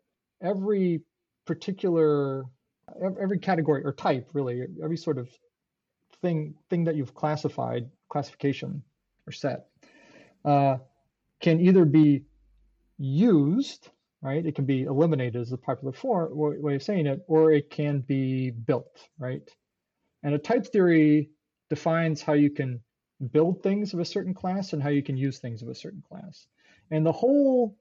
every 0.42 1.02
particular, 1.48 2.44
every 3.20 3.38
category 3.38 3.82
or 3.84 3.92
type, 3.92 4.28
really, 4.34 4.62
every 4.84 4.98
sort 4.98 5.18
of 5.18 5.28
thing 6.22 6.54
thing 6.70 6.84
that 6.84 6.94
you've 6.94 7.14
classified, 7.14 7.90
classification 8.08 8.82
or 9.26 9.32
set, 9.32 9.66
uh, 10.44 10.76
can 11.40 11.58
either 11.60 11.84
be 11.84 12.24
used, 12.98 13.90
right? 14.20 14.44
It 14.44 14.54
can 14.54 14.66
be 14.66 14.82
eliminated 14.82 15.40
as 15.40 15.52
a 15.52 15.56
popular 15.56 15.92
form 15.92 16.28
way 16.34 16.74
of 16.74 16.82
saying 16.82 17.06
it, 17.06 17.24
or 17.26 17.50
it 17.50 17.70
can 17.70 18.00
be 18.00 18.50
built, 18.50 19.08
right? 19.18 19.48
And 20.22 20.34
a 20.34 20.38
type 20.38 20.66
theory 20.66 21.30
defines 21.70 22.20
how 22.22 22.34
you 22.34 22.50
can 22.50 22.80
build 23.32 23.62
things 23.62 23.94
of 23.94 24.00
a 24.00 24.04
certain 24.04 24.34
class 24.34 24.72
and 24.72 24.82
how 24.82 24.90
you 24.90 25.02
can 25.02 25.16
use 25.16 25.38
things 25.38 25.62
of 25.62 25.68
a 25.68 25.74
certain 25.74 26.02
class. 26.08 26.46
And 26.90 27.06
the 27.06 27.12
whole 27.12 27.76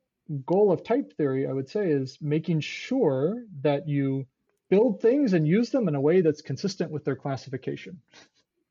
goal 0.46 0.72
of 0.72 0.84
type 0.84 1.14
theory, 1.18 1.48
I 1.48 1.54
would 1.54 1.70
say, 1.70 1.90
is 1.90 2.18
making 2.22 2.62
sure 2.62 3.44
that 3.62 3.88
you 3.88 4.26
build 4.70 5.02
things 5.02 5.34
and 5.34 5.48
use 5.48 5.70
them 5.70 5.88
in 5.88 5.96
a 5.96 6.02
way 6.02 6.22
that's 6.22 6.42
consistent 6.42 6.92
with 6.92 7.06
their 7.06 7.16
classification. 7.16 8.00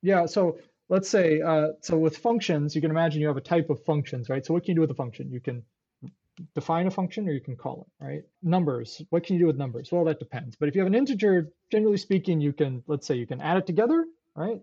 Yeah, 0.02 0.26
so 0.26 0.59
let's 0.88 1.09
say, 1.09 1.40
uh, 1.40 1.68
so 1.80 1.96
with 1.98 2.18
functions, 2.18 2.74
you 2.74 2.80
can 2.80 2.90
imagine 2.90 3.20
you 3.20 3.28
have 3.28 3.36
a 3.36 3.42
type 3.42 3.70
of 3.70 3.82
functions, 3.84 4.28
right? 4.28 4.44
So 4.44 4.54
what 4.54 4.64
can 4.64 4.72
you 4.72 4.76
do 4.76 4.80
with 4.82 4.90
a 4.90 4.94
function? 4.94 5.30
You 5.30 5.40
can 5.40 5.62
define 6.54 6.86
a 6.86 6.90
function 6.90 7.28
or 7.28 7.32
you 7.32 7.40
can 7.40 7.57
call 7.57 7.86
it, 7.86 8.04
right? 8.04 8.22
Numbers, 8.42 9.02
what 9.11 9.24
can 9.24 9.34
you 9.34 9.40
do 9.40 9.46
with 9.46 9.57
numbers? 9.57 9.90
Well, 9.90 10.04
that 10.04 10.18
depends. 10.18 10.54
But 10.57 10.68
if 10.68 10.74
you 10.74 10.80
have 10.82 10.86
an 10.86 10.94
integer, 10.94 11.50
generally 11.70 11.96
speaking, 11.96 12.40
you 12.40 12.52
can, 12.52 12.82
let's 12.86 13.07
say 13.07 13.14
you 13.14 13.26
can 13.26 13.40
add 13.40 13.57
it 13.57 13.66
together, 13.66 14.04
right? 14.34 14.61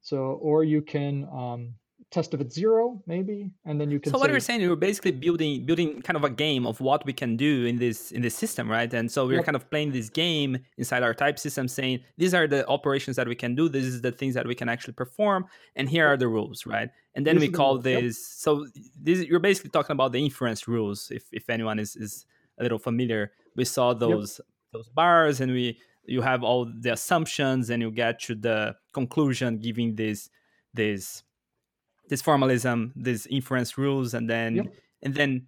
So, 0.00 0.38
or 0.40 0.64
you 0.64 0.82
can 0.82 1.28
um, 1.30 1.74
test 2.12 2.32
if 2.34 2.40
it's 2.40 2.54
zero 2.54 3.02
maybe 3.06 3.50
and 3.64 3.80
then 3.80 3.90
you 3.90 3.98
can 3.98 4.12
so 4.12 4.16
say, 4.16 4.20
what 4.20 4.30
you're 4.30 4.38
saying 4.38 4.60
you're 4.60 4.76
basically 4.76 5.10
building 5.10 5.66
building 5.66 6.00
kind 6.02 6.16
of 6.16 6.22
a 6.22 6.30
game 6.30 6.64
of 6.64 6.80
what 6.80 7.04
we 7.04 7.12
can 7.12 7.36
do 7.36 7.66
in 7.66 7.78
this 7.78 8.12
in 8.12 8.22
this 8.22 8.34
system 8.34 8.70
right? 8.70 8.92
And 8.92 9.10
so 9.10 9.26
we're 9.26 9.36
yep. 9.36 9.44
kind 9.44 9.56
of 9.56 9.68
playing 9.70 9.92
this 9.92 10.08
game 10.08 10.58
inside 10.76 11.02
our 11.02 11.14
type 11.14 11.38
system 11.38 11.66
saying 11.68 12.00
these 12.16 12.32
are 12.32 12.46
the 12.46 12.66
operations 12.68 13.16
that 13.16 13.26
we 13.26 13.34
can 13.34 13.54
do. 13.54 13.68
This 13.68 13.84
is 13.84 14.00
the 14.00 14.12
things 14.12 14.34
that 14.34 14.46
we 14.46 14.54
can 14.54 14.68
actually 14.68 14.94
perform. 14.94 15.46
And 15.74 15.88
here 15.88 16.06
are 16.06 16.16
the 16.16 16.28
rules 16.28 16.64
right? 16.66 16.90
And 17.14 17.26
then 17.26 17.38
we 17.38 17.48
call 17.48 17.78
the 17.78 18.00
this 18.00 18.04
yep. 18.04 18.12
so 18.14 18.66
this 19.00 19.24
you're 19.24 19.40
basically 19.40 19.70
talking 19.70 19.94
about 19.94 20.12
the 20.12 20.24
inference 20.24 20.68
rules 20.68 21.10
if 21.10 21.24
if 21.32 21.50
anyone 21.50 21.78
is 21.78 21.96
is 21.96 22.26
a 22.58 22.62
little 22.62 22.78
familiar. 22.78 23.32
We 23.56 23.64
saw 23.64 23.94
those 23.94 24.38
yep. 24.38 24.46
those 24.72 24.88
bars 24.88 25.40
and 25.40 25.52
we 25.52 25.78
you 26.04 26.22
have 26.22 26.44
all 26.44 26.66
the 26.66 26.92
assumptions 26.92 27.70
and 27.70 27.82
you 27.82 27.90
get 27.90 28.20
to 28.20 28.34
the 28.34 28.76
conclusion 28.92 29.58
giving 29.58 29.96
this 29.96 30.30
this 30.72 31.24
this 32.08 32.22
formalism, 32.22 32.92
these 32.96 33.26
inference 33.26 33.76
rules, 33.76 34.14
and 34.14 34.28
then 34.28 34.56
yep. 34.56 34.66
and 35.02 35.14
then 35.14 35.46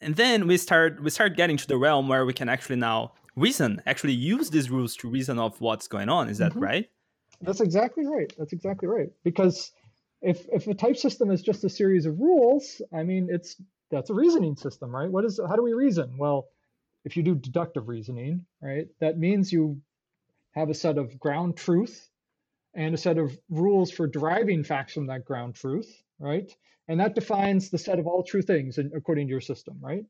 and 0.00 0.16
then 0.16 0.46
we 0.46 0.56
start 0.56 1.02
we 1.02 1.10
start 1.10 1.36
getting 1.36 1.56
to 1.56 1.66
the 1.66 1.76
realm 1.76 2.08
where 2.08 2.24
we 2.24 2.32
can 2.32 2.48
actually 2.48 2.76
now 2.76 3.12
reason, 3.38 3.80
actually 3.86 4.12
use 4.12 4.50
these 4.50 4.70
rules 4.70 4.96
to 4.96 5.08
reason 5.08 5.38
of 5.38 5.60
what's 5.60 5.88
going 5.88 6.08
on. 6.08 6.28
Is 6.28 6.38
that 6.38 6.52
mm-hmm. 6.52 6.60
right? 6.60 6.90
That's 7.40 7.60
exactly 7.60 8.04
right. 8.06 8.32
That's 8.36 8.52
exactly 8.52 8.88
right. 8.88 9.10
Because 9.24 9.72
if 10.22 10.46
if 10.52 10.66
a 10.66 10.74
type 10.74 10.96
system 10.96 11.30
is 11.30 11.42
just 11.42 11.64
a 11.64 11.70
series 11.70 12.06
of 12.06 12.18
rules, 12.18 12.82
I 12.92 13.04
mean, 13.04 13.28
it's 13.30 13.56
that's 13.90 14.10
a 14.10 14.14
reasoning 14.14 14.56
system, 14.56 14.94
right? 14.94 15.10
What 15.10 15.24
is 15.24 15.40
how 15.48 15.56
do 15.56 15.62
we 15.62 15.72
reason? 15.72 16.16
Well, 16.18 16.48
if 17.04 17.16
you 17.16 17.22
do 17.22 17.34
deductive 17.34 17.88
reasoning, 17.88 18.44
right, 18.60 18.88
that 19.00 19.18
means 19.18 19.52
you 19.52 19.80
have 20.52 20.70
a 20.70 20.74
set 20.74 20.98
of 20.98 21.18
ground 21.20 21.56
truth 21.56 22.07
and 22.78 22.94
a 22.94 22.96
set 22.96 23.18
of 23.18 23.36
rules 23.50 23.90
for 23.90 24.06
deriving 24.06 24.62
facts 24.62 24.94
from 24.94 25.08
that 25.08 25.24
ground 25.24 25.56
truth, 25.56 26.00
right? 26.20 26.48
And 26.86 27.00
that 27.00 27.16
defines 27.16 27.70
the 27.70 27.76
set 27.76 27.98
of 27.98 28.06
all 28.06 28.22
true 28.22 28.40
things 28.40 28.78
according 28.78 29.26
to 29.26 29.30
your 29.32 29.40
system, 29.40 29.76
right? 29.80 30.04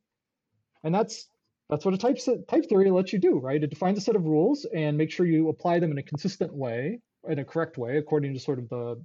And 0.85 0.95
that's 0.95 1.29
that's 1.71 1.85
what 1.85 1.95
a 1.95 1.99
type 1.99 2.21
set, 2.21 2.47
type 2.47 2.67
theory 2.69 2.91
lets 2.91 3.13
you 3.13 3.19
do, 3.19 3.39
right? 3.39 3.63
It 3.63 3.71
defines 3.71 3.97
a 3.99 4.03
set 4.03 4.17
of 4.17 4.25
rules 4.25 4.67
and 4.75 4.97
make 4.99 5.11
sure 5.11 5.25
you 5.25 5.49
apply 5.49 5.81
them 5.81 5.91
in 5.91 5.99
a 5.99 6.03
consistent 6.03 6.55
way, 6.55 7.01
in 7.27 7.39
a 7.39 7.45
correct 7.45 7.79
way, 7.79 7.97
according 7.97 8.35
to 8.35 8.41
sort 8.41 8.59
of 8.59 8.69
the 8.69 9.03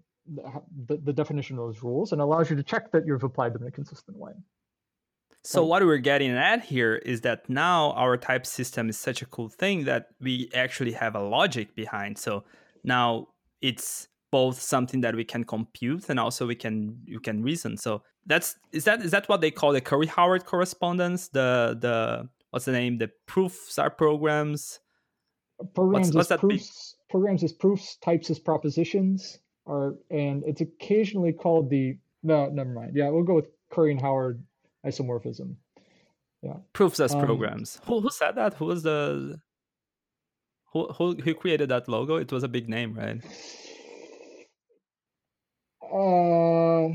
the, 0.88 0.98
the 0.98 1.14
definition 1.14 1.58
of 1.58 1.66
those 1.66 1.84
rules, 1.84 2.12
and 2.12 2.22
allows 2.22 2.50
you 2.50 2.56
to 2.58 2.64
check 2.64 2.92
that 2.92 3.06
you've 3.06 3.24
applied 3.24 3.54
them 3.54 3.62
in 3.62 3.70
a 3.70 3.72
consistent 3.72 4.18
way. 4.18 4.34
So 5.46 5.66
what 5.66 5.84
we're 5.84 5.98
getting 5.98 6.32
at 6.32 6.64
here 6.64 6.96
is 6.96 7.22
that 7.22 7.50
now 7.50 7.92
our 7.94 8.16
type 8.16 8.46
system 8.46 8.88
is 8.88 8.98
such 8.98 9.22
a 9.22 9.26
cool 9.26 9.50
thing 9.50 9.84
that 9.86 10.08
we 10.22 10.50
actually 10.54 10.94
have 10.94 11.16
a 11.16 11.22
logic 11.22 11.76
behind. 11.76 12.18
So 12.18 12.46
now 12.86 13.28
it's 13.64 14.10
both 14.30 14.60
something 14.60 15.02
that 15.02 15.16
we 15.16 15.24
can 15.24 15.44
compute 15.44 16.10
and 16.10 16.20
also 16.20 16.46
we 16.46 16.56
can 16.56 16.98
you 17.06 17.20
can 17.20 17.42
reason. 17.42 17.78
So 17.78 18.04
that's 18.26 18.56
is 18.72 18.84
that 18.84 19.02
is 19.02 19.12
that 19.12 19.28
what 19.30 19.42
they 19.42 19.50
call 19.50 19.72
the 19.72 19.82
Curry 19.82 20.08
Howard 20.08 20.46
correspondence? 20.46 21.30
The 21.30 21.78
the 21.80 22.30
what's 22.52 22.66
the 22.66 22.74
name? 22.74 22.98
The 23.00 23.10
proofs 23.26 23.80
are 23.80 23.90
programs. 23.90 24.80
Programs 25.74 26.08
what's, 26.08 26.16
what's 26.16 26.30
that 26.30 26.40
proofs. 26.40 26.96
Be? 26.96 27.12
Programs 27.12 27.44
as 27.44 27.54
proofs, 27.54 27.98
types 27.98 28.30
as 28.30 28.40
propositions, 28.40 29.40
are 29.66 29.96
and 30.10 30.44
it's 30.46 30.62
occasionally 30.62 31.32
called 31.32 31.70
the 31.70 31.98
no, 32.22 32.50
never 32.50 32.70
mind. 32.70 32.92
Yeah, 32.96 33.10
we'll 33.10 33.24
go 33.24 33.36
with 33.36 33.50
Curry 33.72 33.92
and 33.92 34.02
Howard 34.02 34.44
isomorphism. 34.86 35.56
Yeah. 36.42 36.58
Proofs 36.74 37.00
as 37.00 37.14
um, 37.14 37.24
programs. 37.26 37.80
Who 37.86 38.02
who 38.02 38.10
said 38.10 38.36
that? 38.36 38.56
Who 38.56 38.66
was 38.66 38.84
the 38.84 39.40
who, 40.74 40.88
who 40.88 41.16
who 41.16 41.34
created 41.36 41.70
that 41.70 41.88
logo? 41.88 42.18
It 42.18 42.32
was 42.32 42.44
a 42.44 42.48
big 42.48 42.68
name, 42.68 42.96
right? 42.96 43.22
Uh, 45.82 46.86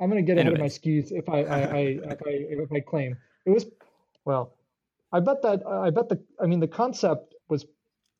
I'm 0.00 0.08
gonna 0.08 0.22
get 0.22 0.38
ahead 0.38 0.52
of 0.52 0.60
my 0.60 0.68
skis 0.68 1.10
if 1.10 1.28
I, 1.28 1.42
I, 1.42 1.58
I 1.58 1.78
if 2.14 2.22
I 2.24 2.30
if 2.30 2.72
I 2.72 2.80
claim 2.80 3.16
it 3.44 3.50
was 3.50 3.66
well. 4.24 4.54
I 5.12 5.18
bet 5.18 5.42
that 5.42 5.66
I 5.66 5.90
bet 5.90 6.08
the 6.08 6.22
I 6.40 6.46
mean 6.46 6.60
the 6.60 6.68
concept 6.68 7.34
was 7.48 7.66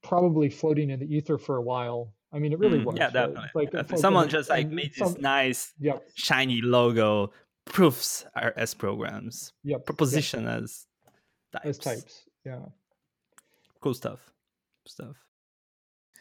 probably 0.02 0.50
floating 0.50 0.90
in 0.90 0.98
the 0.98 1.06
ether 1.06 1.38
for 1.38 1.56
a 1.56 1.62
while. 1.62 2.12
I 2.32 2.38
mean, 2.38 2.52
it 2.52 2.58
really 2.58 2.78
mm, 2.78 2.84
was. 2.84 2.96
Yeah, 2.96 3.10
definitely. 3.10 3.50
Like, 3.54 3.72
definitely. 3.72 3.98
Someone 3.98 4.28
just 4.28 4.50
like 4.50 4.68
made 4.68 4.92
this 4.96 5.12
some, 5.12 5.20
nice, 5.20 5.72
yep. 5.80 6.04
shiny 6.14 6.60
logo. 6.62 7.32
Proofs 7.64 8.24
are 8.34 8.52
as 8.56 8.72
programs. 8.72 9.52
Yeah. 9.62 9.78
Proposition 9.84 10.44
yep. 10.44 10.62
as 10.62 10.86
types. 11.52 11.66
As 11.66 11.78
types. 11.78 12.24
Yeah. 12.44 12.58
Cool 13.80 13.94
stuff 13.94 14.30
stuff. 14.86 15.16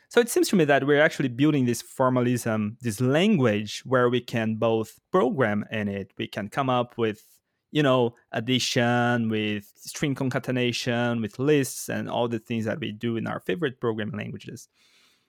So 0.09 0.19
it 0.19 0.29
seems 0.29 0.49
to 0.49 0.55
me 0.55 0.65
that 0.65 0.87
we're 0.87 1.01
actually 1.01 1.29
building 1.29 1.65
this 1.65 1.83
formalism, 1.83 2.77
this 2.81 2.99
language 2.99 3.83
where 3.85 4.09
we 4.09 4.21
can 4.21 4.55
both 4.55 4.99
program 5.11 5.65
in 5.71 5.87
it. 5.87 6.11
We 6.17 6.25
can 6.25 6.49
come 6.49 6.67
up 6.67 6.97
with, 6.97 7.23
you 7.71 7.83
know, 7.83 8.15
addition, 8.31 9.29
with 9.29 9.71
string 9.75 10.15
concatenation, 10.15 11.21
with 11.21 11.37
lists, 11.37 11.89
and 11.89 12.09
all 12.09 12.27
the 12.27 12.39
things 12.39 12.65
that 12.65 12.79
we 12.79 12.91
do 12.91 13.17
in 13.17 13.27
our 13.27 13.39
favorite 13.39 13.79
programming 13.79 14.17
languages. 14.17 14.67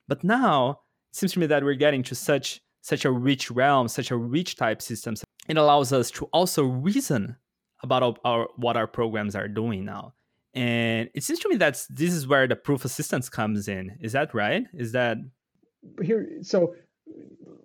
But 0.09 0.24
now 0.24 0.81
it 1.11 1.16
seems 1.16 1.33
to 1.33 1.41
me 1.41 1.47
that 1.47 1.62
we're 1.62 1.74
getting 1.74 2.03
to 2.05 2.14
such 2.14 2.62
such 2.81 3.05
a 3.05 3.11
rich 3.11 3.51
realm, 3.51 3.87
such 3.87 4.11
a 4.11 4.16
rich 4.16 4.57
type 4.57 4.81
system. 4.81 5.14
It 5.47 5.59
allows 5.59 5.93
us 5.93 6.11
to 6.12 6.24
also 6.33 6.64
reason 6.64 7.37
about 7.83 8.18
our 8.24 8.49
what 8.57 8.78
our 8.78 8.87
programs 8.87 9.37
are 9.37 9.49
doing 9.49 9.85
now 9.85 10.14
and 10.55 11.09
it 11.14 11.22
seems 11.22 11.38
to 11.38 11.48
me 11.48 11.57
that 11.57 11.86
this 11.90 12.12
is 12.12 12.26
where 12.26 12.46
the 12.48 12.57
proof 12.57 12.84
assistants 12.84 13.28
comes 13.28 13.68
in 13.68 13.96
is 14.01 14.12
that 14.12 14.34
right 14.34 14.64
is 14.74 14.92
that 14.92 15.16
here 16.03 16.28
so 16.42 16.74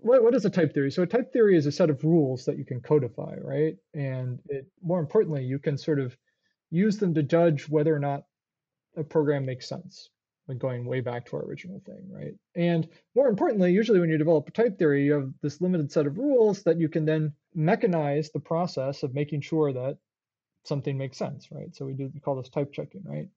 what, 0.06 0.24
what 0.24 0.36
is 0.36 0.46
a 0.46 0.50
type 0.52 0.74
theory? 0.74 0.92
So 0.92 1.02
a 1.02 1.08
type 1.08 1.34
theory 1.34 1.58
is 1.58 1.66
a 1.66 1.72
set 1.72 1.90
of 1.90 2.04
rules 2.04 2.46
that 2.46 2.60
you 2.60 2.66
can 2.66 2.80
codify, 2.80 3.38
right? 3.42 3.76
And 3.96 4.40
it, 4.50 4.68
more 4.84 5.00
importantly, 5.00 5.44
you 5.44 5.58
can 5.58 5.78
sort 5.78 6.00
of 6.00 6.16
use 6.70 6.98
them 6.98 7.14
to 7.16 7.24
judge 7.24 7.68
whether 7.68 7.94
or 7.94 8.00
not 8.00 8.24
a 8.96 9.04
program 9.04 9.46
makes 9.46 9.68
sense. 9.68 10.10
Like 10.48 10.60
going 10.60 10.86
way 10.86 11.02
back 11.02 11.26
to 11.26 11.38
our 11.38 11.44
original 11.44 11.82
thing, 11.88 12.08
right? 12.08 12.36
And 12.56 12.88
more 13.16 13.28
importantly, 13.28 13.72
usually 13.72 14.00
when 14.00 14.12
you 14.12 14.20
develop 14.20 14.48
a 14.48 14.52
type 14.52 14.78
theory, 14.78 15.04
you 15.04 15.14
have 15.14 15.32
this 15.42 15.60
limited 15.60 15.92
set 15.92 16.06
of 16.06 16.20
rules 16.20 16.62
that 16.64 16.80
you 16.80 16.88
can 16.88 17.04
then 17.04 17.34
mechanize 17.58 18.32
the 18.32 18.40
process 18.40 19.02
of 19.02 19.16
making 19.16 19.42
sure 19.42 19.74
that 19.74 19.98
something 20.68 20.98
makes 20.98 21.18
sense, 21.18 21.50
right? 21.52 21.76
So 21.76 21.86
we 21.86 21.94
do 21.94 22.12
we 22.14 22.20
call 22.20 22.36
this 22.36 22.50
type 22.50 22.72
checking, 22.74 23.04
right? 23.06 23.28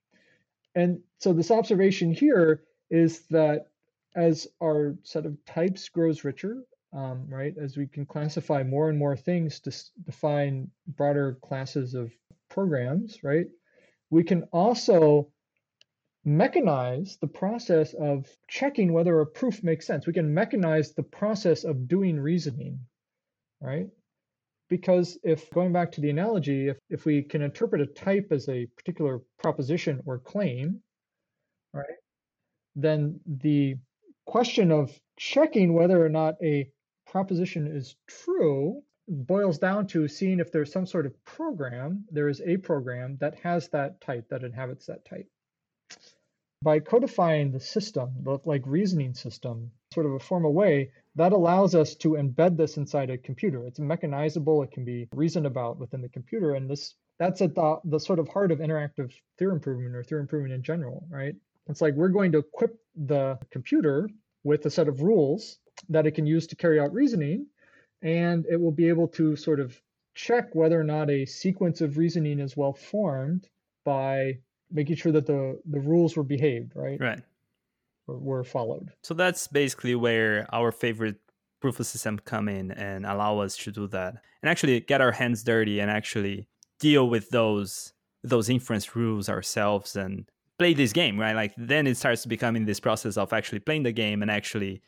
And 0.75 1.01
so 1.19 1.33
this 1.33 1.51
observation 1.51 2.13
here 2.13 2.63
is 2.91 3.21
that 3.31 3.67
as 4.15 4.47
our 4.63 4.97
set 5.03 5.27
of 5.27 5.45
types 5.45 5.89
grows 5.89 6.25
richer, 6.25 6.65
um, 6.93 7.27
right, 7.29 7.55
as 7.61 7.77
we 7.77 7.87
can 7.87 8.07
classify 8.07 8.63
more 8.63 8.89
and 8.89 8.99
more 8.99 9.17
things 9.17 9.61
to 9.61 9.73
define 10.05 10.71
broader 10.87 11.39
classes 11.43 11.95
of 11.95 12.13
programs, 12.49 13.23
right, 13.23 13.47
we 14.11 14.25
can 14.25 14.45
also 14.53 15.29
mechanize 16.27 17.19
the 17.21 17.27
process 17.27 17.95
of 17.95 18.27
checking 18.49 18.93
whether 18.93 19.21
a 19.21 19.27
proof 19.27 19.63
makes 19.63 19.87
sense. 19.87 20.07
We 20.07 20.13
can 20.13 20.35
mechanize 20.35 20.95
the 20.95 21.03
process 21.03 21.65
of 21.65 21.89
doing 21.89 22.19
reasoning, 22.19 22.81
right? 23.61 23.89
Because 24.69 25.19
if 25.23 25.51
going 25.51 25.73
back 25.73 25.93
to 25.93 26.01
the 26.01 26.11
analogy, 26.11 26.69
if, 26.69 26.79
if 26.91 27.05
we 27.07 27.23
can 27.23 27.43
interpret 27.43 27.81
a 27.81 27.87
type 27.87 28.29
as 28.31 28.49
a 28.49 28.67
particular 28.77 29.21
proposition 29.39 30.03
or 30.05 30.19
claim, 30.19 30.81
right, 31.73 31.87
then 32.77 33.21
the 33.27 33.77
question 34.27 34.71
of 34.71 34.93
checking 35.17 35.73
whether 35.73 36.05
or 36.05 36.11
not 36.11 36.35
a 36.43 36.71
proposition 37.07 37.67
is 37.67 37.97
true 38.07 38.83
boils 39.09 39.59
down 39.59 39.87
to 39.87 40.07
seeing 40.07 40.39
if 40.39 40.53
there's 40.53 40.71
some 40.71 40.87
sort 40.87 41.07
of 41.07 41.25
program, 41.25 42.05
there 42.11 42.29
is 42.29 42.43
a 42.43 42.59
program 42.59 43.17
that 43.21 43.35
has 43.37 43.69
that 43.71 44.01
type, 44.01 44.29
that 44.29 44.45
inhabits 44.45 44.87
that 44.87 45.05
type. 45.05 45.27
By 46.63 46.81
codifying 46.81 47.51
the 47.51 47.61
system, 47.61 48.11
the 48.23 48.39
like 48.45 48.63
reasoning 48.67 49.15
system, 49.15 49.71
sort 49.93 50.07
of 50.07 50.13
a 50.13 50.19
formal 50.19 50.53
way, 50.53 50.91
that 51.17 51.33
allows 51.33 51.75
us 51.75 51.95
to 51.97 52.11
embed 52.11 52.57
this 52.57 52.77
inside 52.77 53.11
a 53.11 53.19
computer. 53.19 53.67
It's 53.67 53.79
mechanizable, 53.79 54.63
it 54.63 54.71
can 54.71 54.85
be 54.85 55.09
reasoned 55.13 55.47
about 55.47 55.79
within 55.79 56.03
the 56.03 56.09
computer, 56.09 56.55
and 56.55 56.69
this 56.69 56.95
that's 57.19 57.43
at 57.43 57.55
the, 57.55 57.81
the 57.85 57.99
sort 57.99 58.21
of 58.21 58.29
heart 58.29 58.53
of 58.53 58.61
interactive 58.61 59.13
theorem 59.39 59.59
proving 59.59 59.93
or 59.95 60.05
theorem 60.05 60.29
proving 60.29 60.53
in 60.53 60.63
general, 60.63 61.05
right? 61.11 61.35
It's 61.69 61.81
like 61.81 61.95
we're 61.95 62.09
going 62.09 62.31
to 62.33 62.39
equip 62.39 62.79
the 62.95 63.39
computer 63.51 64.09
with 64.45 64.65
a 64.67 64.71
set 64.71 64.87
of 64.87 65.03
rules 65.03 65.59
that 65.89 66.07
it 66.07 66.13
can 66.13 66.27
use 66.27 66.47
to 66.49 66.57
carry 66.57 66.79
out 66.79 66.93
reasoning, 66.93 67.47
and 68.03 68.47
it 68.47 68.61
will 68.61 68.73
be 68.73 68.89
able 68.89 69.09
to 69.09 69.35
sort 69.35 69.59
of 69.59 69.81
check 70.15 70.55
whether 70.55 70.79
or 70.81 70.85
not 70.85 71.11
a 71.11 71.25
sequence 71.25 71.81
of 71.81 71.97
reasoning 71.97 72.39
is 72.39 72.57
well 72.57 72.73
formed 72.73 73.49
by 73.85 74.39
making 74.71 74.97
sure 74.97 75.13
that 75.13 75.27
the, 75.27 75.61
the 75.71 75.81
rules 75.81 76.17
were 76.17 76.23
behaved, 76.23 76.73
right? 76.77 77.01
Right. 77.01 77.21
Were 78.09 78.43
followed. 78.43 78.93
So 79.03 79.15
that's 79.15 79.47
basically 79.47 79.95
where 79.95 80.47
our 80.53 80.73
favorite 80.73 81.21
proof 81.61 81.79
assistant 81.79 82.25
come 82.25 82.49
in 82.49 82.71
and 82.71 83.05
allow 83.05 83.39
us 83.41 83.57
to 83.57 83.71
do 83.71 83.87
that 83.89 84.15
and 84.43 84.49
actually 84.49 84.81
get 84.81 85.01
our 85.01 85.13
hands 85.13 85.43
dirty 85.43 85.81
and 85.81 85.91
actually 85.91 86.49
deal 86.81 87.09
with 87.09 87.31
those 87.31 87.93
those 88.25 88.49
inference 88.49 88.97
rules 88.97 89.29
ourselves 89.29 89.95
and 89.95 90.29
play 90.59 90.75
this 90.75 90.93
game, 90.93 91.19
right? 91.19 91.37
Like 91.37 91.55
then 91.57 91.87
it 91.87 91.97
starts 91.97 92.27
becoming 92.27 92.65
this 92.65 92.81
process 92.81 93.17
of 93.17 93.33
actually 93.33 93.61
playing 93.61 93.85
the 93.85 93.93
game 93.93 94.23
and 94.23 94.31
actually 94.31 94.83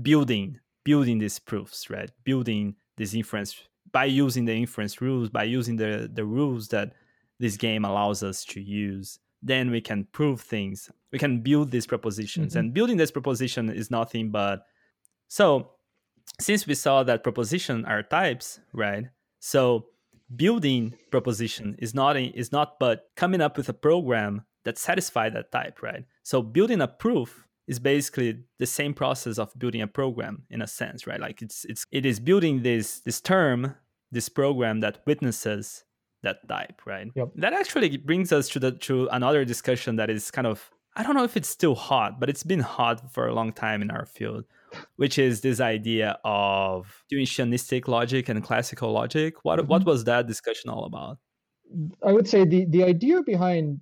building 0.00 0.60
building 0.84 1.18
these 1.18 1.38
proofs, 1.38 1.90
right? 1.90 2.10
Building 2.24 2.74
this 2.96 3.14
inference 3.14 3.62
by 3.92 4.04
using 4.06 4.44
the 4.44 4.54
inference 4.54 5.00
rules, 5.00 5.30
by 5.30 5.44
using 5.44 5.76
the 5.76 6.10
the 6.12 6.24
rules 6.24 6.68
that 6.68 6.92
this 7.38 7.56
game 7.56 7.84
allows 7.84 8.22
us 8.22 8.44
to 8.46 8.60
use. 8.60 9.18
Then 9.42 9.70
we 9.70 9.80
can 9.80 10.06
prove 10.12 10.40
things. 10.40 10.90
We 11.12 11.18
can 11.18 11.40
build 11.40 11.70
these 11.70 11.86
propositions, 11.86 12.52
mm-hmm. 12.52 12.58
and 12.58 12.74
building 12.74 12.96
this 12.96 13.10
proposition 13.10 13.70
is 13.70 13.90
nothing 13.90 14.30
but 14.30 14.64
so. 15.28 15.72
Since 16.40 16.66
we 16.66 16.74
saw 16.74 17.02
that 17.04 17.22
proposition 17.22 17.84
are 17.86 18.02
types, 18.02 18.60
right? 18.74 19.06
So 19.40 19.86
building 20.36 20.94
proposition 21.10 21.74
is 21.78 21.94
not 21.94 22.16
a, 22.16 22.24
is 22.26 22.52
not 22.52 22.78
but 22.78 23.10
coming 23.16 23.40
up 23.40 23.56
with 23.56 23.68
a 23.68 23.72
program 23.72 24.42
that 24.64 24.78
satisfy 24.78 25.30
that 25.30 25.50
type, 25.50 25.82
right? 25.82 26.04
So 26.22 26.42
building 26.42 26.82
a 26.82 26.88
proof 26.88 27.48
is 27.66 27.78
basically 27.78 28.44
the 28.58 28.66
same 28.66 28.94
process 28.94 29.38
of 29.38 29.58
building 29.58 29.82
a 29.82 29.86
program 29.86 30.42
in 30.50 30.62
a 30.62 30.66
sense, 30.66 31.06
right? 31.06 31.20
Like 31.20 31.42
it's 31.42 31.64
it's 31.64 31.86
it 31.90 32.04
is 32.04 32.20
building 32.20 32.62
this 32.62 33.00
this 33.00 33.20
term, 33.20 33.74
this 34.10 34.28
program 34.28 34.80
that 34.80 35.02
witnesses 35.06 35.84
that 36.22 36.46
type, 36.48 36.82
right? 36.86 37.08
Yep. 37.14 37.28
That 37.36 37.52
actually 37.52 37.96
brings 37.96 38.32
us 38.32 38.48
to 38.50 38.58
the 38.58 38.72
to 38.72 39.08
another 39.12 39.44
discussion 39.44 39.96
that 39.96 40.10
is 40.10 40.30
kind 40.30 40.46
of 40.46 40.70
I 40.96 41.04
don't 41.04 41.14
know 41.14 41.24
if 41.24 41.36
it's 41.36 41.48
still 41.48 41.76
hot, 41.76 42.18
but 42.18 42.28
it's 42.28 42.42
been 42.42 42.60
hot 42.60 43.12
for 43.12 43.28
a 43.28 43.34
long 43.34 43.52
time 43.52 43.82
in 43.82 43.90
our 43.90 44.04
field, 44.04 44.44
which 44.96 45.16
is 45.16 45.42
this 45.42 45.60
idea 45.60 46.18
of 46.24 47.04
intuitionistic 47.12 47.86
logic 47.86 48.28
and 48.28 48.42
classical 48.42 48.92
logic. 48.92 49.44
What 49.44 49.60
mm-hmm. 49.60 49.68
what 49.68 49.84
was 49.84 50.04
that 50.04 50.26
discussion 50.26 50.70
all 50.70 50.84
about? 50.84 51.18
I 52.04 52.12
would 52.12 52.28
say 52.28 52.44
the 52.44 52.64
the 52.64 52.82
idea 52.82 53.22
behind 53.22 53.80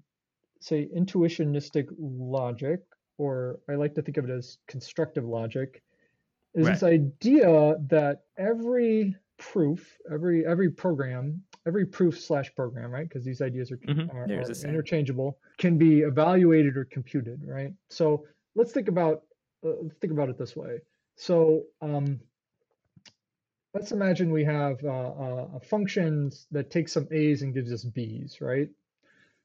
say 0.61 0.89
intuitionistic 0.95 1.87
logic, 1.99 2.81
or 3.19 3.61
I 3.69 3.75
like 3.75 3.95
to 3.95 4.03
think 4.03 4.19
of 4.19 4.29
it 4.29 4.31
as 4.31 4.59
constructive 4.67 5.25
logic, 5.25 5.83
is 6.55 6.67
right. 6.67 6.73
this 6.75 6.83
idea 6.83 7.77
that 7.89 8.25
every 8.37 9.17
proof, 9.39 9.97
every 10.13 10.45
every 10.47 10.71
program, 10.71 11.43
every 11.67 11.85
proof 11.85 12.21
slash 12.21 12.55
program, 12.55 12.91
right? 12.91 13.09
Because 13.09 13.25
these 13.25 13.43
ideas 13.43 13.73
are, 13.73 13.77
mm-hmm. 13.79 14.17
are, 14.17 14.25
are 14.25 14.69
interchangeable, 14.69 15.39
can 15.59 15.77
be 15.77 16.01
evaluated 16.01 16.77
or 16.77 16.85
computed, 16.85 17.41
right? 17.47 17.73
So 17.91 18.25
let's 18.55 18.73
think 18.73 18.89
about 18.89 19.23
uh, 19.67 19.73
think 20.01 20.13
about 20.13 20.29
it 20.29 20.39
this 20.39 20.55
way. 20.55 20.79
So 21.17 21.65
um, 21.83 22.21
let's 23.75 23.93
imagine 23.93 24.31
we 24.31 24.45
have 24.45 24.83
uh, 24.85 24.89
uh, 24.89 25.49
a 25.57 25.61
function 25.61 26.31
that 26.51 26.71
takes 26.71 26.93
some 26.93 27.09
a's 27.11 27.43
and 27.43 27.55
gives 27.55 27.73
us 27.73 27.85
b's, 27.85 28.41
right? 28.41 28.69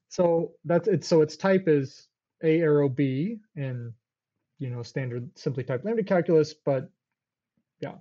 So 0.08 0.52
that's 0.64 0.88
it. 0.88 1.04
So 1.04 1.22
its 1.22 1.36
type 1.36 1.64
is 1.66 2.08
A 2.42 2.60
arrow 2.60 2.88
B 2.88 3.38
in, 3.56 3.92
you 4.58 4.70
know, 4.70 4.82
standard 4.82 5.28
simply 5.36 5.64
typed 5.64 5.84
lambda 5.84 6.04
calculus, 6.04 6.54
but 6.54 6.90
yeah. 7.80 7.94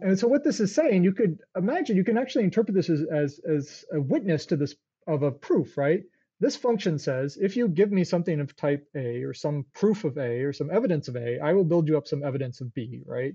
And 0.00 0.18
so 0.18 0.26
what 0.26 0.42
this 0.42 0.60
is 0.60 0.74
saying, 0.74 1.04
you 1.04 1.12
could 1.12 1.38
imagine, 1.56 1.96
you 1.96 2.04
can 2.04 2.18
actually 2.18 2.44
interpret 2.44 2.74
this 2.74 2.90
as, 2.90 3.02
as, 3.02 3.40
as 3.48 3.84
a 3.92 4.00
witness 4.00 4.46
to 4.46 4.56
this 4.56 4.74
of 5.06 5.22
a 5.22 5.30
proof, 5.30 5.76
right? 5.78 6.02
This 6.40 6.56
function 6.56 6.98
says, 6.98 7.38
if 7.40 7.56
you 7.56 7.68
give 7.68 7.92
me 7.92 8.04
something 8.04 8.40
of 8.40 8.56
type 8.56 8.86
A 8.96 9.22
or 9.22 9.32
some 9.32 9.66
proof 9.72 10.04
of 10.04 10.18
A 10.18 10.42
or 10.42 10.52
some 10.52 10.70
evidence 10.70 11.08
of 11.08 11.16
A, 11.16 11.38
I 11.38 11.52
will 11.52 11.64
build 11.64 11.88
you 11.88 11.96
up 11.96 12.08
some 12.08 12.24
evidence 12.24 12.60
of 12.60 12.74
B, 12.74 13.02
right? 13.06 13.34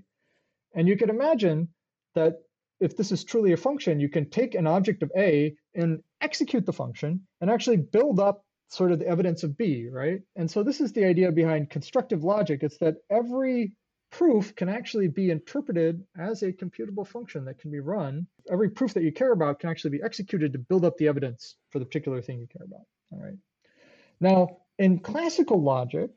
And 0.74 0.86
you 0.86 0.96
can 0.96 1.10
imagine 1.10 1.68
that 2.14 2.34
if 2.78 2.96
this 2.96 3.10
is 3.10 3.24
truly 3.24 3.52
a 3.52 3.56
function, 3.56 4.00
you 4.00 4.08
can 4.08 4.28
take 4.28 4.54
an 4.54 4.66
object 4.66 5.02
of 5.02 5.10
A 5.16 5.54
and 5.74 6.02
execute 6.20 6.66
the 6.66 6.72
function 6.72 7.26
and 7.40 7.50
actually 7.50 7.78
build 7.78 8.20
up 8.20 8.44
sort 8.68 8.92
of 8.92 8.98
the 8.98 9.08
evidence 9.08 9.42
of 9.42 9.56
B, 9.56 9.88
right? 9.90 10.20
And 10.36 10.50
so 10.50 10.62
this 10.62 10.80
is 10.80 10.92
the 10.92 11.04
idea 11.04 11.32
behind 11.32 11.70
constructive 11.70 12.22
logic. 12.22 12.62
It's 12.62 12.78
that 12.78 12.96
every 13.10 13.72
proof 14.10 14.54
can 14.56 14.68
actually 14.68 15.08
be 15.08 15.30
interpreted 15.30 16.04
as 16.18 16.42
a 16.42 16.52
computable 16.52 17.06
function 17.06 17.44
that 17.44 17.58
can 17.58 17.70
be 17.70 17.80
run. 17.80 18.26
Every 18.50 18.68
proof 18.68 18.94
that 18.94 19.02
you 19.02 19.12
care 19.12 19.32
about 19.32 19.60
can 19.60 19.70
actually 19.70 19.92
be 19.92 20.02
executed 20.02 20.52
to 20.52 20.58
build 20.58 20.84
up 20.84 20.96
the 20.96 21.08
evidence 21.08 21.56
for 21.70 21.78
the 21.78 21.84
particular 21.84 22.20
thing 22.20 22.40
you 22.40 22.46
care 22.46 22.66
about. 22.66 22.86
All 23.12 23.20
right. 23.20 23.38
Now, 24.20 24.58
in 24.78 24.98
classical 24.98 25.62
logic, 25.62 26.10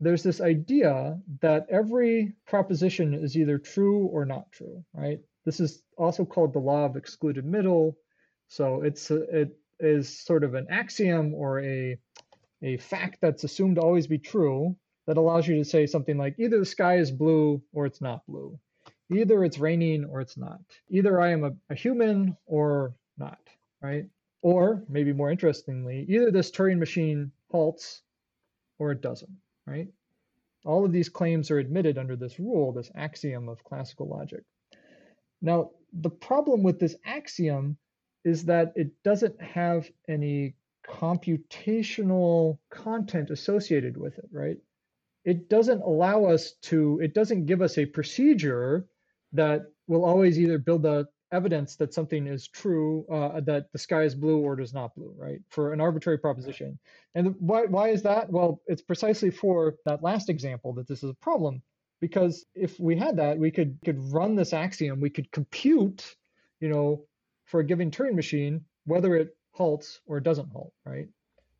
there's 0.00 0.22
this 0.22 0.40
idea 0.40 1.18
that 1.40 1.66
every 1.70 2.34
proposition 2.46 3.14
is 3.14 3.36
either 3.36 3.58
true 3.58 4.06
or 4.06 4.24
not 4.24 4.50
true, 4.52 4.84
right? 4.92 5.20
This 5.44 5.60
is 5.60 5.82
also 5.96 6.24
called 6.24 6.52
the 6.52 6.58
law 6.58 6.84
of 6.84 6.96
excluded 6.96 7.44
middle. 7.44 7.96
So 8.48 8.82
it's 8.82 9.10
it 9.10 9.56
is 9.80 10.24
sort 10.24 10.44
of 10.44 10.54
an 10.54 10.66
axiom 10.70 11.34
or 11.34 11.60
a 11.60 11.98
a 12.62 12.76
fact 12.78 13.18
that's 13.20 13.44
assumed 13.44 13.76
to 13.76 13.82
always 13.82 14.06
be 14.06 14.18
true 14.18 14.76
that 15.06 15.16
allows 15.16 15.46
you 15.46 15.56
to 15.56 15.64
say 15.64 15.86
something 15.86 16.18
like 16.18 16.36
either 16.38 16.58
the 16.58 16.66
sky 16.66 16.96
is 16.98 17.10
blue 17.10 17.62
or 17.72 17.86
it's 17.86 18.00
not 18.00 18.26
blue. 18.26 18.58
Either 19.10 19.44
it's 19.44 19.58
raining 19.58 20.04
or 20.04 20.20
it's 20.20 20.36
not. 20.36 20.60
Either 20.88 21.20
I 21.20 21.30
am 21.30 21.44
a, 21.44 21.52
a 21.70 21.74
human 21.74 22.36
or 22.46 22.94
not, 23.16 23.38
right? 23.80 24.06
Or 24.42 24.82
maybe 24.88 25.12
more 25.12 25.30
interestingly, 25.30 26.06
either 26.08 26.30
this 26.30 26.50
Turing 26.50 26.78
machine 26.78 27.30
halts 27.50 28.02
or 28.78 28.92
it 28.92 29.00
doesn't, 29.00 29.30
right? 29.66 29.88
All 30.64 30.84
of 30.84 30.92
these 30.92 31.08
claims 31.08 31.50
are 31.50 31.58
admitted 31.58 31.98
under 31.98 32.16
this 32.16 32.40
rule, 32.40 32.72
this 32.72 32.90
axiom 32.96 33.48
of 33.48 33.62
classical 33.62 34.08
logic. 34.08 34.42
Now, 35.40 35.70
the 35.92 36.10
problem 36.10 36.62
with 36.62 36.80
this 36.80 36.96
axiom 37.04 37.76
is 38.24 38.44
that 38.46 38.72
it 38.74 38.90
doesn't 39.04 39.40
have 39.40 39.88
any 40.08 40.56
computational 40.88 42.58
content 42.70 43.30
associated 43.30 43.96
with 43.96 44.18
it, 44.18 44.28
right? 44.32 44.56
It 45.26 45.48
doesn't 45.50 45.82
allow 45.82 46.24
us 46.24 46.52
to, 46.62 47.00
it 47.02 47.12
doesn't 47.12 47.46
give 47.46 47.60
us 47.60 47.76
a 47.76 47.84
procedure 47.84 48.86
that 49.32 49.62
will 49.88 50.04
always 50.04 50.38
either 50.38 50.56
build 50.56 50.84
the 50.84 51.08
evidence 51.32 51.74
that 51.76 51.92
something 51.92 52.28
is 52.28 52.46
true, 52.46 53.04
uh, 53.12 53.40
that 53.40 53.66
the 53.72 53.78
sky 53.78 54.04
is 54.04 54.14
blue 54.14 54.38
or 54.38 54.58
it 54.58 54.62
is 54.62 54.72
not 54.72 54.94
blue, 54.94 55.12
right? 55.18 55.40
For 55.50 55.72
an 55.72 55.80
arbitrary 55.80 56.18
proposition. 56.18 56.78
And 57.16 57.34
why, 57.40 57.64
why 57.64 57.88
is 57.88 58.02
that? 58.02 58.30
Well, 58.30 58.62
it's 58.68 58.82
precisely 58.82 59.30
for 59.30 59.74
that 59.84 60.02
last 60.02 60.30
example 60.30 60.72
that 60.74 60.86
this 60.86 61.02
is 61.02 61.10
a 61.10 61.14
problem. 61.14 61.60
Because 62.00 62.44
if 62.54 62.78
we 62.78 62.96
had 62.96 63.16
that, 63.16 63.38
we 63.38 63.50
could 63.50 63.78
could 63.84 63.98
run 64.12 64.36
this 64.36 64.52
axiom, 64.52 65.00
we 65.00 65.10
could 65.10 65.32
compute, 65.32 66.14
you 66.60 66.68
know, 66.68 67.04
for 67.46 67.60
a 67.60 67.64
given 67.64 67.90
Turing 67.90 68.14
machine, 68.14 68.64
whether 68.84 69.16
it 69.16 69.34
halts 69.52 70.00
or 70.06 70.20
doesn't 70.20 70.52
halt, 70.52 70.74
right? 70.84 71.08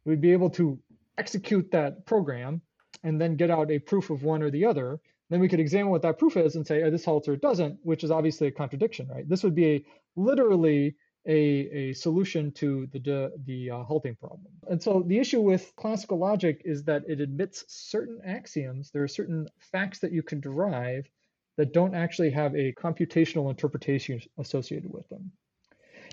We'd 0.05 0.21
be 0.21 0.33
able 0.33 0.51
to 0.51 0.79
execute 1.17 1.71
that 1.73 2.05
program 2.05 2.61
and 3.07 3.21
then 3.21 3.37
get 3.37 3.53
out 3.53 3.71
a 3.71 3.79
proof 3.79 4.11
of 4.11 4.25
one 4.25 4.43
or 4.43 4.51
the 4.51 4.65
other. 4.65 5.01
Then 5.31 5.41
we 5.41 5.49
could 5.49 5.61
examine 5.61 5.91
what 5.91 6.03
that 6.03 6.19
proof 6.19 6.37
is 6.37 6.57
and 6.57 6.67
say, 6.67 6.83
oh, 6.83 6.91
this 6.91 7.05
halts 7.05 7.29
or 7.29 7.35
it 7.35 7.41
doesn't, 7.41 7.79
which 7.83 8.03
is 8.05 8.11
obviously 8.11 8.49
a 8.49 8.53
contradiction, 8.63 9.09
right? 9.09 9.29
This 9.29 9.45
would 9.45 9.55
be 9.55 9.67
a 9.67 9.85
literally 10.17 10.97
a, 11.27 11.39
a 11.83 11.93
solution 11.93 12.53
to 12.53 12.87
the 12.93 13.33
the 13.45 13.71
uh, 13.71 13.83
halting 13.85 14.17
problem. 14.17 14.53
And 14.69 14.83
so 14.83 15.05
the 15.07 15.19
issue 15.19 15.41
with 15.41 15.73
classical 15.77 16.19
logic 16.19 16.63
is 16.65 16.85
that 16.85 17.03
it 17.09 17.21
admits 17.21 17.65
certain 17.69 18.21
axioms. 18.27 18.91
There 18.91 19.03
are 19.03 19.09
certain 19.21 19.49
facts 19.73 20.01
that 20.01 20.13
you 20.13 20.23
can 20.23 20.41
derive 20.41 21.09
that 21.57 21.73
don't 21.73 21.95
actually 21.95 22.31
have 22.31 22.55
a 22.55 22.73
computational 22.73 23.51
interpretation 23.51 24.21
associated 24.39 24.93
with 24.93 25.09
them. 25.09 25.33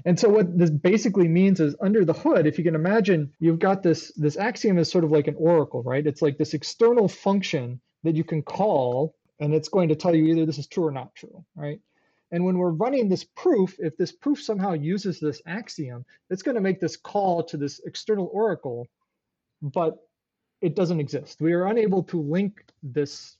And 0.05 0.19
so 0.19 0.29
what 0.29 0.57
this 0.57 0.69
basically 0.69 1.27
means 1.27 1.59
is 1.59 1.75
under 1.81 2.05
the 2.05 2.13
hood, 2.13 2.45
if 2.47 2.57
you 2.57 2.63
can 2.63 2.75
imagine, 2.75 3.33
you've 3.39 3.59
got 3.59 3.83
this 3.83 4.11
this 4.15 4.37
axiom 4.37 4.77
is 4.77 4.89
sort 4.91 5.03
of 5.03 5.11
like 5.11 5.27
an 5.27 5.35
oracle, 5.37 5.83
right? 5.83 6.05
It's 6.05 6.21
like 6.21 6.37
this 6.37 6.53
external 6.53 7.07
function 7.07 7.81
that 8.03 8.15
you 8.15 8.23
can 8.23 8.41
call 8.41 9.15
and 9.39 9.53
it's 9.53 9.69
going 9.69 9.89
to 9.89 9.95
tell 9.95 10.15
you 10.15 10.25
either 10.25 10.45
this 10.45 10.57
is 10.57 10.67
true 10.67 10.85
or 10.85 10.91
not 10.91 11.15
true, 11.15 11.43
right? 11.55 11.79
And 12.31 12.45
when 12.45 12.57
we're 12.57 12.71
running 12.71 13.09
this 13.09 13.23
proof, 13.23 13.75
if 13.79 13.95
this 13.97 14.11
proof 14.11 14.41
somehow 14.41 14.73
uses 14.73 15.19
this 15.19 15.41
axiom, 15.45 16.05
it's 16.29 16.41
going 16.41 16.55
to 16.55 16.61
make 16.61 16.79
this 16.79 16.97
call 16.97 17.43
to 17.43 17.57
this 17.57 17.79
external 17.85 18.29
oracle, 18.33 18.87
but 19.61 19.97
it 20.61 20.75
doesn't 20.75 20.99
exist. 20.99 21.41
We 21.41 21.53
are 21.53 21.67
unable 21.67 22.03
to 22.05 22.21
link 22.21 22.63
this 22.81 23.37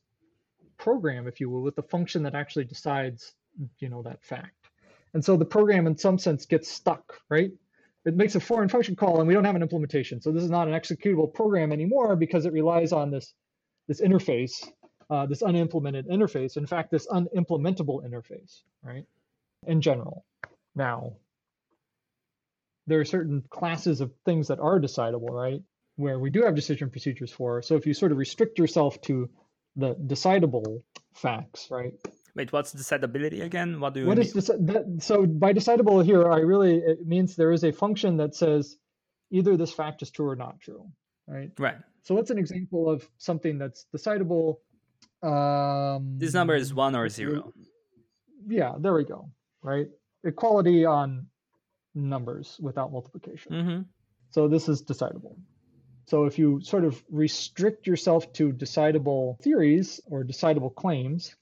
program, 0.78 1.28
if 1.28 1.40
you 1.40 1.50
will, 1.50 1.62
with 1.62 1.76
the 1.76 1.84
function 1.84 2.24
that 2.24 2.36
actually 2.36 2.66
decides, 2.66 3.34
you 3.80 3.90
know, 3.90 4.04
that 4.04 4.22
fact. 4.24 4.63
And 5.14 5.24
so 5.24 5.38
the 5.38 5.46
program 5.46 5.88
in 5.88 5.98
some 5.98 6.18
sense 6.18 6.46
gets 6.46 6.70
stuck, 6.70 7.20
right? 7.30 7.52
It 8.06 8.16
makes 8.16 8.36
a 8.36 8.40
foreign 8.40 8.70
function 8.70 8.96
call 8.96 9.20
and 9.20 9.28
we 9.28 9.34
don't 9.34 9.46
have 9.46 9.56
an 9.56 9.62
implementation. 9.62 10.22
So 10.22 10.32
this 10.32 10.44
is 10.44 10.50
not 10.50 10.68
an 10.68 10.74
executable 10.74 11.34
program 11.34 11.72
anymore 11.72 12.16
because 12.16 12.46
it 12.46 12.54
relies 12.54 12.92
on 12.92 13.12
this, 13.12 13.34
this 13.88 14.02
interface 14.02 14.66
uh, 15.10 15.26
this 15.26 15.44
unimplemented 15.44 16.08
interface. 16.08 16.58
In 16.58 16.66
fact, 16.66 16.92
this 16.92 17.08
unimplementable 17.08 18.04
interface, 18.04 18.62
right? 18.84 19.06
In 19.68 19.82
general. 19.82 20.26
Now, 20.76 21.14
there 22.88 23.00
are 23.00 23.06
certain 23.06 23.44
classes 23.50 24.02
of 24.02 24.12
things 24.26 24.48
that 24.48 24.60
are 24.60 24.80
decidable, 24.80 25.30
right? 25.30 25.62
Where 25.96 26.20
we 26.20 26.30
do 26.30 26.42
have 26.44 26.56
decision 26.56 26.90
procedures 26.90 27.32
for. 27.32 27.62
So 27.62 27.76
if 27.76 27.86
you 27.86 27.94
sort 27.94 28.12
of 28.12 28.18
restrict 28.18 28.58
yourself 28.58 29.00
to 29.02 29.30
the 29.76 29.96
decidable 29.96 30.82
facts, 31.14 31.68
right? 31.70 31.94
Wait, 32.36 32.52
what's 32.52 32.74
decidability 32.74 33.44
again? 33.44 33.80
What 33.80 33.94
do 33.94 34.02
you 34.02 34.08
what 34.08 34.18
mean? 34.18 34.26
is 34.26 34.34
this, 34.34 34.48
that, 34.48 34.98
so 35.00 35.26
by 35.26 35.54
decidable 35.54 36.04
here, 36.04 36.32
I 36.32 36.40
really 36.40 36.78
it 36.78 37.06
means 37.06 37.36
there 37.36 37.52
is 37.52 37.64
a 37.64 37.72
function 37.72 38.18
that 38.18 38.34
says 38.36 38.78
either 39.32 39.56
this 39.56 39.72
fact 39.72 40.02
is 40.02 40.10
true 40.10 40.30
or 40.30 40.36
not 40.36 40.60
true, 40.60 40.88
right? 41.28 41.52
Right. 41.60 41.78
So 42.02 42.16
what's 42.16 42.32
an 42.32 42.40
example 42.40 42.90
of 42.90 43.08
something 43.18 43.58
that's 43.58 43.86
decidable 43.96 44.58
um, 45.24 46.18
this 46.18 46.34
number 46.34 46.56
is 46.56 46.74
one 46.74 46.96
or 46.96 47.08
zero. 47.08 47.54
Yeah, 48.46 48.74
there 48.78 48.94
we 48.94 49.06
go. 49.06 49.30
Right, 49.62 49.88
equality 50.24 50.86
on 50.86 51.28
numbers 51.96 52.58
without 52.62 52.92
multiplication. 52.92 53.52
Mm-hmm. 53.52 53.82
So 54.32 54.48
this 54.50 54.68
is 54.68 54.84
decidable. 54.84 55.38
So 56.06 56.26
if 56.26 56.38
you 56.38 56.60
sort 56.62 56.84
of 56.84 57.02
restrict 57.10 57.88
yourself 57.88 58.34
to 58.34 58.52
decidable 58.52 59.40
theories 59.42 60.02
or 60.06 60.26
decidable 60.26 60.76
claims, 60.76 61.34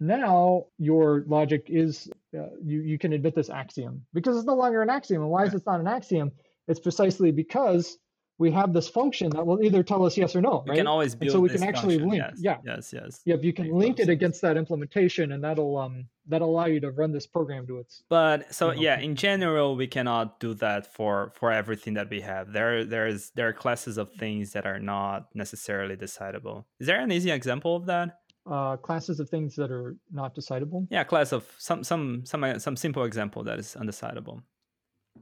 now 0.00 0.66
your 0.78 1.24
logic 1.26 1.64
is 1.68 2.08
uh, 2.36 2.46
you 2.62 2.80
you 2.80 2.98
can 2.98 3.12
admit 3.12 3.34
this 3.34 3.50
axiom 3.50 4.04
because 4.12 4.36
it's 4.36 4.46
no 4.46 4.54
longer 4.54 4.82
an 4.82 4.90
axiom. 4.90 5.22
And 5.22 5.30
why 5.30 5.44
is 5.44 5.54
it 5.54 5.62
not 5.66 5.80
an 5.80 5.88
axiom? 5.88 6.32
It's 6.68 6.80
precisely 6.80 7.32
because 7.32 7.98
we 8.38 8.52
have 8.52 8.72
this 8.72 8.88
function 8.88 9.30
that 9.30 9.44
will 9.44 9.62
either 9.62 9.82
tell 9.82 10.06
us 10.06 10.16
yes 10.16 10.36
or 10.36 10.40
no. 10.40 10.64
Right? 10.66 10.76
can 10.76 10.86
always 10.86 11.16
build. 11.16 11.30
And 11.30 11.32
so 11.32 11.40
we 11.40 11.48
can 11.48 11.64
actually 11.64 11.98
function. 11.98 12.10
link. 12.10 12.22
Yes. 12.22 12.38
Yeah. 12.40 12.56
Yes. 12.64 12.92
Yes. 12.92 13.20
Yep. 13.24 13.42
You 13.42 13.52
can 13.52 13.72
link 13.72 13.98
it 13.98 14.08
against 14.08 14.40
that 14.42 14.56
implementation, 14.56 15.32
and 15.32 15.42
that'll 15.42 15.76
um 15.76 16.06
that'll 16.26 16.48
allow 16.48 16.66
you 16.66 16.78
to 16.80 16.92
run 16.92 17.10
this 17.10 17.26
program 17.26 17.66
to 17.66 17.78
its. 17.78 18.04
But 18.08 18.54
so 18.54 18.70
you 18.70 18.76
know, 18.76 18.82
yeah, 18.82 19.00
in 19.00 19.16
general, 19.16 19.74
we 19.74 19.88
cannot 19.88 20.38
do 20.38 20.54
that 20.54 20.92
for 20.92 21.32
for 21.34 21.50
everything 21.50 21.94
that 21.94 22.08
we 22.08 22.20
have. 22.20 22.52
There 22.52 22.84
there 22.84 23.08
is 23.08 23.30
there 23.34 23.48
are 23.48 23.52
classes 23.52 23.98
of 23.98 24.12
things 24.12 24.52
that 24.52 24.66
are 24.66 24.78
not 24.78 25.28
necessarily 25.34 25.96
decidable. 25.96 26.64
Is 26.78 26.86
there 26.86 27.00
an 27.00 27.10
easy 27.10 27.32
example 27.32 27.74
of 27.74 27.86
that? 27.86 28.20
Uh, 28.50 28.76
classes 28.78 29.20
of 29.20 29.28
things 29.28 29.54
that 29.56 29.70
are 29.70 29.94
not 30.10 30.34
decidable. 30.34 30.86
Yeah, 30.90 31.04
class 31.04 31.32
of 31.32 31.44
some 31.58 31.84
some 31.84 32.24
some 32.24 32.58
some 32.58 32.76
simple 32.76 33.04
example 33.04 33.44
that 33.44 33.58
is 33.58 33.76
undecidable 33.78 34.40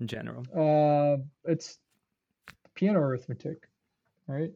in 0.01 0.07
general. 0.07 0.45
Uh, 0.55 1.17
it's 1.45 1.79
Peano 2.79 2.97
arithmetic 3.01 3.69
right? 4.29 4.51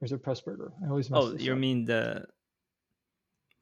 Or 0.00 0.04
is 0.04 0.12
it 0.12 0.22
Presburger? 0.22 0.72
I 0.84 0.88
always 0.88 1.10
mess 1.10 1.20
Oh, 1.22 1.36
you 1.36 1.52
up. 1.52 1.58
mean 1.58 1.84
the 1.84 2.24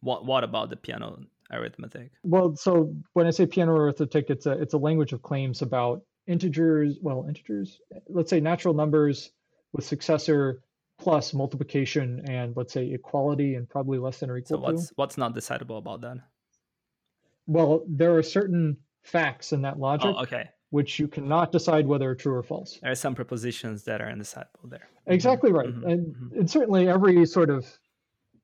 what? 0.01 0.25
What 0.25 0.45
about 0.45 0.71
the 0.71 0.77
Peano 0.77 1.25
arithmetic? 1.53 2.11
Well, 2.23 2.57
so 2.57 2.95
when 3.13 3.27
I 3.27 3.31
say 3.31 3.47
Peano 3.47 3.77
arithmetic, 3.77 4.31
it's 4.31 4.47
a 4.47 4.53
it's 4.53 4.75
a 4.75 4.79
language 4.79 5.13
of 5.13 5.23
claims 5.23 5.63
about 5.63 6.03
integers. 6.27 6.99
Well, 7.03 7.27
integers. 7.29 7.81
Let's 8.09 8.31
say 8.31 8.41
natural 8.41 8.75
numbers 8.75 9.31
with 9.73 9.85
successor 9.85 10.63
plus 11.01 11.33
multiplication 11.35 12.23
and 12.29 12.57
let's 12.57 12.73
say 12.73 12.91
equality 12.93 13.55
and 13.55 13.69
probably 13.69 13.99
less 13.99 14.19
than 14.21 14.31
or 14.31 14.37
equal 14.39 14.59
So 14.59 14.63
what's 14.63 14.89
to. 14.89 14.95
what's 14.97 15.19
not 15.19 15.35
decidable 15.35 15.79
about 15.79 16.01
that? 16.03 16.19
Well, 17.47 17.83
there 17.89 18.17
are 18.17 18.23
certain 18.23 18.77
facts 19.03 19.53
in 19.53 19.63
that 19.63 19.79
logic 19.79 20.13
Oh, 20.15 20.23
okay. 20.23 20.51
which 20.71 20.99
you 20.99 21.09
cannot 21.09 21.51
decide 21.53 21.87
whether 21.87 22.09
are 22.11 22.15
true 22.15 22.35
or 22.35 22.43
false. 22.43 22.79
There 22.83 22.93
are 22.93 22.95
some 22.95 23.15
propositions 23.15 23.83
that 23.85 24.01
are 24.01 24.07
undecidable 24.13 24.69
there. 24.69 24.89
Exactly 25.07 25.51
right. 25.51 25.69
mhm, 25.69 25.91
and, 25.91 26.15
mhm. 26.15 26.39
and 26.39 26.51
certainly 26.51 26.89
every 26.89 27.25
sort 27.27 27.51
of, 27.51 27.67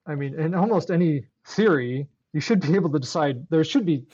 I 0.06 0.14
mean, 0.14 0.38
in 0.40 0.54
almost 0.54 0.90
any 0.90 1.26
theory, 1.46 2.08
you 2.32 2.40
should 2.40 2.60
be 2.60 2.74
able 2.74 2.90
to 2.90 2.98
decide. 2.98 3.46
There 3.50 3.62
should 3.64 3.86
be 3.86 4.06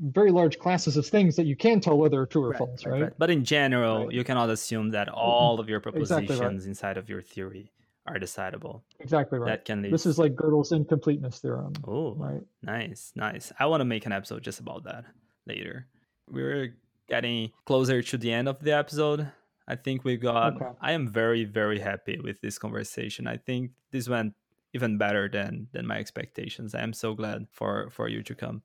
very 0.00 0.30
large 0.30 0.58
classes 0.58 0.96
of 0.96 1.06
things 1.06 1.34
that 1.36 1.46
you 1.46 1.56
can 1.56 1.80
tell 1.80 1.96
whether 1.98 2.20
are 2.20 2.26
true 2.26 2.44
or 2.44 2.50
Right, 2.50 2.58
false, 2.58 2.84
right, 2.86 3.02
right? 3.02 3.12
But 3.18 3.30
in 3.30 3.44
general, 3.44 3.96
Right. 3.98 4.08
Mm-hmm. 4.08 4.16
you 4.16 4.24
cannot 4.24 4.50
assume 4.50 4.90
that 4.90 5.08
all 5.08 5.58
of 5.58 5.68
your 5.68 5.78
Exactly 5.78 6.26
propositions 6.26 6.62
right. 6.64 6.68
inside 6.68 6.96
of 6.96 7.08
your 7.08 7.22
theory 7.22 7.72
are 8.06 8.18
decidable. 8.18 8.82
Exactly 9.00 9.38
right. 9.38 9.48
That 9.48 9.64
can 9.64 9.82
lead. 9.82 9.92
This 9.92 10.06
is 10.06 10.18
like 10.18 10.34
Gödel's 10.34 10.72
incompleteness 10.72 11.38
theorem, 11.38 11.72
oh, 11.86 12.14
right? 12.14 12.42
nice, 12.62 13.12
nice. 13.14 13.52
I 13.58 13.66
want 13.66 13.80
to 13.80 13.84
make 13.84 14.06
an 14.06 14.12
episode 14.12 14.42
just 14.42 14.60
about 14.60 14.84
that 14.84 15.04
later. 15.46 15.86
We're 16.28 16.76
getting 17.08 17.50
closer 17.64 18.02
to 18.02 18.18
the 18.18 18.32
end 18.32 18.48
of 18.48 18.60
the 18.60 18.72
episode. 18.72 19.30
I 19.66 19.76
think 19.76 20.04
we 20.04 20.16
got. 20.16 20.56
Okay. 20.56 20.66
I 20.80 20.92
am 20.92 21.08
very, 21.08 21.44
very 21.44 21.78
happy 21.78 22.20
with 22.22 22.40
this 22.40 22.58
conversation. 22.58 23.26
I 23.26 23.38
think 23.38 23.70
this 23.90 24.08
went 24.08 24.34
even 24.74 24.98
better 24.98 25.28
than 25.28 25.68
than 25.72 25.86
my 25.86 25.98
expectations. 25.98 26.74
I 26.74 26.82
am 26.82 26.92
so 26.92 27.14
glad 27.14 27.46
for 27.50 27.88
for 27.90 28.08
you 28.08 28.22
to 28.22 28.34
come. 28.34 28.62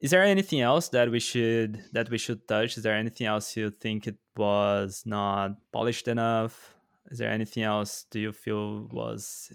Is 0.00 0.10
there 0.10 0.22
anything 0.22 0.60
else 0.60 0.90
that 0.90 1.10
we 1.10 1.20
should 1.20 1.82
that 1.92 2.10
we 2.10 2.18
should 2.18 2.46
touch? 2.46 2.76
Is 2.76 2.82
there 2.82 2.94
anything 2.94 3.26
else 3.26 3.56
you 3.56 3.70
think 3.70 4.06
it 4.06 4.16
was 4.36 5.04
not 5.06 5.56
polished 5.72 6.08
enough? 6.08 6.73
Is 7.10 7.18
there 7.18 7.30
anything 7.30 7.62
else 7.62 8.06
do 8.10 8.20
you 8.20 8.32
feel 8.32 8.88
was 8.90 9.52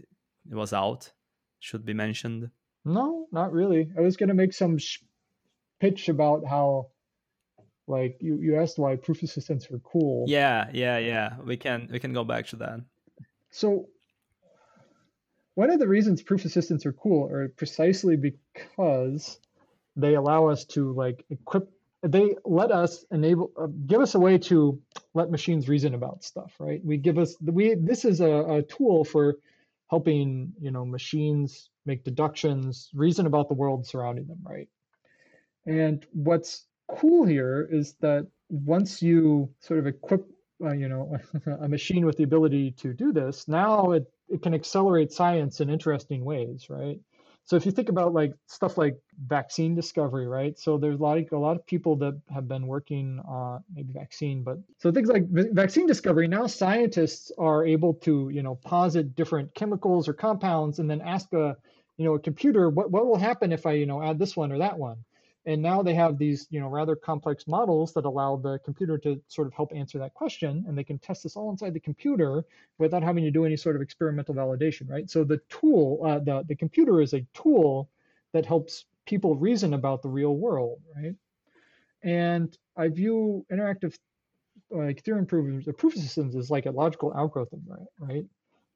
it 0.49 0.55
was 0.55 0.73
out 0.73 1.11
should 1.59 1.85
be 1.85 1.93
mentioned? 1.93 2.49
No, 2.85 3.27
not 3.31 3.51
really. 3.51 3.91
I 3.97 4.01
was 4.01 4.17
going 4.17 4.29
to 4.29 4.35
make 4.35 4.53
some 4.53 4.77
sh- 4.77 4.99
pitch 5.79 6.09
about 6.09 6.45
how, 6.45 6.87
like, 7.87 8.17
you, 8.21 8.37
you 8.37 8.59
asked 8.59 8.79
why 8.79 8.95
proof 8.95 9.21
assistants 9.23 9.69
are 9.71 9.79
cool. 9.79 10.25
Yeah, 10.27 10.69
yeah, 10.73 10.97
yeah. 10.97 11.35
We 11.43 11.57
can 11.57 11.89
we 11.91 11.99
can 11.99 12.13
go 12.13 12.23
back 12.23 12.47
to 12.47 12.55
that. 12.57 12.79
So 13.51 13.89
one 15.55 15.69
of 15.69 15.79
the 15.79 15.87
reasons 15.87 16.21
proof 16.21 16.45
assistants 16.45 16.85
are 16.85 16.93
cool 16.93 17.29
are 17.29 17.49
precisely 17.49 18.15
because 18.15 19.39
they 19.95 20.15
allow 20.15 20.47
us 20.47 20.65
to 20.65 20.93
like 20.93 21.25
equip 21.29 21.69
they 22.01 22.35
let 22.45 22.71
us 22.71 23.05
enable 23.11 23.51
uh, 23.59 23.67
give 23.85 24.01
us 24.01 24.15
a 24.15 24.19
way 24.19 24.37
to 24.37 24.79
let 25.13 25.31
machines 25.31 25.67
reason 25.67 25.93
about 25.93 26.23
stuff 26.23 26.53
right 26.59 26.83
we 26.83 26.97
give 26.97 27.17
us 27.17 27.35
we 27.41 27.75
this 27.75 28.05
is 28.05 28.21
a, 28.21 28.31
a 28.31 28.61
tool 28.63 29.03
for 29.03 29.37
helping 29.89 30.53
you 30.59 30.71
know 30.71 30.85
machines 30.85 31.69
make 31.85 32.03
deductions 32.03 32.89
reason 32.93 33.25
about 33.25 33.47
the 33.47 33.53
world 33.53 33.85
surrounding 33.85 34.27
them 34.27 34.39
right 34.43 34.69
and 35.65 36.05
what's 36.13 36.65
cool 36.97 37.25
here 37.25 37.67
is 37.71 37.95
that 38.01 38.25
once 38.49 39.01
you 39.01 39.49
sort 39.59 39.79
of 39.79 39.87
equip 39.87 40.25
uh, 40.63 40.71
you 40.71 40.87
know 40.87 41.17
a 41.61 41.67
machine 41.67 42.05
with 42.05 42.17
the 42.17 42.23
ability 42.23 42.71
to 42.71 42.93
do 42.93 43.11
this 43.11 43.47
now 43.47 43.91
it 43.91 44.05
it 44.29 44.41
can 44.41 44.53
accelerate 44.53 45.11
science 45.11 45.59
in 45.59 45.69
interesting 45.69 46.23
ways, 46.23 46.69
right? 46.69 46.99
So 47.49 47.55
if 47.55 47.65
you 47.65 47.71
think 47.71 47.89
about 47.89 48.13
like 48.13 48.35
stuff 48.45 48.77
like 48.77 48.95
vaccine 49.25 49.73
discovery, 49.73 50.27
right? 50.27 50.55
So 50.59 50.77
there's 50.77 50.99
like 50.99 51.31
a 51.31 51.37
lot 51.37 51.55
of 51.55 51.65
people 51.65 51.95
that 51.95 52.21
have 52.31 52.47
been 52.47 52.67
working 52.67 53.19
on 53.27 53.63
maybe 53.73 53.91
vaccine, 53.91 54.43
but 54.43 54.59
so 54.77 54.91
things 54.91 55.09
like 55.09 55.23
vaccine 55.27 55.87
discovery. 55.87 56.27
Now 56.27 56.45
scientists 56.45 57.31
are 57.39 57.65
able 57.65 57.95
to 58.05 58.29
you 58.29 58.43
know 58.43 58.53
posit 58.53 59.15
different 59.15 59.51
chemicals 59.55 60.07
or 60.07 60.13
compounds 60.13 60.77
and 60.77 60.87
then 60.87 61.01
ask 61.01 61.33
a 61.33 61.57
you 61.97 62.05
know 62.05 62.13
a 62.13 62.19
computer 62.19 62.69
what 62.69 62.91
what 62.91 63.07
will 63.07 63.17
happen 63.17 63.51
if 63.51 63.65
I 63.65 63.71
you 63.71 63.87
know 63.87 64.03
add 64.03 64.19
this 64.19 64.37
one 64.37 64.51
or 64.51 64.59
that 64.59 64.77
one 64.77 64.97
and 65.49 65.63
now 65.63 65.81
they 65.81 65.95
have 65.95 66.19
these 66.19 66.45
you 66.51 66.59
know 66.59 66.67
rather 66.67 66.95
complex 66.95 67.47
models 67.47 67.91
that 67.93 68.05
allow 68.05 68.35
the 68.35 68.59
computer 68.59 68.97
to 68.99 69.19
sort 69.27 69.47
of 69.47 69.53
help 69.53 69.71
answer 69.73 69.97
that 69.97 70.13
question 70.13 70.63
and 70.67 70.77
they 70.77 70.83
can 70.83 70.99
test 70.99 71.23
this 71.23 71.35
all 71.35 71.49
inside 71.49 71.73
the 71.73 71.79
computer 71.79 72.45
without 72.77 73.01
having 73.01 73.23
to 73.23 73.31
do 73.31 73.45
any 73.45 73.57
sort 73.57 73.75
of 73.75 73.81
experimental 73.81 74.35
validation 74.35 74.87
right? 74.87 75.09
So 75.09 75.23
the 75.23 75.41
tool 75.49 76.01
uh, 76.05 76.19
the, 76.19 76.45
the 76.47 76.55
computer 76.55 77.01
is 77.01 77.13
a 77.13 77.25
tool 77.33 77.89
that 78.31 78.45
helps 78.45 78.85
people 79.07 79.35
reason 79.35 79.73
about 79.73 80.03
the 80.03 80.09
real 80.09 80.35
world 80.35 80.79
right? 80.95 81.15
And 82.03 82.55
i 82.77 82.87
view 82.87 83.43
interactive 83.51 83.95
like 84.69 85.03
theorem 85.03 85.25
proofs 85.25 85.67
or 85.67 85.73
proof 85.73 85.95
systems 85.95 86.35
is 86.35 86.51
like 86.51 86.67
a 86.67 86.71
logical 86.71 87.11
algorithm 87.15 87.63
right 87.67 87.89
right? 87.99 88.25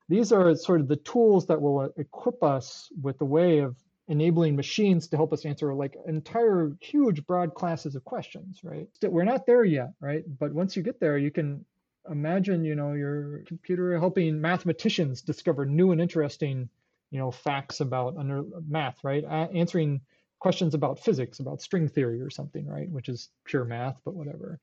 These 0.10 0.32
are 0.32 0.56
sort 0.56 0.82
of 0.82 0.88
the 0.88 0.98
tools 0.98 1.46
that 1.46 1.62
will 1.62 1.94
equip 1.98 2.42
us 2.44 2.90
with 3.02 3.20
the 3.20 3.26
way 3.26 3.60
of 3.60 3.76
enabling 4.14 4.56
machines 4.56 5.08
to 5.08 5.18
help 5.18 5.34
us 5.34 5.44
answer 5.44 5.74
like 5.74 5.98
entire 6.08 6.72
huge 6.80 7.26
broad 7.26 7.56
classes 7.56 7.96
of 7.96 8.04
questions 8.06 8.62
right? 8.64 8.88
We're 9.02 9.24
not 9.24 9.48
there 9.48 9.64
yet 9.64 9.90
right? 10.00 10.24
But 10.40 10.54
once 10.54 10.76
you 10.78 10.84
get 10.84 11.00
there 11.00 11.18
you 11.18 11.32
can 11.32 11.66
imagine 12.10 12.64
you 12.64 12.76
know 12.76 12.94
your 12.94 13.44
computer 13.48 13.98
helping 13.98 14.40
mathematicians 14.40 15.22
discover 15.24 15.66
new 15.66 15.92
and 15.92 16.00
interesting 16.00 16.70
you 17.10 17.20
know 17.20 17.32
facts 17.32 17.80
about 17.80 18.16
under 18.18 18.44
math 18.68 19.04
right? 19.04 19.24
Answering 19.26 20.02
questions 20.40 20.76
about 20.76 21.00
physics 21.00 21.40
about 21.40 21.62
string 21.62 21.88
theory 21.88 22.22
or 22.22 22.30
something 22.30 22.68
right? 22.68 22.90
Which 22.92 23.10
is 23.10 23.30
pure 23.46 23.66
math 23.66 23.98
but 24.06 24.14
whatever. 24.14 24.60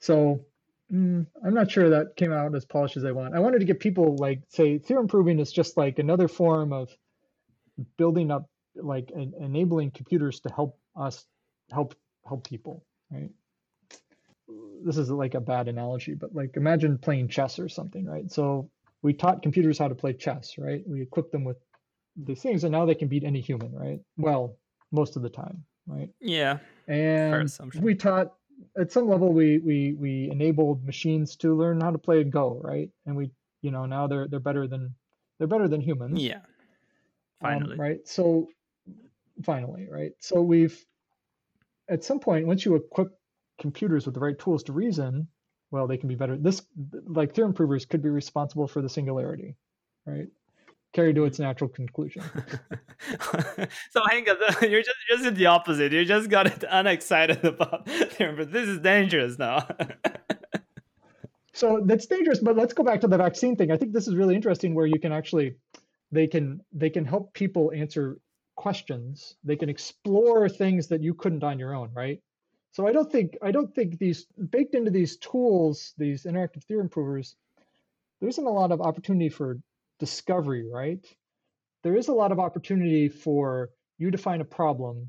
So 0.00 0.44
mm, 0.92 1.26
i'm 1.42 1.54
not 1.54 1.70
sure 1.70 1.88
that 1.90 2.16
came 2.16 2.32
out 2.32 2.54
as 2.54 2.66
polished 2.66 2.98
as 2.98 3.06
i 3.06 3.12
want. 3.12 3.34
I 3.34 3.40
wanted 3.40 3.60
to 3.60 3.64
get 3.64 3.80
people 3.80 4.16
like 4.16 4.42
say 4.50 4.76
theorem 4.78 5.08
proving 5.08 5.38
is 5.40 5.52
just 5.52 5.78
like 5.78 5.98
another 5.98 6.28
form 6.28 6.74
of 6.74 6.94
building 7.96 8.30
up 8.30 8.48
like 8.82 9.10
en- 9.14 9.34
enabling 9.40 9.90
computers 9.90 10.40
to 10.40 10.50
help 10.50 10.78
us 10.96 11.26
help 11.70 11.94
help 12.26 12.46
people 12.46 12.84
right? 13.10 13.30
This 14.84 14.96
is 14.96 15.10
like 15.10 15.34
a 15.34 15.40
bad 15.40 15.68
analogy 15.68 16.14
but 16.14 16.34
like 16.34 16.56
imagine 16.56 16.98
playing 16.98 17.28
chess 17.28 17.58
or 17.58 17.68
something 17.68 18.06
right? 18.06 18.30
So 18.30 18.70
we 19.02 19.12
taught 19.12 19.42
computers 19.42 19.78
how 19.78 19.88
to 19.88 19.94
play 19.94 20.12
chess 20.12 20.56
right? 20.58 20.82
We 20.86 21.02
equipped 21.02 21.32
them 21.32 21.44
with 21.44 21.58
these 22.16 22.42
things 22.42 22.64
and 22.64 22.72
now 22.72 22.84
they 22.84 22.94
can 22.94 23.08
beat 23.08 23.24
any 23.24 23.40
human 23.40 23.72
right? 23.74 24.00
Well 24.16 24.56
most 24.92 25.16
of 25.16 25.22
the 25.22 25.30
time 25.30 25.64
right? 25.86 26.10
Yeah. 26.20 26.58
And 26.86 27.50
we 27.80 27.94
taught 27.94 28.32
at 28.78 28.92
some 28.92 29.08
level 29.08 29.32
we 29.32 29.58
we 29.58 29.94
we 29.94 30.30
enabled 30.30 30.84
machines 30.84 31.36
to 31.36 31.54
learn 31.54 31.80
how 31.80 31.90
to 31.90 31.98
play 31.98 32.24
go 32.24 32.60
right? 32.62 32.90
And 33.06 33.16
we 33.16 33.30
you 33.62 33.70
know 33.70 33.86
now 33.86 34.06
they're 34.06 34.28
they're 34.28 34.40
better 34.40 34.66
than 34.66 34.94
they're 35.38 35.48
better 35.48 35.68
than 35.68 35.80
humans. 35.80 36.22
Yeah. 36.22 36.40
Finally. 37.40 37.74
Um, 37.74 37.80
right? 37.80 38.08
So 38.08 38.48
finally 39.44 39.88
right? 39.90 40.12
So 40.18 40.40
we've 40.42 40.84
at 41.88 42.04
some 42.04 42.20
point 42.20 42.46
once 42.46 42.64
you 42.64 42.74
equip 42.74 43.08
computers 43.60 44.06
with 44.06 44.14
the 44.14 44.20
right 44.20 44.38
tools 44.38 44.62
to 44.64 44.72
reason 44.72 45.28
well 45.70 45.86
they 45.86 45.96
can 45.96 46.08
be 46.08 46.14
better. 46.14 46.36
This 46.36 46.62
like 47.06 47.34
theorem 47.34 47.52
provers 47.52 47.84
could 47.84 48.02
be 48.02 48.08
responsible 48.08 48.66
for 48.66 48.82
the 48.82 48.88
singularity 48.88 49.56
right? 50.06 50.26
Carried 50.94 51.16
to 51.16 51.24
its 51.24 51.38
natural 51.38 51.68
conclusion. 51.68 52.22
So 53.90 54.02
hang 54.08 54.28
on 54.28 54.36
you're 54.70 54.82
just 54.82 54.96
just 55.08 55.34
the 55.34 55.46
opposite. 55.46 55.92
You 55.92 56.04
just 56.04 56.28
got 56.30 56.46
it 56.46 56.64
unexcited 56.68 57.44
about 57.44 57.88
theorem 57.88 58.36
but 58.36 58.52
this 58.52 58.68
is 58.68 58.80
dangerous 58.80 59.38
now. 59.38 59.66
So 61.52 61.80
that's 61.84 62.06
dangerous 62.06 62.38
but 62.38 62.56
let's 62.56 62.72
go 62.72 62.82
back 62.82 63.00
to 63.02 63.08
the 63.08 63.18
vaccine 63.18 63.56
thing. 63.56 63.70
I 63.70 63.76
think 63.76 63.92
this 63.92 64.08
is 64.08 64.14
really 64.14 64.34
interesting 64.34 64.74
where 64.74 64.86
you 64.86 65.00
can 65.00 65.12
actually 65.12 65.56
they 66.12 66.26
can 66.26 66.60
they 66.72 66.90
can 66.90 67.04
help 67.04 67.34
people 67.34 67.72
answer 67.74 68.18
questions 68.58 69.36
they 69.44 69.54
can 69.54 69.68
explore 69.68 70.48
things 70.48 70.88
that 70.88 71.00
you 71.00 71.14
couldn't 71.14 71.44
on 71.44 71.60
your 71.60 71.72
own 71.76 71.90
right? 71.94 72.20
So 72.72 72.88
i 72.88 72.92
don't 72.92 73.10
think 73.10 73.38
i 73.40 73.52
don't 73.52 73.72
think 73.72 73.98
these 73.98 74.26
baked 74.56 74.74
into 74.74 74.90
these 74.90 75.16
tools 75.16 75.94
these 75.96 76.24
interactive 76.24 76.64
theorem 76.64 76.88
provers 76.88 77.36
there 78.18 78.28
isn't 78.28 78.52
a 78.52 78.58
lot 78.60 78.72
of 78.72 78.80
opportunity 78.80 79.28
for 79.28 79.60
discovery 80.00 80.64
right? 80.80 81.04
There 81.84 81.96
is 81.96 82.08
a 82.08 82.18
lot 82.22 82.32
of 82.32 82.40
opportunity 82.40 83.08
for 83.08 83.70
you 83.96 84.10
to 84.10 84.18
find 84.18 84.42
a 84.42 84.52
problem 84.60 85.08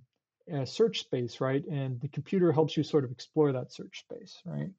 a 0.51 0.65
search 0.67 0.99
space 0.99 1.41
right? 1.41 1.65
And 1.65 1.99
the 2.01 2.13
computer 2.17 2.51
helps 2.51 2.77
you 2.77 2.83
sort 2.83 3.03
of 3.03 3.11
explore 3.11 3.51
that 3.53 3.73
search 3.73 3.95
space 4.05 4.33
right? 4.45 4.71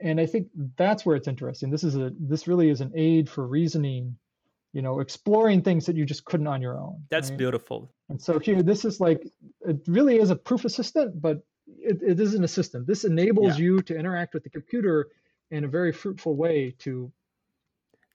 And 0.00 0.18
i 0.24 0.26
think 0.26 0.48
that's 0.76 1.06
where 1.06 1.16
it's 1.18 1.32
interesting. 1.34 1.70
This 1.70 1.84
is 1.84 1.94
a 1.94 2.10
this 2.32 2.48
really 2.50 2.68
is 2.74 2.80
an 2.80 2.92
aid 2.96 3.30
for 3.34 3.46
reasoning 3.46 4.16
you 4.72 4.82
know 4.82 5.00
exploring 5.00 5.62
things 5.62 5.86
that 5.86 5.96
you 5.96 6.04
just 6.04 6.24
couldn't 6.24 6.46
on 6.46 6.62
your 6.62 6.78
own 6.78 7.02
that's 7.10 7.30
right? 7.30 7.38
beautiful 7.38 7.92
and 8.08 8.20
so 8.20 8.38
here 8.38 8.62
this 8.62 8.84
is 8.84 9.00
like 9.00 9.26
it 9.62 9.78
really 9.86 10.18
is 10.18 10.30
a 10.30 10.36
proof 10.36 10.64
assistant 10.64 11.20
but 11.20 11.42
it, 11.66 12.00
it 12.02 12.20
is 12.20 12.34
an 12.34 12.44
assistant 12.44 12.86
this 12.86 13.04
enables 13.04 13.58
yeah. 13.58 13.64
you 13.64 13.82
to 13.82 13.96
interact 13.96 14.34
with 14.34 14.44
the 14.44 14.50
computer 14.50 15.08
in 15.50 15.64
a 15.64 15.68
very 15.68 15.92
fruitful 15.92 16.36
way 16.36 16.74
to 16.78 17.10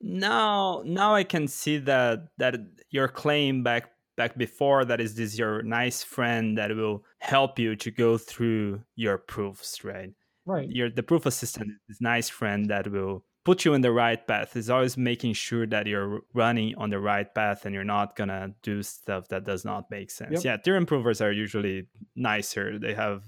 now 0.02 0.82
now 0.86 1.14
i 1.14 1.24
can 1.24 1.48
see 1.48 1.78
that 1.78 2.28
that 2.38 2.56
your 2.90 3.08
claim 3.08 3.64
back 3.64 3.92
back 4.16 4.38
before 4.38 4.86
that 4.86 5.02
is 5.02 5.16
this 5.16 5.38
your 5.38 5.62
nice 5.62 6.04
friend 6.04 6.58
that 6.58 6.74
will 6.76 7.04
help 7.20 7.60
you 7.60 7.76
to 7.76 7.92
go 7.92 8.18
through 8.18 8.82
your 8.96 9.18
proofs 9.18 9.84
right 9.84 10.14
right 10.46 10.70
your 10.70 10.90
the 10.90 11.04
proof 11.04 11.26
assistant 11.26 11.72
is 11.90 12.00
nice 12.00 12.30
friend 12.30 12.70
that 12.70 12.90
will 12.90 13.24
put 13.46 13.64
you 13.64 13.74
in 13.76 13.82
the 13.82 13.92
right 13.92 14.28
path. 14.28 14.58
is 14.58 14.70
always 14.70 14.98
making 14.98 15.34
sure 15.34 15.66
that 15.68 15.86
you're 15.86 16.22
running 16.34 16.76
on 16.76 16.90
the 16.90 17.00
right 17.00 17.34
path 17.34 17.66
and 17.66 17.74
you're 17.74 17.86
not 17.86 18.16
gonna 18.16 18.54
do 18.64 18.84
stuff 18.84 19.30
that 19.30 19.46
does 19.46 19.64
not 19.64 19.90
make 19.90 20.12
sense. 20.12 20.32
Yep. 20.34 20.44
Yeah, 20.44 20.58
theorem 20.58 20.86
provers 20.86 21.22
are 21.22 21.32
usually 21.32 21.88
nicer. 22.16 22.78
They 22.78 22.94
have 22.96 23.24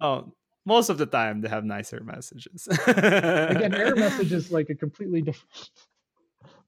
oh 0.00 0.32
most 0.66 0.90
of 0.90 0.98
the 0.98 1.06
time 1.06 1.40
they 1.40 1.48
have 1.48 1.64
nicer 1.64 2.02
messages. 2.04 2.68
Again, 2.86 3.74
error 3.74 3.96
message 3.96 4.32
is 4.32 4.52
like 4.52 4.70
a 4.70 4.74
completely 4.74 5.22
different 5.22 5.70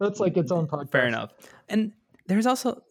that's 0.01 0.20
like 0.20 0.36
its 0.36 0.51
own 0.51 0.66
podcast. 0.66 0.90
Fair 0.90 1.07
enough. 1.07 1.32
And 1.68 1.92
there's 2.26 2.47
also 2.47 2.82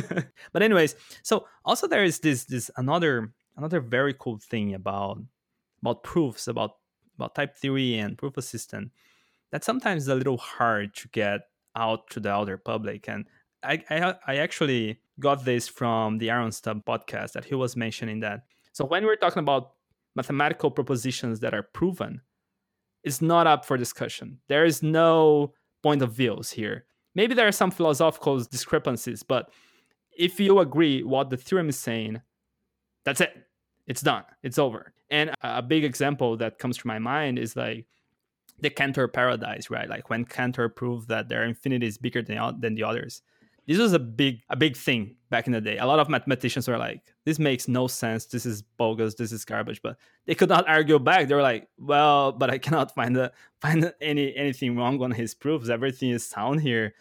but 0.52 0.62
anyways, 0.62 0.94
so 1.22 1.46
also 1.64 1.86
there 1.86 2.04
is 2.04 2.20
this 2.20 2.44
this 2.44 2.70
another 2.76 3.32
another 3.56 3.80
very 3.80 4.14
cool 4.14 4.38
thing 4.38 4.74
about 4.74 5.18
about 5.82 6.04
proofs 6.04 6.46
about 6.46 6.76
about 7.16 7.34
type 7.34 7.56
theory 7.56 7.98
and 7.98 8.16
proof 8.16 8.36
assistant 8.36 8.92
that's 9.50 9.66
sometimes 9.66 10.04
is 10.04 10.08
a 10.08 10.14
little 10.14 10.36
hard 10.36 10.94
to 10.96 11.08
get 11.08 11.42
out 11.76 12.10
to 12.10 12.20
the 12.20 12.30
outer 12.30 12.58
public. 12.58 13.08
And 13.08 13.26
I, 13.62 13.82
I, 13.90 14.00
uh, 14.00 14.14
I 14.26 14.36
actually 14.36 15.00
got 15.20 15.44
this 15.44 15.68
from 15.68 16.18
the 16.18 16.30
Aaron 16.30 16.52
Stump 16.52 16.84
podcast 16.84 17.32
that 17.32 17.44
he 17.44 17.54
was 17.54 17.76
mentioning 17.76 18.20
that. 18.20 18.44
So 18.72 18.84
when 18.84 19.04
we're 19.04 19.16
talking 19.16 19.40
about 19.40 19.72
mathematical 20.14 20.70
propositions 20.70 21.40
that 21.40 21.54
are 21.54 21.62
proven, 21.62 22.20
it's 23.02 23.22
not 23.22 23.46
up 23.46 23.64
for 23.64 23.76
discussion. 23.76 24.38
There 24.48 24.64
is 24.64 24.82
no 24.82 25.54
point 25.82 26.02
of 26.02 26.12
views 26.12 26.50
here. 26.50 26.84
Maybe 27.14 27.34
there 27.34 27.48
are 27.48 27.52
some 27.52 27.70
philosophical 27.70 28.38
discrepancies, 28.44 29.22
but 29.22 29.50
if 30.16 30.38
you 30.40 30.58
agree 30.58 31.02
what 31.02 31.30
the 31.30 31.36
theorem 31.36 31.68
is 31.68 31.78
saying, 31.78 32.20
that's 33.04 33.20
it. 33.20 33.32
It's 33.86 34.02
done. 34.02 34.24
It's 34.42 34.58
over. 34.58 34.92
And 35.10 35.30
a 35.40 35.62
big 35.62 35.84
example 35.84 36.36
that 36.36 36.58
comes 36.58 36.76
to 36.78 36.86
my 36.86 36.98
mind 36.98 37.38
is 37.38 37.56
like 37.56 37.86
the 38.60 38.70
Cantor 38.70 39.08
paradise, 39.08 39.70
right? 39.70 39.88
Like 39.88 40.10
when 40.10 40.24
Cantor 40.24 40.68
proved 40.68 41.08
that 41.08 41.28
their 41.28 41.44
infinity 41.44 41.86
is 41.86 41.98
bigger 41.98 42.22
than, 42.22 42.60
than 42.60 42.74
the 42.74 42.84
others. 42.84 43.22
This 43.66 43.78
was 43.78 43.92
a 43.92 43.98
big 43.98 44.40
a 44.48 44.56
big 44.56 44.78
thing 44.78 45.16
back 45.28 45.46
in 45.46 45.52
the 45.52 45.60
day. 45.60 45.76
A 45.76 45.84
lot 45.84 45.98
of 45.98 46.08
mathematicians 46.08 46.66
were 46.66 46.78
like, 46.78 47.02
"This 47.26 47.38
makes 47.38 47.68
no 47.68 47.86
sense. 47.86 48.24
This 48.24 48.46
is 48.46 48.62
bogus. 48.62 49.14
This 49.14 49.30
is 49.30 49.44
garbage." 49.44 49.82
But 49.82 49.98
they 50.24 50.34
could 50.34 50.48
not 50.48 50.66
argue 50.66 50.98
back. 50.98 51.28
They 51.28 51.34
were 51.34 51.42
like, 51.42 51.68
"Well, 51.76 52.32
but 52.32 52.48
I 52.48 52.56
cannot 52.56 52.94
find 52.94 53.14
the 53.14 53.30
find 53.60 53.92
any 54.00 54.34
anything 54.34 54.74
wrong 54.74 55.02
on 55.02 55.10
his 55.10 55.34
proofs. 55.34 55.68
Everything 55.68 56.10
is 56.10 56.24
sound 56.24 56.62
here. 56.62 56.94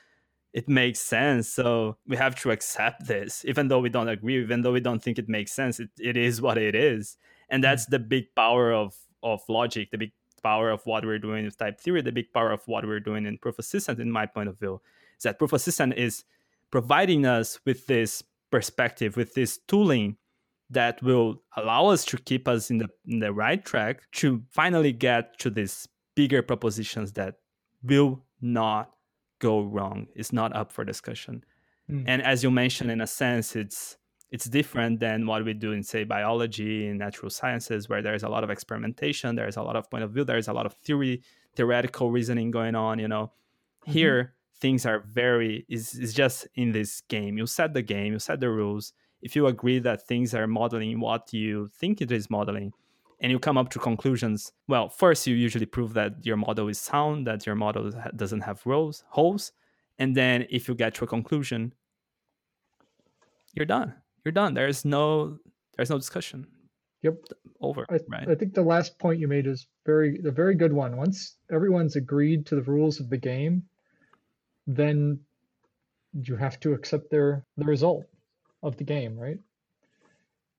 It 0.52 0.68
makes 0.68 1.00
sense. 1.00 1.48
So 1.48 1.98
we 2.06 2.18
have 2.18 2.36
to 2.42 2.52
accept 2.52 3.08
this, 3.08 3.46
even 3.46 3.70
though 3.70 3.80
we 3.80 3.90
don't 3.90 4.10
agree, 4.10 4.42
even 4.42 4.62
though 4.62 4.74
we 4.74 4.82
don't 4.82 5.02
think 5.02 5.20
it 5.20 5.30
makes 5.30 5.54
sense. 5.54 5.80
It, 5.80 5.90
it 5.98 6.18
is 6.18 6.42
what 6.42 6.58
it 6.58 6.76
is, 6.76 7.16
and 7.50 7.62
hmm. 7.62 7.64
that's 7.64 7.86
the 7.86 8.00
big 8.00 8.36
power 8.36 8.74
of 8.74 8.94
of 9.24 9.40
logic. 9.48 9.92
The 9.92 9.98
big 10.00 10.12
power 10.44 10.70
of 10.70 10.86
what 10.86 11.06
we're 11.06 11.20
doing 11.20 11.46
with 11.46 11.58
type 11.58 11.80
theory, 11.80 12.02
the 12.02 12.12
big 12.12 12.32
power 12.34 12.52
of 12.52 12.68
what 12.68 12.86
we're 12.86 13.00
doing 13.00 13.26
in 13.26 13.38
proof 13.38 13.60
assistant, 13.60 14.00
in 14.00 14.12
my 14.12 14.26
point 14.26 14.50
of 14.50 14.60
view, 14.60 14.82
is 15.18 15.24
that 15.24 15.40
proof 15.40 15.54
assistant 15.54 15.94
is 15.96 16.24
providing 16.72 17.26
us 17.26 17.60
with 17.66 17.88
this 17.88 18.24
perspective, 18.52 19.18
with 19.18 19.34
this 19.34 19.60
tooling 19.68 20.18
that 20.70 21.02
will 21.02 21.42
allow 21.56 21.88
us 21.88 22.04
to 22.06 22.18
keep 22.18 22.48
us 22.48 22.70
in 22.70 22.78
the 22.78 22.90
in 23.06 23.20
the 23.20 23.32
right 23.32 23.64
track 23.64 24.02
to 24.12 24.44
finally 24.52 24.92
get 24.92 25.40
to 25.40 25.50
these 25.50 25.88
bigger 26.16 26.42
propositions 26.42 27.14
that 27.14 27.36
will 27.84 28.24
not 28.42 28.92
go 29.40 29.62
wrong. 29.62 30.08
It's 30.16 30.34
not 30.34 30.56
up 30.56 30.72
for 30.72 30.84
discussion. 30.84 31.44
Mm. 31.90 32.04
And 32.08 32.22
as 32.22 32.44
you 32.44 32.52
mentioned, 32.52 32.92
in 32.92 33.02
a 33.02 33.08
sense, 33.08 33.56
it's 33.56 33.98
it's 34.30 34.46
different 34.46 35.00
than 35.00 35.26
what 35.26 35.46
we 35.46 35.54
do 35.54 35.72
in 35.72 35.84
say 35.84 36.04
biology 36.04 36.88
and 36.88 37.00
natural 37.00 37.30
sciences, 37.30 37.88
where 37.88 38.02
there's 38.02 38.24
a 38.24 38.30
lot 38.30 38.44
of 38.44 38.50
experimentation, 38.50 39.36
there's 39.36 39.58
a 39.58 39.64
lot 39.64 39.76
of 39.76 39.90
point 39.90 40.04
of 40.04 40.12
view, 40.12 40.24
there's 40.24 40.48
a 40.48 40.54
lot 40.54 40.66
of 40.66 40.74
theory, 40.74 41.22
theoretical 41.56 42.12
reasoning 42.12 42.52
going 42.52 42.76
on. 42.76 43.00
You 43.00 43.08
know, 43.08 43.32
mm-hmm. 43.84 43.92
here 43.92 44.34
things 44.60 44.86
are 44.86 45.00
very 45.00 45.66
is 45.70 45.94
is 45.96 46.14
just 46.14 46.48
in 46.56 46.72
this 46.72 47.02
game. 47.02 47.38
You 47.38 47.46
set 47.46 47.74
the 47.74 47.82
game, 47.82 48.14
you 48.14 48.20
set 48.20 48.40
the 48.40 48.50
rules. 48.50 48.94
If 49.22 49.36
you 49.36 49.48
agree 49.48 49.80
that 49.80 50.08
things 50.08 50.34
are 50.36 50.46
modeling 50.46 51.00
what 51.00 51.34
you 51.34 51.68
think 51.68 52.02
it 52.02 52.12
is 52.12 52.30
modeling, 52.30 52.74
and 53.20 53.32
you 53.32 53.40
come 53.40 53.58
up 53.58 53.70
to 53.70 53.80
conclusions, 53.80 54.52
well, 54.68 54.90
first 54.90 55.26
you 55.26 55.36
usually 55.36 55.66
prove 55.66 55.94
that 55.94 56.26
your 56.26 56.38
model 56.38 56.68
is 56.68 56.80
sound, 56.80 57.26
that 57.28 57.46
your 57.46 57.56
model 57.56 57.92
doesn't 58.16 58.42
have 58.42 58.62
rows, 58.66 59.04
holes, 59.10 59.54
and 59.98 60.16
then 60.16 60.46
if 60.50 60.68
you 60.68 60.76
get 60.76 60.94
to 60.96 61.06
a 61.06 61.08
conclusion, 61.08 61.74
you're 63.54 63.66
done. 63.66 63.96
You're 64.28 64.34
done. 64.34 64.54
There's 64.54 64.84
no 64.84 65.40
there's 65.78 65.90
no 65.90 65.98
discussion. 65.98 66.46
Yep. 67.02 67.16
Over. 67.62 67.86
I, 67.90 68.00
right. 68.10 68.28
I 68.28 68.36
think 68.36 68.54
the 68.54 68.62
last 68.62 69.00
point 69.00 69.22
you 69.22 69.28
made 69.30 69.48
is 69.48 69.68
very 69.86 70.20
a 70.26 70.32
very 70.32 70.54
good 70.54 70.74
one. 70.74 70.98
Once 70.98 71.38
everyone's 71.50 71.96
agreed 71.96 72.46
to 72.48 72.56
the 72.56 72.62
rules 72.64 73.00
of 73.00 73.10
the 73.10 73.16
game, 73.16 73.64
then 74.68 75.22
you 76.12 76.36
have 76.36 76.60
to 76.60 76.74
accept 76.74 77.10
their 77.10 77.46
the 77.56 77.64
result 77.64 78.04
of 78.64 78.76
the 78.76 78.84
game, 78.84 79.18
right? 79.18 79.40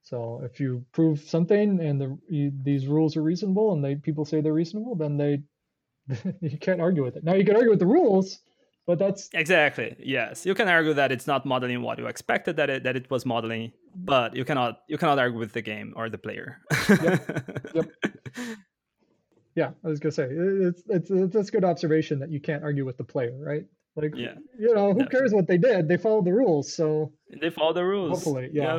So 0.03 0.41
if 0.43 0.61
you 0.61 0.83
prove 0.93 1.21
something 1.21 1.79
and 1.79 2.01
the 2.01 2.19
you, 2.27 2.51
these 2.63 2.87
rules 2.87 3.19
are 3.19 3.23
reasonable 3.23 3.75
and 3.75 3.85
they 3.85 3.97
people 3.97 4.25
say 4.25 4.41
they're 4.41 4.55
reasonable, 4.55 4.95
then 4.95 5.19
they 5.19 5.43
you 6.41 6.57
can't 6.57 6.81
argue 6.81 7.05
with 7.05 7.17
it. 7.17 7.25
Now 7.25 7.35
you 7.35 7.45
can 7.45 7.57
argue 7.57 7.69
with 7.69 7.81
the 7.81 7.95
rules, 7.99 8.39
but 8.89 8.99
that's 8.99 9.29
exactly 9.35 9.95
yes. 10.01 10.47
You 10.47 10.55
can 10.55 10.67
argue 10.67 10.95
that 10.95 11.13
it's 11.13 11.27
not 11.27 11.45
modeling 11.45 11.83
what 11.83 11.99
you 11.99 12.07
expected 12.07 12.57
that 12.57 12.71
it 12.71 12.85
that 12.85 12.97
it 12.97 13.11
was 13.11 13.27
modeling, 13.27 13.73
but 13.95 14.35
you 14.35 14.47
cannot 14.47 14.81
you 14.89 14.97
cannot 14.97 15.19
argue 15.19 15.39
with 15.39 15.53
the 15.53 15.61
game 15.63 15.93
or 15.95 16.09
the 16.09 16.17
player. 16.17 16.63
yep. 16.89 17.55
yep. 17.75 17.91
Yeah, 19.59 19.71
I 19.85 19.89
was 19.89 19.99
gonna 19.99 20.13
say 20.13 20.29
it's 20.31 20.85
it's 20.89 21.11
it's, 21.11 21.49
a 21.49 21.53
good 21.53 21.65
observation 21.65 22.21
that 22.21 22.31
you 22.31 22.41
can't 22.41 22.63
argue 22.63 22.87
with 22.87 22.97
the 22.97 23.03
player, 23.03 23.37
right? 23.41 23.65
Like, 23.97 24.13
yeah. 24.15 24.35
you 24.57 24.73
know, 24.73 24.95
who 24.95 25.05
cares 25.07 25.33
what 25.33 25.49
they 25.49 25.59
did? 25.59 25.89
They 25.89 25.97
followed 25.97 26.27
the 26.27 26.33
rules, 26.33 26.73
so 26.73 27.13
they 27.41 27.51
follow 27.51 27.73
the 27.73 27.85
rules. 27.85 28.11
Hopefully, 28.13 28.51
yeah. 28.53 28.79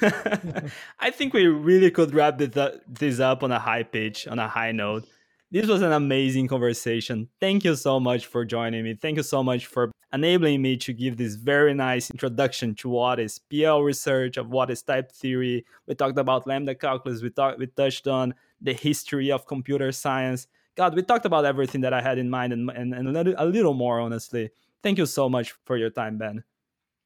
Yep. 0.00 0.72
I 1.00 1.10
think 1.10 1.34
we 1.34 1.46
really 1.46 1.90
could 1.90 2.14
wrap 2.14 2.38
this 2.38 3.20
up 3.20 3.42
on 3.42 3.52
a 3.52 3.58
high 3.58 3.82
pitch, 3.82 4.26
on 4.26 4.38
a 4.38 4.48
high 4.48 4.72
note. 4.72 5.04
This 5.52 5.66
was 5.66 5.82
an 5.82 5.90
amazing 5.90 6.46
conversation. 6.46 7.28
Thank 7.40 7.64
you 7.64 7.74
so 7.74 7.98
much 7.98 8.26
for 8.26 8.44
joining 8.44 8.84
me. 8.84 8.94
Thank 8.94 9.16
you 9.16 9.24
so 9.24 9.42
much 9.42 9.66
for 9.66 9.90
enabling 10.12 10.62
me 10.62 10.76
to 10.76 10.92
give 10.92 11.16
this 11.16 11.34
very 11.34 11.74
nice 11.74 12.08
introduction 12.08 12.72
to 12.76 12.88
what 12.88 13.18
is 13.18 13.40
PL 13.50 13.82
research, 13.82 14.36
of 14.36 14.50
what 14.50 14.70
is 14.70 14.80
type 14.80 15.10
theory. 15.10 15.64
We 15.88 15.96
talked 15.96 16.16
about 16.20 16.46
lambda 16.46 16.76
calculus. 16.76 17.20
We 17.20 17.30
talked, 17.30 17.58
we 17.58 17.66
touched 17.66 18.06
on 18.06 18.32
the 18.60 18.72
history 18.72 19.32
of 19.32 19.44
computer 19.44 19.90
science. 19.90 20.46
God, 20.76 20.94
we 20.94 21.02
talked 21.02 21.26
about 21.26 21.44
everything 21.44 21.80
that 21.80 21.92
I 21.92 22.00
had 22.00 22.18
in 22.18 22.30
mind 22.30 22.52
and, 22.52 22.70
and, 22.70 22.94
and 22.94 23.08
a, 23.08 23.10
little, 23.10 23.34
a 23.36 23.46
little 23.46 23.74
more, 23.74 23.98
honestly. 23.98 24.50
Thank 24.84 24.98
you 24.98 25.06
so 25.06 25.28
much 25.28 25.52
for 25.64 25.76
your 25.76 25.90
time, 25.90 26.16
Ben. 26.16 26.44